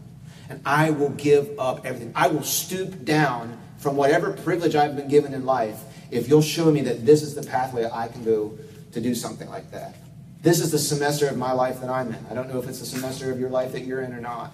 And 0.48 0.60
I 0.64 0.90
will 0.90 1.10
give 1.10 1.58
up 1.58 1.84
everything. 1.84 2.12
I 2.14 2.28
will 2.28 2.42
stoop 2.42 3.04
down 3.04 3.58
from 3.78 3.96
whatever 3.96 4.32
privilege 4.32 4.74
I've 4.74 4.96
been 4.96 5.08
given 5.08 5.34
in 5.34 5.44
life 5.44 5.82
if 6.10 6.28
you'll 6.28 6.42
show 6.42 6.70
me 6.70 6.82
that 6.82 7.04
this 7.04 7.22
is 7.22 7.34
the 7.34 7.42
pathway 7.42 7.88
I 7.92 8.08
can 8.08 8.24
go 8.24 8.56
to 8.92 9.00
do 9.00 9.14
something 9.14 9.48
like 9.48 9.70
that. 9.72 9.96
This 10.42 10.60
is 10.60 10.70
the 10.70 10.78
semester 10.78 11.28
of 11.28 11.36
my 11.36 11.52
life 11.52 11.80
that 11.80 11.90
I'm 11.90 12.08
in. 12.08 12.26
I 12.30 12.34
don't 12.34 12.48
know 12.48 12.58
if 12.58 12.68
it's 12.68 12.78
the 12.78 12.86
semester 12.86 13.32
of 13.32 13.40
your 13.40 13.50
life 13.50 13.72
that 13.72 13.84
you're 13.84 14.02
in 14.02 14.12
or 14.12 14.20
not. 14.20 14.52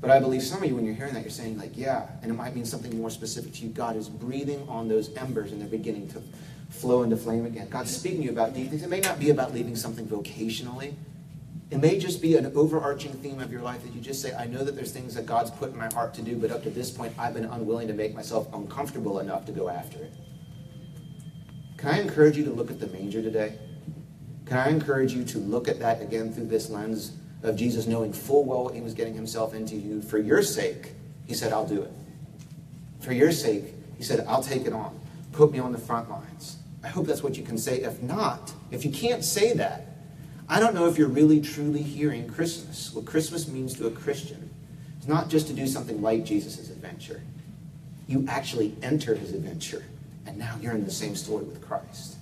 But 0.00 0.10
I 0.10 0.20
believe 0.20 0.42
some 0.42 0.62
of 0.62 0.68
you, 0.68 0.74
when 0.74 0.84
you're 0.84 0.94
hearing 0.94 1.14
that, 1.14 1.22
you're 1.22 1.30
saying, 1.30 1.58
like, 1.58 1.76
yeah, 1.76 2.06
and 2.22 2.30
it 2.30 2.34
might 2.34 2.54
mean 2.54 2.64
something 2.64 2.96
more 2.98 3.10
specific 3.10 3.54
to 3.54 3.62
you. 3.62 3.70
God 3.70 3.96
is 3.96 4.08
breathing 4.08 4.66
on 4.68 4.88
those 4.88 5.14
embers 5.16 5.52
and 5.52 5.60
they're 5.60 5.68
beginning 5.68 6.08
to 6.08 6.22
flow 6.70 7.02
into 7.02 7.16
flame 7.16 7.46
again. 7.46 7.68
God's 7.68 7.94
speaking 7.94 8.20
to 8.20 8.24
you 8.24 8.30
about 8.30 8.54
deep 8.54 8.70
things. 8.70 8.82
It 8.82 8.90
may 8.90 9.00
not 9.00 9.18
be 9.18 9.30
about 9.30 9.54
leaving 9.54 9.76
something 9.76 10.06
vocationally. 10.06 10.94
It 11.70 11.78
may 11.78 11.98
just 11.98 12.22
be 12.22 12.36
an 12.36 12.52
overarching 12.54 13.12
theme 13.14 13.40
of 13.40 13.50
your 13.50 13.62
life 13.62 13.82
that 13.82 13.92
you 13.92 14.00
just 14.00 14.22
say, 14.22 14.32
I 14.34 14.46
know 14.46 14.62
that 14.62 14.76
there's 14.76 14.92
things 14.92 15.16
that 15.16 15.26
God's 15.26 15.50
put 15.50 15.70
in 15.72 15.76
my 15.76 15.92
heart 15.92 16.14
to 16.14 16.22
do, 16.22 16.36
but 16.36 16.52
up 16.52 16.62
to 16.62 16.70
this 16.70 16.90
point, 16.92 17.12
I've 17.18 17.34
been 17.34 17.44
unwilling 17.44 17.88
to 17.88 17.94
make 17.94 18.14
myself 18.14 18.46
uncomfortable 18.54 19.18
enough 19.18 19.46
to 19.46 19.52
go 19.52 19.68
after 19.68 19.98
it. 19.98 20.12
Can 21.76 21.90
I 21.90 22.00
encourage 22.00 22.36
you 22.36 22.44
to 22.44 22.52
look 22.52 22.70
at 22.70 22.78
the 22.78 22.86
manger 22.86 23.20
today? 23.20 23.58
Can 24.46 24.58
I 24.58 24.68
encourage 24.68 25.12
you 25.12 25.24
to 25.24 25.38
look 25.38 25.66
at 25.66 25.80
that 25.80 26.00
again 26.00 26.32
through 26.32 26.46
this 26.46 26.70
lens 26.70 27.16
of 27.42 27.56
Jesus 27.56 27.88
knowing 27.88 28.12
full 28.12 28.44
well 28.44 28.64
what 28.64 28.74
he 28.74 28.80
was 28.80 28.94
getting 28.94 29.14
himself 29.14 29.52
into 29.52 29.74
you? 29.74 30.00
For 30.00 30.18
your 30.18 30.42
sake, 30.42 30.92
he 31.26 31.34
said, 31.34 31.52
I'll 31.52 31.66
do 31.66 31.82
it. 31.82 31.92
For 33.00 33.12
your 33.12 33.32
sake, 33.32 33.64
he 33.98 34.04
said, 34.04 34.24
I'll 34.28 34.42
take 34.42 34.66
it 34.66 34.72
on. 34.72 34.98
Put 35.32 35.50
me 35.50 35.58
on 35.58 35.72
the 35.72 35.78
front 35.78 36.08
lines. 36.08 36.58
I 36.84 36.88
hope 36.88 37.06
that's 37.06 37.24
what 37.24 37.36
you 37.36 37.42
can 37.42 37.58
say. 37.58 37.82
If 37.82 38.00
not, 38.02 38.52
if 38.70 38.84
you 38.84 38.92
can't 38.92 39.24
say 39.24 39.52
that, 39.54 39.95
I 40.48 40.60
don't 40.60 40.74
know 40.74 40.86
if 40.86 40.96
you're 40.96 41.08
really 41.08 41.40
truly 41.40 41.82
hearing 41.82 42.28
Christmas. 42.28 42.92
What 42.94 43.04
Christmas 43.04 43.48
means 43.48 43.74
to 43.74 43.88
a 43.88 43.90
Christian 43.90 44.48
is 45.00 45.08
not 45.08 45.28
just 45.28 45.48
to 45.48 45.52
do 45.52 45.66
something 45.66 46.00
like 46.00 46.24
Jesus' 46.24 46.70
adventure. 46.70 47.20
You 48.06 48.24
actually 48.28 48.76
enter 48.80 49.16
his 49.16 49.32
adventure, 49.32 49.84
and 50.24 50.38
now 50.38 50.56
you're 50.60 50.74
in 50.74 50.84
the 50.84 50.90
same 50.92 51.16
story 51.16 51.44
with 51.44 51.66
Christ. 51.66 52.16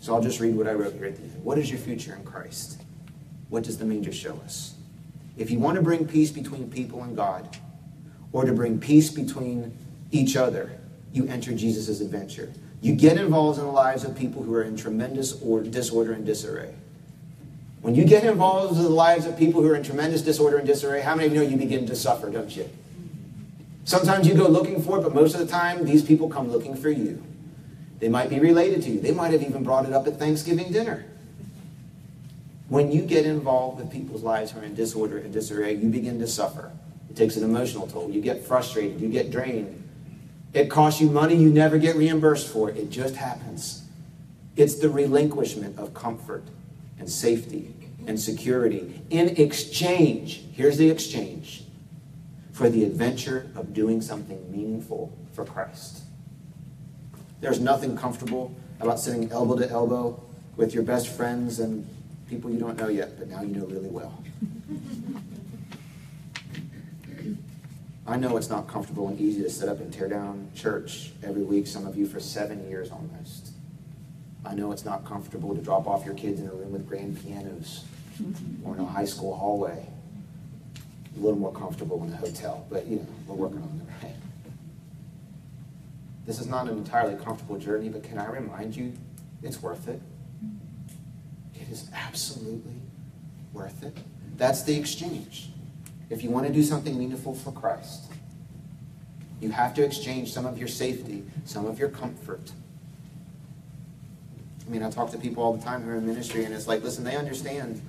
So 0.00 0.14
I'll 0.14 0.22
just 0.22 0.40
read 0.40 0.56
what 0.56 0.66
I 0.66 0.72
wrote 0.72 0.94
here 0.94 1.06
at 1.06 1.16
the 1.16 1.22
end. 1.22 1.44
What 1.44 1.58
is 1.58 1.70
your 1.70 1.78
future 1.78 2.14
in 2.16 2.24
Christ? 2.24 2.82
What 3.48 3.62
does 3.62 3.78
the 3.78 3.84
manger 3.84 4.12
show 4.12 4.34
us? 4.44 4.74
If 5.36 5.50
you 5.50 5.60
want 5.60 5.76
to 5.76 5.82
bring 5.82 6.08
peace 6.08 6.32
between 6.32 6.68
people 6.68 7.04
and 7.04 7.14
God, 7.14 7.56
or 8.32 8.44
to 8.44 8.52
bring 8.52 8.80
peace 8.80 9.10
between 9.10 9.76
each 10.10 10.36
other, 10.36 10.72
you 11.12 11.28
enter 11.28 11.52
Jesus' 11.52 12.00
adventure. 12.00 12.52
You 12.80 12.94
get 12.94 13.16
involved 13.18 13.58
in 13.60 13.64
the 13.64 13.70
lives 13.70 14.02
of 14.02 14.16
people 14.16 14.42
who 14.42 14.54
are 14.54 14.62
in 14.62 14.76
tremendous 14.76 15.40
or 15.40 15.62
disorder 15.62 16.12
and 16.12 16.26
disarray. 16.26 16.74
When 17.82 17.94
you 17.94 18.04
get 18.04 18.24
involved 18.24 18.76
in 18.76 18.82
the 18.82 18.88
lives 18.88 19.26
of 19.26 19.36
people 19.38 19.62
who 19.62 19.70
are 19.70 19.76
in 19.76 19.82
tremendous 19.82 20.22
disorder 20.22 20.56
and 20.58 20.66
disarray, 20.66 21.02
how 21.02 21.14
many 21.14 21.28
of 21.28 21.34
you 21.34 21.40
know 21.40 21.46
you 21.46 21.56
begin 21.56 21.86
to 21.86 21.96
suffer, 21.96 22.30
don't 22.30 22.54
you? 22.54 22.68
Sometimes 23.84 24.26
you 24.26 24.34
go 24.34 24.48
looking 24.48 24.82
for 24.82 24.98
it, 24.98 25.02
but 25.02 25.14
most 25.14 25.34
of 25.34 25.40
the 25.40 25.46
time, 25.46 25.84
these 25.84 26.02
people 26.02 26.28
come 26.28 26.50
looking 26.50 26.74
for 26.74 26.90
you. 26.90 27.22
They 28.00 28.08
might 28.08 28.28
be 28.28 28.40
related 28.40 28.82
to 28.82 28.90
you. 28.90 29.00
They 29.00 29.12
might 29.12 29.32
have 29.32 29.42
even 29.42 29.62
brought 29.62 29.86
it 29.86 29.92
up 29.92 30.06
at 30.06 30.18
Thanksgiving 30.18 30.72
dinner. 30.72 31.06
When 32.68 32.90
you 32.90 33.02
get 33.02 33.24
involved 33.24 33.78
with 33.78 33.92
people's 33.92 34.24
lives 34.24 34.50
who 34.50 34.60
are 34.60 34.64
in 34.64 34.74
disorder 34.74 35.18
and 35.18 35.32
disarray, 35.32 35.74
you 35.74 35.88
begin 35.88 36.18
to 36.18 36.26
suffer. 36.26 36.72
It 37.08 37.14
takes 37.14 37.36
an 37.36 37.44
emotional 37.44 37.86
toll. 37.86 38.10
You 38.10 38.20
get 38.20 38.44
frustrated. 38.44 39.00
You 39.00 39.08
get 39.08 39.30
drained. 39.30 39.84
It 40.52 40.68
costs 40.68 41.00
you 41.00 41.08
money 41.08 41.36
you 41.36 41.50
never 41.50 41.78
get 41.78 41.94
reimbursed 41.94 42.48
for. 42.52 42.70
It 42.70 42.90
just 42.90 43.14
happens. 43.14 43.84
It's 44.56 44.76
the 44.76 44.88
relinquishment 44.88 45.78
of 45.78 45.94
comfort 45.94 46.42
and 46.98 47.08
safety 47.08 47.74
and 48.06 48.18
security 48.18 49.02
in 49.10 49.28
exchange. 49.36 50.44
Here's 50.52 50.76
the 50.76 50.90
exchange 50.90 51.64
for 52.52 52.68
the 52.70 52.84
adventure 52.84 53.50
of 53.54 53.74
doing 53.74 54.00
something 54.00 54.50
meaningful 54.50 55.16
for 55.32 55.44
Christ. 55.44 56.02
There's 57.40 57.60
nothing 57.60 57.96
comfortable 57.96 58.54
about 58.80 58.98
sitting 58.98 59.30
elbow 59.30 59.56
to 59.58 59.68
elbow 59.68 60.22
with 60.56 60.72
your 60.72 60.82
best 60.82 61.08
friends 61.08 61.60
and 61.60 61.86
people 62.28 62.50
you 62.50 62.58
don't 62.58 62.78
know 62.78 62.88
yet, 62.88 63.18
but 63.18 63.28
now 63.28 63.42
you 63.42 63.54
know 63.54 63.66
really 63.66 63.88
well. 63.88 64.22
I 68.06 68.16
know 68.16 68.36
it's 68.36 68.48
not 68.48 68.68
comfortable 68.68 69.08
and 69.08 69.20
easy 69.20 69.42
to 69.42 69.50
sit 69.50 69.68
up 69.68 69.80
and 69.80 69.92
tear 69.92 70.08
down 70.08 70.50
church 70.54 71.10
every 71.22 71.42
week, 71.42 71.66
some 71.66 71.86
of 71.86 71.96
you 71.96 72.06
for 72.06 72.20
seven 72.20 72.68
years 72.68 72.90
almost. 72.90 73.45
I 74.46 74.54
know 74.54 74.70
it's 74.72 74.84
not 74.84 75.04
comfortable 75.04 75.54
to 75.54 75.60
drop 75.60 75.86
off 75.86 76.04
your 76.04 76.14
kids 76.14 76.40
in 76.40 76.46
a 76.46 76.52
room 76.52 76.72
with 76.72 76.86
grand 76.88 77.20
pianos 77.22 77.84
or 78.64 78.74
in 78.76 78.80
a 78.80 78.86
high 78.86 79.04
school 79.04 79.34
hallway. 79.34 79.86
A 81.16 81.18
little 81.18 81.38
more 81.38 81.52
comfortable 81.52 82.02
in 82.04 82.12
a 82.12 82.16
hotel, 82.16 82.66
but 82.70 82.86
you 82.86 82.96
know, 82.96 83.06
we're 83.26 83.34
working 83.34 83.62
on 83.62 83.80
it, 83.80 84.04
right? 84.06 84.14
This 86.26 86.40
is 86.40 86.46
not 86.46 86.68
an 86.68 86.76
entirely 86.76 87.16
comfortable 87.16 87.58
journey, 87.58 87.88
but 87.88 88.02
can 88.02 88.18
I 88.18 88.26
remind 88.26 88.76
you, 88.76 88.92
it's 89.42 89.62
worth 89.62 89.88
it. 89.88 90.00
It 91.54 91.68
is 91.70 91.90
absolutely 91.94 92.80
worth 93.52 93.82
it. 93.82 93.96
That's 94.36 94.62
the 94.62 94.78
exchange. 94.78 95.50
If 96.10 96.22
you 96.22 96.30
want 96.30 96.46
to 96.46 96.52
do 96.52 96.62
something 96.62 96.98
meaningful 96.98 97.34
for 97.34 97.50
Christ, 97.52 98.12
you 99.40 99.50
have 99.50 99.74
to 99.74 99.84
exchange 99.84 100.32
some 100.32 100.46
of 100.46 100.58
your 100.58 100.68
safety, 100.68 101.24
some 101.44 101.66
of 101.66 101.78
your 101.78 101.88
comfort. 101.88 102.52
I 104.66 104.70
mean, 104.70 104.82
I 104.82 104.90
talk 104.90 105.10
to 105.12 105.18
people 105.18 105.42
all 105.42 105.54
the 105.54 105.62
time 105.62 105.82
who 105.82 105.90
are 105.90 105.96
in 105.96 106.06
ministry, 106.06 106.44
and 106.44 106.52
it's 106.52 106.66
like, 106.66 106.82
listen, 106.82 107.04
they 107.04 107.16
understand 107.16 107.80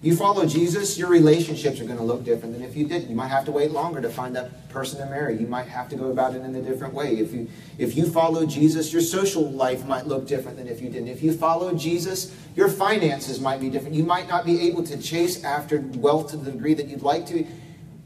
you 0.00 0.14
follow 0.14 0.46
Jesus, 0.46 0.96
your 0.96 1.08
relationships 1.08 1.80
are 1.80 1.84
going 1.84 1.98
to 1.98 2.04
look 2.04 2.22
different 2.22 2.54
than 2.54 2.62
if 2.62 2.76
you 2.76 2.86
didn't. 2.86 3.10
You 3.10 3.16
might 3.16 3.28
have 3.28 3.44
to 3.46 3.50
wait 3.50 3.72
longer 3.72 4.00
to 4.00 4.08
find 4.08 4.36
that 4.36 4.68
person 4.68 5.00
to 5.00 5.06
marry. 5.06 5.36
You 5.36 5.48
might 5.48 5.66
have 5.66 5.88
to 5.88 5.96
go 5.96 6.12
about 6.12 6.36
it 6.36 6.42
in 6.42 6.54
a 6.54 6.62
different 6.62 6.94
way. 6.94 7.16
If 7.16 7.32
you 7.32 7.50
if 7.78 7.96
you 7.96 8.06
follow 8.06 8.46
Jesus, 8.46 8.92
your 8.92 9.02
social 9.02 9.50
life 9.50 9.84
might 9.86 10.06
look 10.06 10.28
different 10.28 10.56
than 10.56 10.68
if 10.68 10.80
you 10.80 10.88
didn't. 10.88 11.08
If 11.08 11.20
you 11.20 11.32
follow 11.32 11.74
Jesus, 11.74 12.32
your 12.54 12.68
finances 12.68 13.40
might 13.40 13.60
be 13.60 13.70
different. 13.70 13.96
You 13.96 14.04
might 14.04 14.28
not 14.28 14.46
be 14.46 14.68
able 14.68 14.84
to 14.84 14.96
chase 14.98 15.42
after 15.42 15.80
wealth 15.80 16.30
to 16.30 16.36
the 16.36 16.52
degree 16.52 16.74
that 16.74 16.86
you'd 16.86 17.02
like 17.02 17.26
to. 17.26 17.44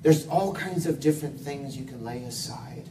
There's 0.00 0.26
all 0.28 0.54
kinds 0.54 0.86
of 0.86 0.98
different 0.98 1.38
things 1.38 1.76
you 1.76 1.84
can 1.84 2.02
lay 2.02 2.24
aside. 2.24 2.88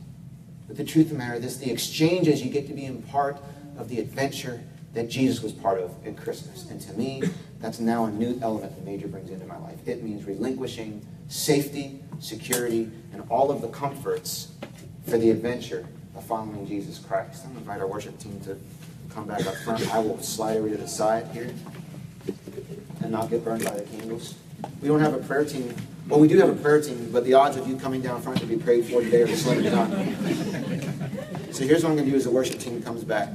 But 0.67 0.77
the 0.77 0.83
truth 0.83 1.07
of 1.07 1.13
the 1.13 1.17
matter 1.17 1.43
is 1.43 1.57
the 1.57 1.71
exchange 1.71 2.27
is 2.27 2.43
you 2.43 2.51
get 2.51 2.67
to 2.67 2.73
be 2.73 2.85
in 2.85 3.01
part 3.01 3.37
of 3.79 3.89
the 3.89 3.99
adventure 3.99 4.61
that 4.93 5.09
Jesus 5.09 5.41
was 5.41 5.53
part 5.53 5.79
of 5.79 5.95
at 6.05 6.17
Christmas. 6.17 6.69
And 6.69 6.81
to 6.81 6.93
me, 6.93 7.23
that's 7.59 7.79
now 7.79 8.05
a 8.05 8.11
new 8.11 8.37
element 8.41 8.75
that 8.75 8.85
manger 8.85 9.07
brings 9.07 9.29
into 9.29 9.45
my 9.45 9.57
life. 9.57 9.87
It 9.87 10.03
means 10.03 10.25
relinquishing 10.25 11.05
safety, 11.27 12.01
security, 12.19 12.91
and 13.13 13.23
all 13.29 13.51
of 13.51 13.61
the 13.61 13.69
comforts 13.69 14.51
for 15.07 15.17
the 15.17 15.29
adventure 15.29 15.87
of 16.15 16.23
following 16.25 16.67
Jesus 16.67 16.99
Christ. 16.99 17.43
I'm 17.45 17.53
going 17.53 17.63
to 17.63 17.71
invite 17.71 17.81
our 17.81 17.87
worship 17.87 18.19
team 18.19 18.39
to 18.41 18.57
come 19.13 19.27
back 19.27 19.45
up 19.45 19.55
front. 19.57 19.93
I 19.93 19.99
will 19.99 20.21
slide 20.21 20.57
over 20.57 20.69
to 20.69 20.77
the 20.77 20.87
side 20.87 21.27
here 21.27 21.53
and 23.01 23.11
not 23.11 23.29
get 23.29 23.43
burned 23.43 23.63
by 23.63 23.71
the 23.71 23.83
candles. 23.83 24.35
We 24.81 24.87
don't 24.87 24.99
have 24.99 25.13
a 25.13 25.19
prayer 25.19 25.45
team. 25.45 25.73
Well, 26.07 26.19
we 26.19 26.27
do 26.27 26.37
have 26.39 26.49
a 26.49 26.61
prayer 26.61 26.81
team, 26.81 27.09
but 27.11 27.23
the 27.23 27.33
odds 27.33 27.55
of 27.55 27.67
you 27.67 27.77
coming 27.77 28.01
down 28.01 28.21
front 28.21 28.39
to 28.39 28.45
be 28.45 28.57
prayed 28.57 28.85
for 28.85 29.01
today 29.01 29.21
are 29.21 29.35
slim 29.35 29.63
to 29.63 29.71
none. 29.71 31.53
So 31.53 31.65
here's 31.65 31.83
what 31.83 31.89
I'm 31.89 31.95
going 31.95 32.05
to 32.05 32.11
do 32.11 32.17
as 32.17 32.25
the 32.25 32.31
worship 32.31 32.59
team 32.59 32.81
comes 32.81 33.03
back. 33.03 33.29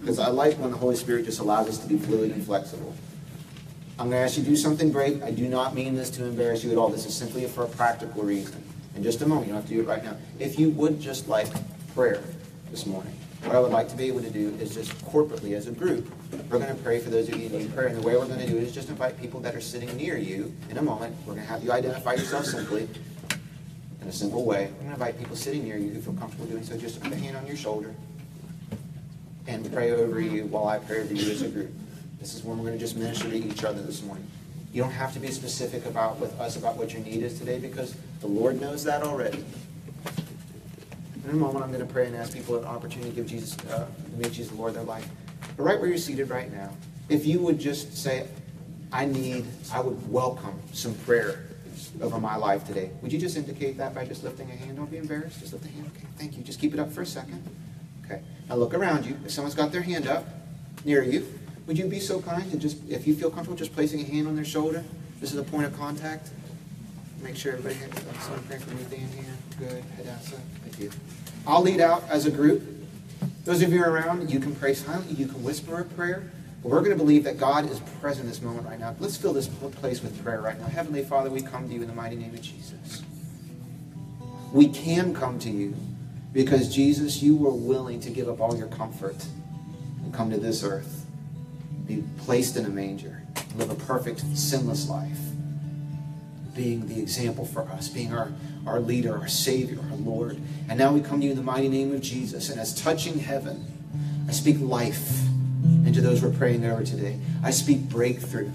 Because 0.00 0.18
I 0.18 0.28
like 0.28 0.56
when 0.56 0.70
the 0.70 0.78
Holy 0.78 0.96
Spirit 0.96 1.26
just 1.26 1.40
allows 1.40 1.68
us 1.68 1.78
to 1.78 1.86
be 1.86 1.98
fluid 1.98 2.30
and 2.30 2.44
flexible. 2.44 2.94
I'm 3.98 4.08
going 4.08 4.18
to 4.18 4.24
ask 4.24 4.38
you 4.38 4.44
to 4.44 4.48
do 4.48 4.56
something 4.56 4.90
great. 4.90 5.22
I 5.22 5.30
do 5.30 5.46
not 5.46 5.74
mean 5.74 5.94
this 5.94 6.08
to 6.12 6.24
embarrass 6.24 6.64
you 6.64 6.72
at 6.72 6.78
all. 6.78 6.88
This 6.88 7.04
is 7.04 7.14
simply 7.14 7.44
for 7.46 7.64
a 7.64 7.68
practical 7.68 8.22
reason. 8.22 8.64
In 8.96 9.02
just 9.02 9.20
a 9.20 9.26
moment, 9.26 9.48
you 9.48 9.52
don't 9.52 9.60
have 9.60 9.68
to 9.68 9.74
do 9.74 9.80
it 9.82 9.86
right 9.86 10.02
now. 10.02 10.16
If 10.38 10.58
you 10.58 10.70
would 10.70 11.00
just 11.00 11.28
like 11.28 11.48
prayer 11.94 12.22
this 12.70 12.86
morning, 12.86 13.14
what 13.42 13.54
I 13.54 13.60
would 13.60 13.72
like 13.72 13.88
to 13.90 13.96
be 13.96 14.04
able 14.04 14.22
to 14.22 14.30
do 14.30 14.56
is 14.58 14.74
just 14.74 14.92
corporately 15.04 15.52
as 15.52 15.66
a 15.66 15.72
group, 15.72 16.10
we're 16.50 16.58
going 16.58 16.74
to 16.74 16.82
pray 16.82 16.98
for 16.98 17.10
those 17.10 17.28
of 17.28 17.36
you 17.36 17.50
who 17.50 17.58
need 17.58 17.74
prayer. 17.74 17.88
And 17.88 17.96
the 17.96 18.06
way 18.06 18.16
we're 18.16 18.26
going 18.26 18.40
to 18.40 18.46
do 18.46 18.56
it 18.56 18.62
is 18.62 18.72
just 18.72 18.88
invite 18.88 19.20
people 19.20 19.38
that 19.40 19.54
are 19.54 19.60
sitting 19.60 19.94
near 19.98 20.16
you 20.16 20.54
in 20.70 20.78
a 20.78 20.82
moment. 20.82 21.14
We're 21.26 21.34
going 21.34 21.46
to 21.46 21.52
have 21.52 21.62
you 21.62 21.70
identify 21.70 22.14
yourself 22.14 22.46
simply 22.46 22.88
in 24.00 24.08
a 24.08 24.12
simple 24.12 24.46
way. 24.46 24.64
We're 24.64 24.76
going 24.76 24.86
to 24.86 24.92
invite 24.94 25.18
people 25.18 25.36
sitting 25.36 25.64
near 25.64 25.76
you 25.76 25.90
who 25.90 26.00
feel 26.00 26.14
comfortable 26.14 26.46
doing 26.46 26.64
so. 26.64 26.78
Just 26.78 27.02
put 27.02 27.12
a 27.12 27.16
hand 27.16 27.36
on 27.36 27.46
your 27.46 27.56
shoulder 27.56 27.94
and 29.50 29.72
pray 29.72 29.90
over 29.90 30.20
you 30.20 30.46
while 30.46 30.68
I 30.68 30.78
pray 30.78 31.02
over 31.02 31.12
you 31.12 31.30
as 31.30 31.42
a 31.42 31.48
group. 31.48 31.72
This 32.20 32.34
is 32.34 32.44
when 32.44 32.58
we're 32.58 32.66
going 32.66 32.78
to 32.78 32.84
just 32.84 32.96
minister 32.96 33.28
to 33.28 33.36
each 33.36 33.64
other 33.64 33.82
this 33.82 34.02
morning. 34.02 34.26
You 34.72 34.82
don't 34.82 34.92
have 34.92 35.12
to 35.14 35.18
be 35.18 35.28
specific 35.32 35.86
about 35.86 36.20
with 36.20 36.38
us 36.38 36.56
about 36.56 36.76
what 36.76 36.92
your 36.92 37.02
need 37.02 37.22
is 37.22 37.38
today 37.38 37.58
because 37.58 37.96
the 38.20 38.28
Lord 38.28 38.60
knows 38.60 38.84
that 38.84 39.02
already. 39.02 39.44
In 41.24 41.30
a 41.30 41.34
moment, 41.34 41.64
I'm 41.64 41.72
going 41.72 41.86
to 41.86 41.92
pray 41.92 42.06
and 42.06 42.14
ask 42.14 42.32
people 42.32 42.56
an 42.56 42.64
opportunity 42.64 43.10
to 43.10 43.16
give 43.16 43.26
Jesus, 43.26 43.58
uh, 43.66 43.86
to 43.86 44.16
make 44.16 44.32
Jesus 44.32 44.52
the 44.52 44.56
Lord 44.56 44.74
their 44.74 44.84
life. 44.84 45.08
But 45.56 45.64
right 45.64 45.78
where 45.78 45.88
you're 45.88 45.98
seated 45.98 46.30
right 46.30 46.52
now, 46.52 46.70
if 47.08 47.26
you 47.26 47.40
would 47.40 47.58
just 47.58 47.96
say, 47.96 48.28
I 48.92 49.04
need, 49.04 49.46
I 49.72 49.80
would 49.80 50.10
welcome 50.10 50.58
some 50.72 50.94
prayer 50.94 51.46
over 52.00 52.20
my 52.20 52.36
life 52.36 52.64
today. 52.64 52.90
Would 53.02 53.12
you 53.12 53.18
just 53.18 53.36
indicate 53.36 53.76
that 53.78 53.94
by 53.94 54.04
just 54.04 54.22
lifting 54.22 54.48
a 54.50 54.54
hand? 54.54 54.76
Don't 54.76 54.90
be 54.90 54.98
embarrassed. 54.98 55.40
Just 55.40 55.52
lift 55.52 55.64
a 55.64 55.68
hand. 55.68 55.90
Okay, 55.96 56.06
thank 56.16 56.36
you. 56.36 56.44
Just 56.44 56.60
keep 56.60 56.72
it 56.72 56.80
up 56.80 56.92
for 56.92 57.02
a 57.02 57.06
second. 57.06 57.42
Okay. 58.10 58.22
Now 58.48 58.56
look 58.56 58.74
around 58.74 59.06
you. 59.06 59.16
If 59.24 59.30
someone's 59.30 59.54
got 59.54 59.70
their 59.70 59.82
hand 59.82 60.08
up 60.08 60.26
near 60.84 61.02
you, 61.02 61.26
would 61.66 61.78
you 61.78 61.86
be 61.86 62.00
so 62.00 62.20
kind 62.20 62.50
to 62.50 62.58
just, 62.58 62.78
if 62.88 63.06
you 63.06 63.14
feel 63.14 63.30
comfortable, 63.30 63.56
just 63.56 63.74
placing 63.74 64.00
a 64.00 64.04
hand 64.04 64.26
on 64.26 64.34
their 64.34 64.44
shoulder? 64.44 64.84
This 65.20 65.32
is 65.32 65.38
a 65.38 65.44
point 65.44 65.66
of 65.66 65.78
contact. 65.78 66.30
Make 67.22 67.36
sure 67.36 67.52
everybody 67.52 67.74
has 67.74 68.24
someone 68.24 68.42
praying 68.44 68.62
for 68.62 68.74
me, 68.74 68.82
Dan 68.90 69.08
here. 69.08 69.36
Good. 69.58 69.84
Hadassah. 69.96 70.40
Thank 70.62 70.80
you. 70.80 70.90
I'll 71.46 71.62
lead 71.62 71.80
out 71.80 72.02
as 72.08 72.26
a 72.26 72.30
group. 72.30 72.62
Those 73.44 73.62
of 73.62 73.72
you 73.72 73.84
around, 73.84 74.30
you 74.30 74.40
can 74.40 74.54
pray 74.56 74.74
silently, 74.74 75.14
you 75.14 75.26
can 75.26 75.42
whisper 75.42 75.80
a 75.80 75.84
prayer. 75.84 76.30
But 76.62 76.70
we're 76.70 76.80
going 76.80 76.90
to 76.90 76.96
believe 76.96 77.24
that 77.24 77.38
God 77.38 77.70
is 77.70 77.80
present 78.00 78.24
in 78.24 78.30
this 78.30 78.42
moment 78.42 78.66
right 78.66 78.78
now. 78.78 78.94
Let's 78.98 79.16
fill 79.16 79.32
this 79.32 79.48
place 79.48 80.02
with 80.02 80.22
prayer 80.22 80.40
right 80.40 80.58
now. 80.58 80.66
Heavenly 80.66 81.04
Father, 81.04 81.30
we 81.30 81.40
come 81.40 81.68
to 81.68 81.74
you 81.74 81.82
in 81.82 81.88
the 81.88 81.94
mighty 81.94 82.16
name 82.16 82.34
of 82.34 82.42
Jesus. 82.42 83.02
We 84.52 84.68
can 84.68 85.14
come 85.14 85.38
to 85.40 85.50
you 85.50 85.74
because, 86.32 86.72
Jesus, 86.74 87.22
you 87.22 87.36
were 87.36 87.52
willing 87.52 88.00
to 88.00 88.10
give 88.10 88.28
up 88.28 88.40
all 88.40 88.56
your 88.56 88.68
comfort 88.68 89.24
and 90.02 90.14
come 90.14 90.30
to 90.30 90.38
this 90.38 90.62
earth, 90.62 91.06
be 91.86 92.04
placed 92.18 92.56
in 92.56 92.64
a 92.64 92.68
manger, 92.68 93.22
live 93.56 93.70
a 93.70 93.74
perfect, 93.74 94.20
sinless 94.36 94.88
life, 94.88 95.18
being 96.54 96.86
the 96.86 97.00
example 97.00 97.44
for 97.44 97.62
us, 97.62 97.88
being 97.88 98.12
our, 98.12 98.32
our 98.66 98.80
leader, 98.80 99.16
our 99.16 99.28
Savior, 99.28 99.78
our 99.90 99.96
Lord. 99.96 100.40
And 100.68 100.78
now 100.78 100.92
we 100.92 101.00
come 101.00 101.20
to 101.20 101.24
you 101.24 101.32
in 101.32 101.36
the 101.36 101.42
mighty 101.42 101.68
name 101.68 101.92
of 101.92 102.00
Jesus. 102.00 102.50
And 102.50 102.60
as 102.60 102.74
touching 102.80 103.18
heaven, 103.18 103.66
I 104.28 104.32
speak 104.32 104.60
life 104.60 105.22
into 105.84 106.00
those 106.00 106.22
we're 106.22 106.30
praying 106.30 106.64
over 106.64 106.84
today. 106.84 107.18
I 107.42 107.50
speak 107.50 107.88
breakthrough. 107.88 108.50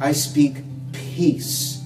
I 0.00 0.12
speak 0.12 0.58
peace. 0.92 1.82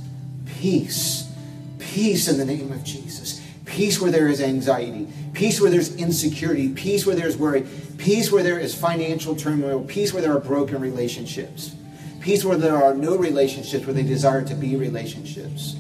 Peace. 0.61 1.30
Peace 1.78 2.28
in 2.28 2.36
the 2.36 2.44
name 2.44 2.72
of 2.72 2.84
Jesus. 2.84 3.39
Peace 3.70 4.00
where 4.00 4.10
there 4.10 4.26
is 4.26 4.40
anxiety. 4.40 5.06
Peace 5.32 5.60
where 5.60 5.70
there's 5.70 5.94
insecurity. 5.94 6.70
Peace 6.70 7.06
where 7.06 7.14
there's 7.14 7.36
worry. 7.36 7.64
Peace 7.98 8.32
where 8.32 8.42
there 8.42 8.58
is 8.58 8.74
financial 8.74 9.36
turmoil. 9.36 9.84
Peace 9.84 10.12
where 10.12 10.20
there 10.20 10.36
are 10.36 10.40
broken 10.40 10.80
relationships. 10.80 11.76
Peace 12.20 12.44
where 12.44 12.56
there 12.56 12.74
are 12.74 12.94
no 12.94 13.16
relationships, 13.16 13.86
where 13.86 13.94
they 13.94 14.02
desire 14.02 14.42
to 14.42 14.54
be 14.54 14.74
relationships. 14.74 15.76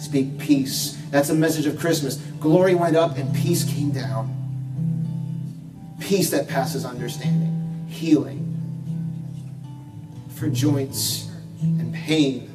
Speak 0.00 0.36
peace. 0.38 0.98
That's 1.10 1.28
the 1.28 1.34
message 1.34 1.66
of 1.66 1.78
Christmas. 1.78 2.16
Glory 2.40 2.74
went 2.74 2.96
up 2.96 3.16
and 3.16 3.32
peace 3.34 3.62
came 3.62 3.92
down. 3.92 4.34
Peace 6.00 6.30
that 6.30 6.48
passes 6.48 6.84
understanding 6.84 7.86
healing 7.88 8.44
for 10.34 10.48
joints 10.48 11.30
and 11.62 11.94
pain 11.94 12.50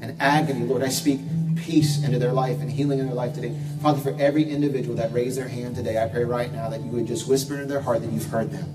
and 0.00 0.16
agony. 0.20 0.64
Lord, 0.64 0.84
I 0.84 0.88
speak 0.90 1.20
peace 1.68 2.02
into 2.02 2.18
their 2.18 2.32
life 2.32 2.60
and 2.60 2.72
healing 2.72 2.98
in 2.98 3.06
their 3.06 3.14
life 3.14 3.34
today. 3.34 3.54
Father, 3.82 4.00
for 4.00 4.18
every 4.18 4.42
individual 4.42 4.96
that 4.96 5.12
raised 5.12 5.36
their 5.36 5.48
hand 5.48 5.76
today, 5.76 6.02
I 6.02 6.08
pray 6.08 6.24
right 6.24 6.50
now 6.50 6.70
that 6.70 6.80
you 6.80 6.90
would 6.92 7.06
just 7.06 7.28
whisper 7.28 7.54
into 7.54 7.66
their 7.66 7.82
heart 7.82 8.00
that 8.00 8.10
you've 8.10 8.24
heard 8.24 8.50
them. 8.50 8.74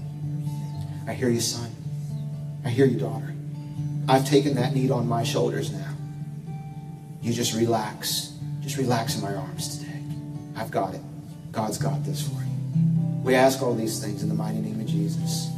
I 1.08 1.14
hear 1.14 1.30
you, 1.30 1.39
son. 1.39 1.72
I 2.64 2.70
hear 2.70 2.86
you, 2.86 3.00
daughter. 3.00 3.34
I've 4.08 4.28
taken 4.30 4.56
that 4.56 4.76
need 4.76 4.91
on 4.91 5.08
my 5.08 5.24
shoulders 5.24 5.72
now. 5.72 5.89
You 7.22 7.34
just 7.34 7.56
relax. 7.56 8.38
Just 8.62 8.78
relax 8.78 9.16
in 9.16 9.24
my 9.24 9.34
arms 9.34 9.80
today. 9.80 10.00
I've 10.56 10.70
got 10.70 10.94
it. 10.94 11.02
God's 11.52 11.80
got 11.80 12.06
this 12.06 12.22
for 12.22 12.36
you. 12.36 13.22
We 13.24 13.34
ask 13.34 13.64
all 13.64 13.74
these 13.74 14.04
things 14.04 14.22
in 14.22 14.30
the 14.30 14.36
mighty 14.36 14.60
name 14.60 14.80
of 14.80 14.86
Jesus. 14.86 15.50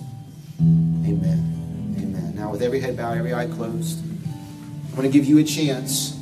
Amen. 0.61 1.95
Amen. 1.99 2.33
Now, 2.35 2.49
with 2.51 2.61
every 2.61 2.79
head 2.79 2.95
bowed, 2.95 3.17
every 3.17 3.33
eye 3.33 3.47
closed, 3.47 3.99
I 3.99 4.95
want 4.95 5.03
to 5.03 5.09
give 5.09 5.25
you 5.25 5.39
a 5.39 5.43
chance, 5.43 6.14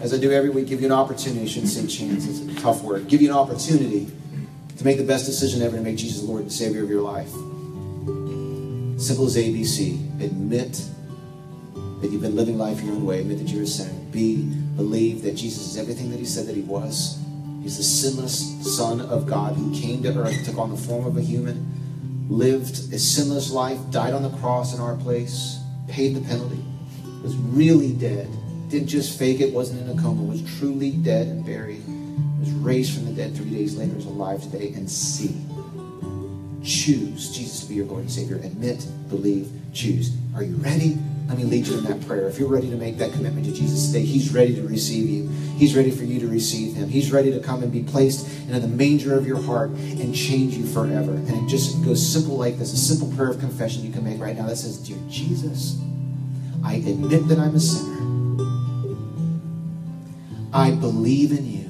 as 0.00 0.14
I 0.14 0.18
do 0.18 0.32
every 0.32 0.50
week, 0.50 0.66
give 0.66 0.80
you 0.80 0.86
an 0.86 0.92
opportunity. 0.92 1.42
I 1.42 1.46
shouldn't 1.46 1.70
say 1.70 1.86
chance, 1.86 2.26
it's 2.26 2.40
a 2.40 2.60
tough 2.60 2.82
word. 2.82 3.08
Give 3.08 3.20
you 3.20 3.30
an 3.30 3.36
opportunity 3.36 4.10
to 4.76 4.84
make 4.84 4.96
the 4.96 5.04
best 5.04 5.26
decision 5.26 5.60
ever 5.62 5.76
to 5.76 5.82
make 5.82 5.96
Jesus 5.96 6.22
Lord 6.22 6.42
and 6.42 6.52
Savior 6.52 6.82
of 6.82 6.88
your 6.88 7.02
life. 7.02 7.30
Simple 8.98 9.26
as 9.26 9.36
ABC. 9.36 10.22
Admit 10.22 10.82
that 12.00 12.10
you've 12.10 12.22
been 12.22 12.36
living 12.36 12.56
life 12.56 12.82
your 12.82 12.94
own 12.94 13.04
way. 13.04 13.20
Admit 13.20 13.38
that 13.38 13.48
you're 13.48 13.64
a 13.64 13.66
sinner. 13.66 13.92
B, 14.10 14.42
believe 14.76 15.22
that 15.22 15.32
Jesus 15.32 15.68
is 15.68 15.76
everything 15.76 16.10
that 16.10 16.18
he 16.18 16.24
said 16.24 16.46
that 16.46 16.56
he 16.56 16.62
was. 16.62 17.18
He's 17.62 17.76
the 17.76 17.82
sinless 17.82 18.76
Son 18.76 19.02
of 19.02 19.26
God 19.26 19.54
who 19.54 19.78
came 19.78 20.02
to 20.04 20.18
earth, 20.18 20.46
took 20.46 20.56
on 20.56 20.70
the 20.70 20.76
form 20.76 21.04
of 21.04 21.18
a 21.18 21.20
human, 21.20 22.26
lived 22.30 22.92
a 22.94 22.98
sinless 22.98 23.50
life, 23.50 23.78
died 23.90 24.14
on 24.14 24.22
the 24.22 24.30
cross 24.38 24.74
in 24.74 24.80
our 24.80 24.96
place, 24.96 25.60
paid 25.88 26.14
the 26.14 26.22
penalty, 26.22 26.64
was 27.22 27.36
really 27.36 27.92
dead, 27.92 28.28
didn't 28.70 28.88
just 28.88 29.18
fake 29.18 29.40
it, 29.40 29.52
wasn't 29.52 29.82
in 29.82 29.98
a 29.98 30.00
coma, 30.00 30.22
was 30.22 30.42
truly 30.58 30.92
dead 30.92 31.26
and 31.26 31.44
buried, 31.44 31.82
was 32.38 32.50
raised 32.52 32.94
from 32.94 33.04
the 33.06 33.12
dead 33.12 33.36
three 33.36 33.50
days 33.50 33.76
later, 33.76 33.96
is 33.96 34.06
alive 34.06 34.40
today, 34.42 34.72
and 34.74 34.88
see. 34.88 35.36
Choose 36.62 37.34
Jesus 37.34 37.60
to 37.60 37.66
be 37.66 37.74
your 37.76 37.86
Lord 37.86 38.02
and 38.02 38.10
Savior. 38.10 38.36
Admit, 38.36 38.86
believe, 39.08 39.50
choose. 39.72 40.14
Are 40.36 40.42
you 40.42 40.54
ready? 40.56 40.96
Let 41.26 41.38
me 41.38 41.44
lead 41.44 41.66
you 41.66 41.78
in 41.78 41.84
that 41.84 42.00
prayer. 42.06 42.28
If 42.28 42.38
you're 42.38 42.48
ready 42.48 42.68
to 42.70 42.76
make 42.76 42.98
that 42.98 43.12
commitment 43.12 43.46
to 43.46 43.52
Jesus 43.52 43.86
today, 43.86 44.04
He's 44.04 44.32
ready 44.32 44.54
to 44.54 44.62
receive 44.62 45.08
you. 45.08 45.28
He's 45.56 45.76
ready 45.76 45.90
for 45.90 46.04
you 46.04 46.20
to 46.20 46.28
receive 46.28 46.74
Him. 46.74 46.88
He's 46.88 47.12
ready 47.12 47.30
to 47.32 47.40
come 47.40 47.62
and 47.62 47.72
be 47.72 47.82
placed 47.82 48.26
into 48.46 48.60
the 48.60 48.68
manger 48.68 49.16
of 49.16 49.26
your 49.26 49.40
heart 49.40 49.70
and 49.70 50.14
change 50.14 50.54
you 50.54 50.66
forever. 50.66 51.12
And 51.12 51.30
it 51.30 51.48
just 51.48 51.84
goes 51.84 52.06
simple 52.06 52.36
like 52.36 52.58
this 52.58 52.72
a 52.72 52.76
simple 52.76 53.14
prayer 53.16 53.30
of 53.30 53.38
confession 53.38 53.84
you 53.84 53.92
can 53.92 54.04
make 54.04 54.20
right 54.20 54.36
now 54.36 54.46
that 54.46 54.56
says, 54.56 54.78
Dear 54.78 54.98
Jesus, 55.08 55.80
I 56.64 56.74
admit 56.74 57.26
that 57.28 57.38
I'm 57.38 57.54
a 57.54 57.60
sinner. 57.60 58.09
I 60.52 60.72
believe 60.72 61.32
in 61.32 61.46
you, 61.46 61.68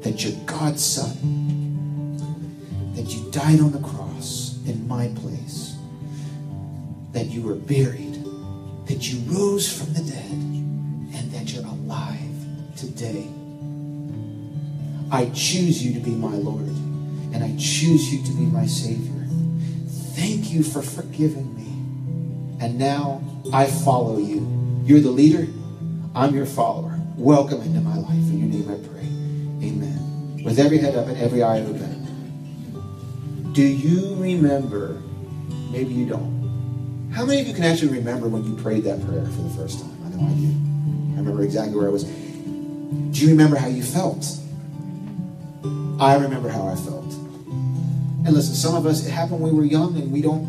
that 0.00 0.24
you're 0.24 0.38
God's 0.46 0.84
Son, 0.84 2.16
that 2.94 3.14
you 3.14 3.30
died 3.30 3.60
on 3.60 3.72
the 3.72 3.80
cross 3.80 4.58
in 4.66 4.86
my 4.88 5.08
place 5.16 5.76
that 7.16 7.28
you 7.28 7.40
were 7.40 7.54
buried, 7.54 8.22
that 8.84 9.10
you 9.10 9.18
rose 9.32 9.72
from 9.72 9.94
the 9.94 10.02
dead, 10.02 10.32
and 10.32 11.32
that 11.32 11.50
you're 11.50 11.64
alive 11.64 12.20
today. 12.76 13.26
I 15.10 15.30
choose 15.34 15.82
you 15.82 15.94
to 15.94 16.00
be 16.00 16.10
my 16.10 16.34
Lord, 16.34 16.68
and 17.32 17.42
I 17.42 17.56
choose 17.58 18.12
you 18.12 18.22
to 18.22 18.32
be 18.32 18.44
my 18.44 18.66
Savior. 18.66 19.26
Thank 20.14 20.52
you 20.52 20.62
for 20.62 20.82
forgiving 20.82 21.56
me. 21.56 22.62
And 22.62 22.78
now 22.78 23.22
I 23.50 23.64
follow 23.64 24.18
you. 24.18 24.46
You're 24.84 25.00
the 25.00 25.10
leader, 25.10 25.46
I'm 26.16 26.34
your 26.34 26.46
follower. 26.46 26.98
Welcome 27.16 27.60
into 27.62 27.80
my 27.80 27.96
life. 27.96 28.10
In 28.10 28.38
your 28.40 28.48
name 28.48 28.68
I 28.68 28.78
pray. 28.88 29.04
Amen. 29.68 30.42
With 30.42 30.58
every 30.58 30.78
head 30.78 30.96
up 30.96 31.06
and 31.06 31.16
every 31.18 31.44
eye 31.44 31.60
open. 31.60 33.52
Do 33.52 33.62
you 33.62 34.16
remember? 34.16 35.00
Maybe 35.70 35.94
you 35.94 36.06
don't 36.08 36.36
how 37.16 37.24
many 37.24 37.40
of 37.40 37.48
you 37.48 37.54
can 37.54 37.64
actually 37.64 37.96
remember 37.96 38.28
when 38.28 38.44
you 38.44 38.54
prayed 38.56 38.84
that 38.84 39.02
prayer 39.06 39.24
for 39.24 39.40
the 39.40 39.48
first 39.56 39.80
time? 39.80 39.96
I 40.04 40.10
know 40.10 40.26
I 40.26 40.34
do. 40.34 40.48
I 41.16 41.18
remember 41.20 41.42
exactly 41.44 41.74
where 41.74 41.88
I 41.88 41.90
was. 41.90 42.04
Do 42.04 43.24
you 43.24 43.30
remember 43.30 43.56
how 43.56 43.68
you 43.68 43.82
felt? 43.82 44.26
I 45.98 46.16
remember 46.16 46.50
how 46.50 46.68
I 46.68 46.74
felt. 46.74 47.10
And 48.26 48.34
listen, 48.34 48.54
some 48.54 48.74
of 48.74 48.84
us, 48.84 49.06
it 49.06 49.10
happened 49.12 49.40
when 49.40 49.54
we 49.54 49.58
were 49.58 49.64
young 49.64 49.96
and 49.96 50.12
we 50.12 50.20
don't. 50.20 50.44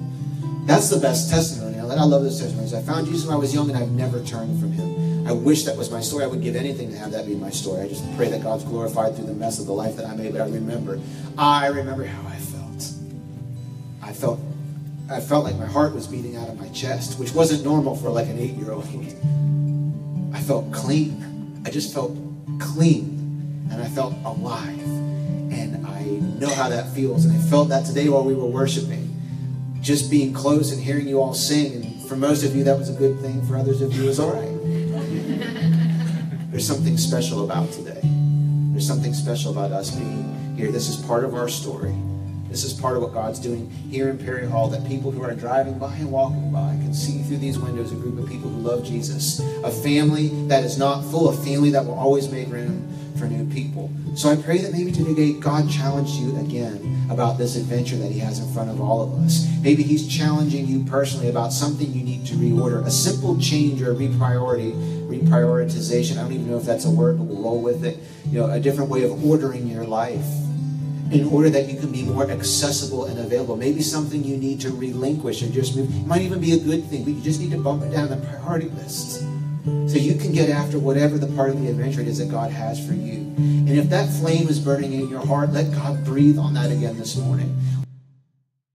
That's 0.68 0.89
the 0.89 0.99
best 0.99 1.30
testimony. 1.30 1.80
I 1.80 2.03
love 2.03 2.24
this 2.24 2.41
testimony. 2.41 2.68
I 2.76 2.82
found 2.82 3.07
Jesus 3.07 3.26
when 3.26 3.36
I 3.36 3.39
was 3.39 3.53
young 3.53 3.70
and 3.70 3.80
I've 3.80 3.91
never 3.91 4.22
turned 4.26 4.59
from 4.59 4.74
him. 4.74 4.87
I 5.28 5.34
wish 5.34 5.66
that 5.66 5.76
was 5.76 5.92
my 5.92 6.00
story. 6.00 6.24
I 6.24 6.28
would 6.28 6.42
give 6.42 6.56
anything 6.56 6.90
to 6.92 6.98
have 6.98 7.12
that 7.12 7.26
be 7.26 7.36
my 7.36 7.50
story. 7.50 7.82
I 7.82 7.88
just 7.90 8.04
pray 8.16 8.30
that 8.30 8.42
God's 8.42 8.64
glorified 8.64 9.16
through 9.16 9.26
the 9.26 9.34
mess 9.34 9.60
of 9.60 9.66
the 9.66 9.74
life 9.74 9.98
that 9.98 10.06
I 10.06 10.16
made. 10.16 10.32
But 10.32 10.42
I 10.42 10.46
remember, 10.46 11.02
I 11.38 11.68
remember 11.68 12.06
how 12.06 12.28
I 12.30 12.38
felt. 12.38 12.94
I 14.02 14.14
felt 14.14 14.40
I 15.10 15.22
felt 15.22 15.46
like 15.46 15.56
my 15.56 15.66
heart 15.66 15.94
was 15.94 16.06
beating 16.06 16.36
out 16.36 16.50
of 16.50 16.60
my 16.60 16.68
chest, 16.70 17.18
which 17.18 17.34
wasn't 17.34 17.64
normal 17.64 17.96
for 17.96 18.10
like 18.10 18.28
an 18.28 18.40
eight 18.40 18.56
year 18.56 18.72
old. 18.72 18.86
I 20.34 20.42
felt 20.42 20.72
clean. 20.74 21.62
I 21.66 21.70
just 21.72 21.94
felt 21.94 22.12
clean 22.60 23.68
and 23.72 23.82
I 23.82 23.88
felt 23.88 24.14
alive. 24.26 24.80
And 24.80 25.86
I 25.88 26.04
know 26.40 26.54
how 26.54 26.70
that 26.70 26.94
feels. 26.94 27.26
And 27.26 27.38
I 27.38 27.42
felt 27.50 27.70
that 27.70 27.86
today 27.86 28.10
while 28.10 28.24
we 28.24 28.34
were 28.34 28.46
worshiping. 28.46 29.14
Just 29.82 30.12
being 30.12 30.34
close 30.34 30.74
and 30.74 30.82
hearing 30.82 31.08
you 31.08 31.22
all 31.22 31.34
sing. 31.34 31.74
And 31.74 32.04
for 32.04 32.18
most 32.18 32.44
of 32.44 32.56
you, 32.56 32.66
that 32.66 32.78
was 32.78 32.90
a 32.90 32.94
good 32.94 33.20
thing. 33.20 33.46
For 33.46 33.56
others 33.56 33.82
of 33.82 33.94
you, 33.94 34.04
it 34.04 34.08
was 34.08 34.20
all 34.20 34.34
right. 34.34 34.57
There's 36.58 36.66
something 36.66 36.97
special 36.97 37.45
about 37.45 37.72
today. 37.72 37.99
There's 38.01 38.88
something 38.88 39.14
special 39.14 39.51
about 39.51 39.72
us 39.72 39.91
being 39.91 40.55
here. 40.58 40.72
This 40.72 40.89
is 40.89 40.95
part 41.05 41.24
of 41.24 41.36
our 41.36 41.47
story. 41.47 41.95
This 42.49 42.64
is 42.64 42.74
part 42.74 42.97
of 42.97 43.03
what 43.03 43.14
God's 43.14 43.38
doing 43.38 43.70
here 43.70 44.10
in 44.10 44.18
Perry 44.18 44.47
Hall, 44.47 44.68
that 44.70 44.84
people 44.88 45.12
who 45.12 45.22
are 45.22 45.36
driving 45.36 45.78
by 45.78 45.93
and 45.97 46.12
walking 46.12 46.51
by 46.51 46.70
can 46.82 46.95
see 46.95 47.22
through 47.22 47.38
these 47.38 47.60
windows 47.60 47.91
a 47.91 47.95
group 47.95 48.18
of 48.18 48.28
people 48.28 48.49
who 48.49 48.58
love 48.58 48.84
Jesus. 48.84 49.39
A 49.64 49.70
family 49.70 50.30
that 50.47 50.64
is 50.64 50.80
not 50.80 51.03
full, 51.12 51.30
a 51.30 51.38
family 51.45 51.70
that 51.70 51.86
will 51.86 51.93
always 51.93 52.28
make 52.28 52.49
room 52.49 52.91
for 53.18 53.26
new 53.26 53.45
people. 53.53 53.91
So 54.15 54.30
I 54.30 54.36
pray 54.36 54.59
that 54.59 54.72
maybe 54.72 54.91
today 54.91 55.34
God 55.34 55.70
challenged 55.70 56.13
you 56.13 56.38
again 56.38 57.07
about 57.09 57.38
this 57.38 57.55
adventure 57.55 57.97
that 57.97 58.11
He 58.11 58.20
has 58.20 58.39
in 58.39 58.51
front 58.53 58.70
of 58.70 58.82
all 58.82 59.01
of 59.01 59.13
us. 59.24 59.47
Maybe 59.61 59.84
He's 59.84 60.07
challenging 60.07 60.65
you 60.68 60.84
personally 60.86 61.30
about 61.30 61.53
something 61.53 61.91
you 61.91 62.03
need 62.03 62.26
to 62.28 62.36
reorder, 62.36 62.86
a 62.86 62.91
simple 62.91 63.39
change 63.39 63.82
or 63.82 63.93
repriority, 63.93 64.74
reprioritization. 65.07 66.18
I 66.18 66.24
don't 66.24 66.34
even 66.34 66.49
know 66.49 66.57
if 66.57 66.65
that's 66.65 66.86
a 66.86 66.91
word, 66.91 67.18
but 67.18 67.26
we'll 67.26 67.41
roll 67.41 67.61
with 67.61 67.84
it. 67.86 67.99
You 68.26 68.41
know, 68.41 68.49
a 68.51 68.59
different 68.59 68.89
way 68.89 69.03
of 69.03 69.26
ordering 69.26 69.68
your 69.68 69.86
life 69.86 70.26
in 71.11 71.26
order 71.32 71.49
that 71.49 71.70
you 71.70 71.80
can 71.80 71.91
be 71.91 72.03
more 72.03 72.30
accessible 72.30 73.05
and 73.05 73.20
available. 73.20 73.55
Maybe 73.55 73.82
something 73.82 74.24
you 74.24 74.38
need 74.38 74.59
to 74.61 74.72
relinquish 74.72 75.41
or 75.41 75.49
just 75.49 75.76
move. 75.76 75.89
It 75.95 76.05
might 76.05 76.22
even 76.22 76.41
be 76.41 76.53
a 76.53 76.59
good 76.59 76.84
thing, 76.86 77.03
but 77.03 77.13
you 77.13 77.22
just 77.22 77.39
need 77.39 77.51
to 77.51 77.57
bump 77.57 77.84
it 77.84 77.91
down 77.91 78.09
the 78.09 78.18
priority 78.18 78.70
list. 78.70 79.24
So 79.88 79.97
you 79.97 80.15
can 80.15 80.32
get 80.32 80.49
after 80.49 80.80
whatever 80.80 81.18
the 81.18 81.28
part 81.28 81.49
of 81.49 81.61
the 81.61 81.70
adventure 81.70 82.01
it 82.01 82.07
is 82.07 82.18
that 82.20 82.30
God 82.30 82.51
has 82.51 82.86
for 82.86 82.93
you. 82.93 83.34
And 83.38 83.70
if 83.70 83.89
that 83.89 84.09
flame 84.09 84.47
is 84.47 84.59
burning 84.59 84.93
in 84.93 85.09
your 85.09 85.26
heart, 85.26 85.51
let 85.51 85.72
God 85.74 86.03
breathe 86.05 86.38
on 86.38 86.53
that 86.53 86.72
again 86.72 86.97
this 86.97 87.18
morning. 87.18 87.55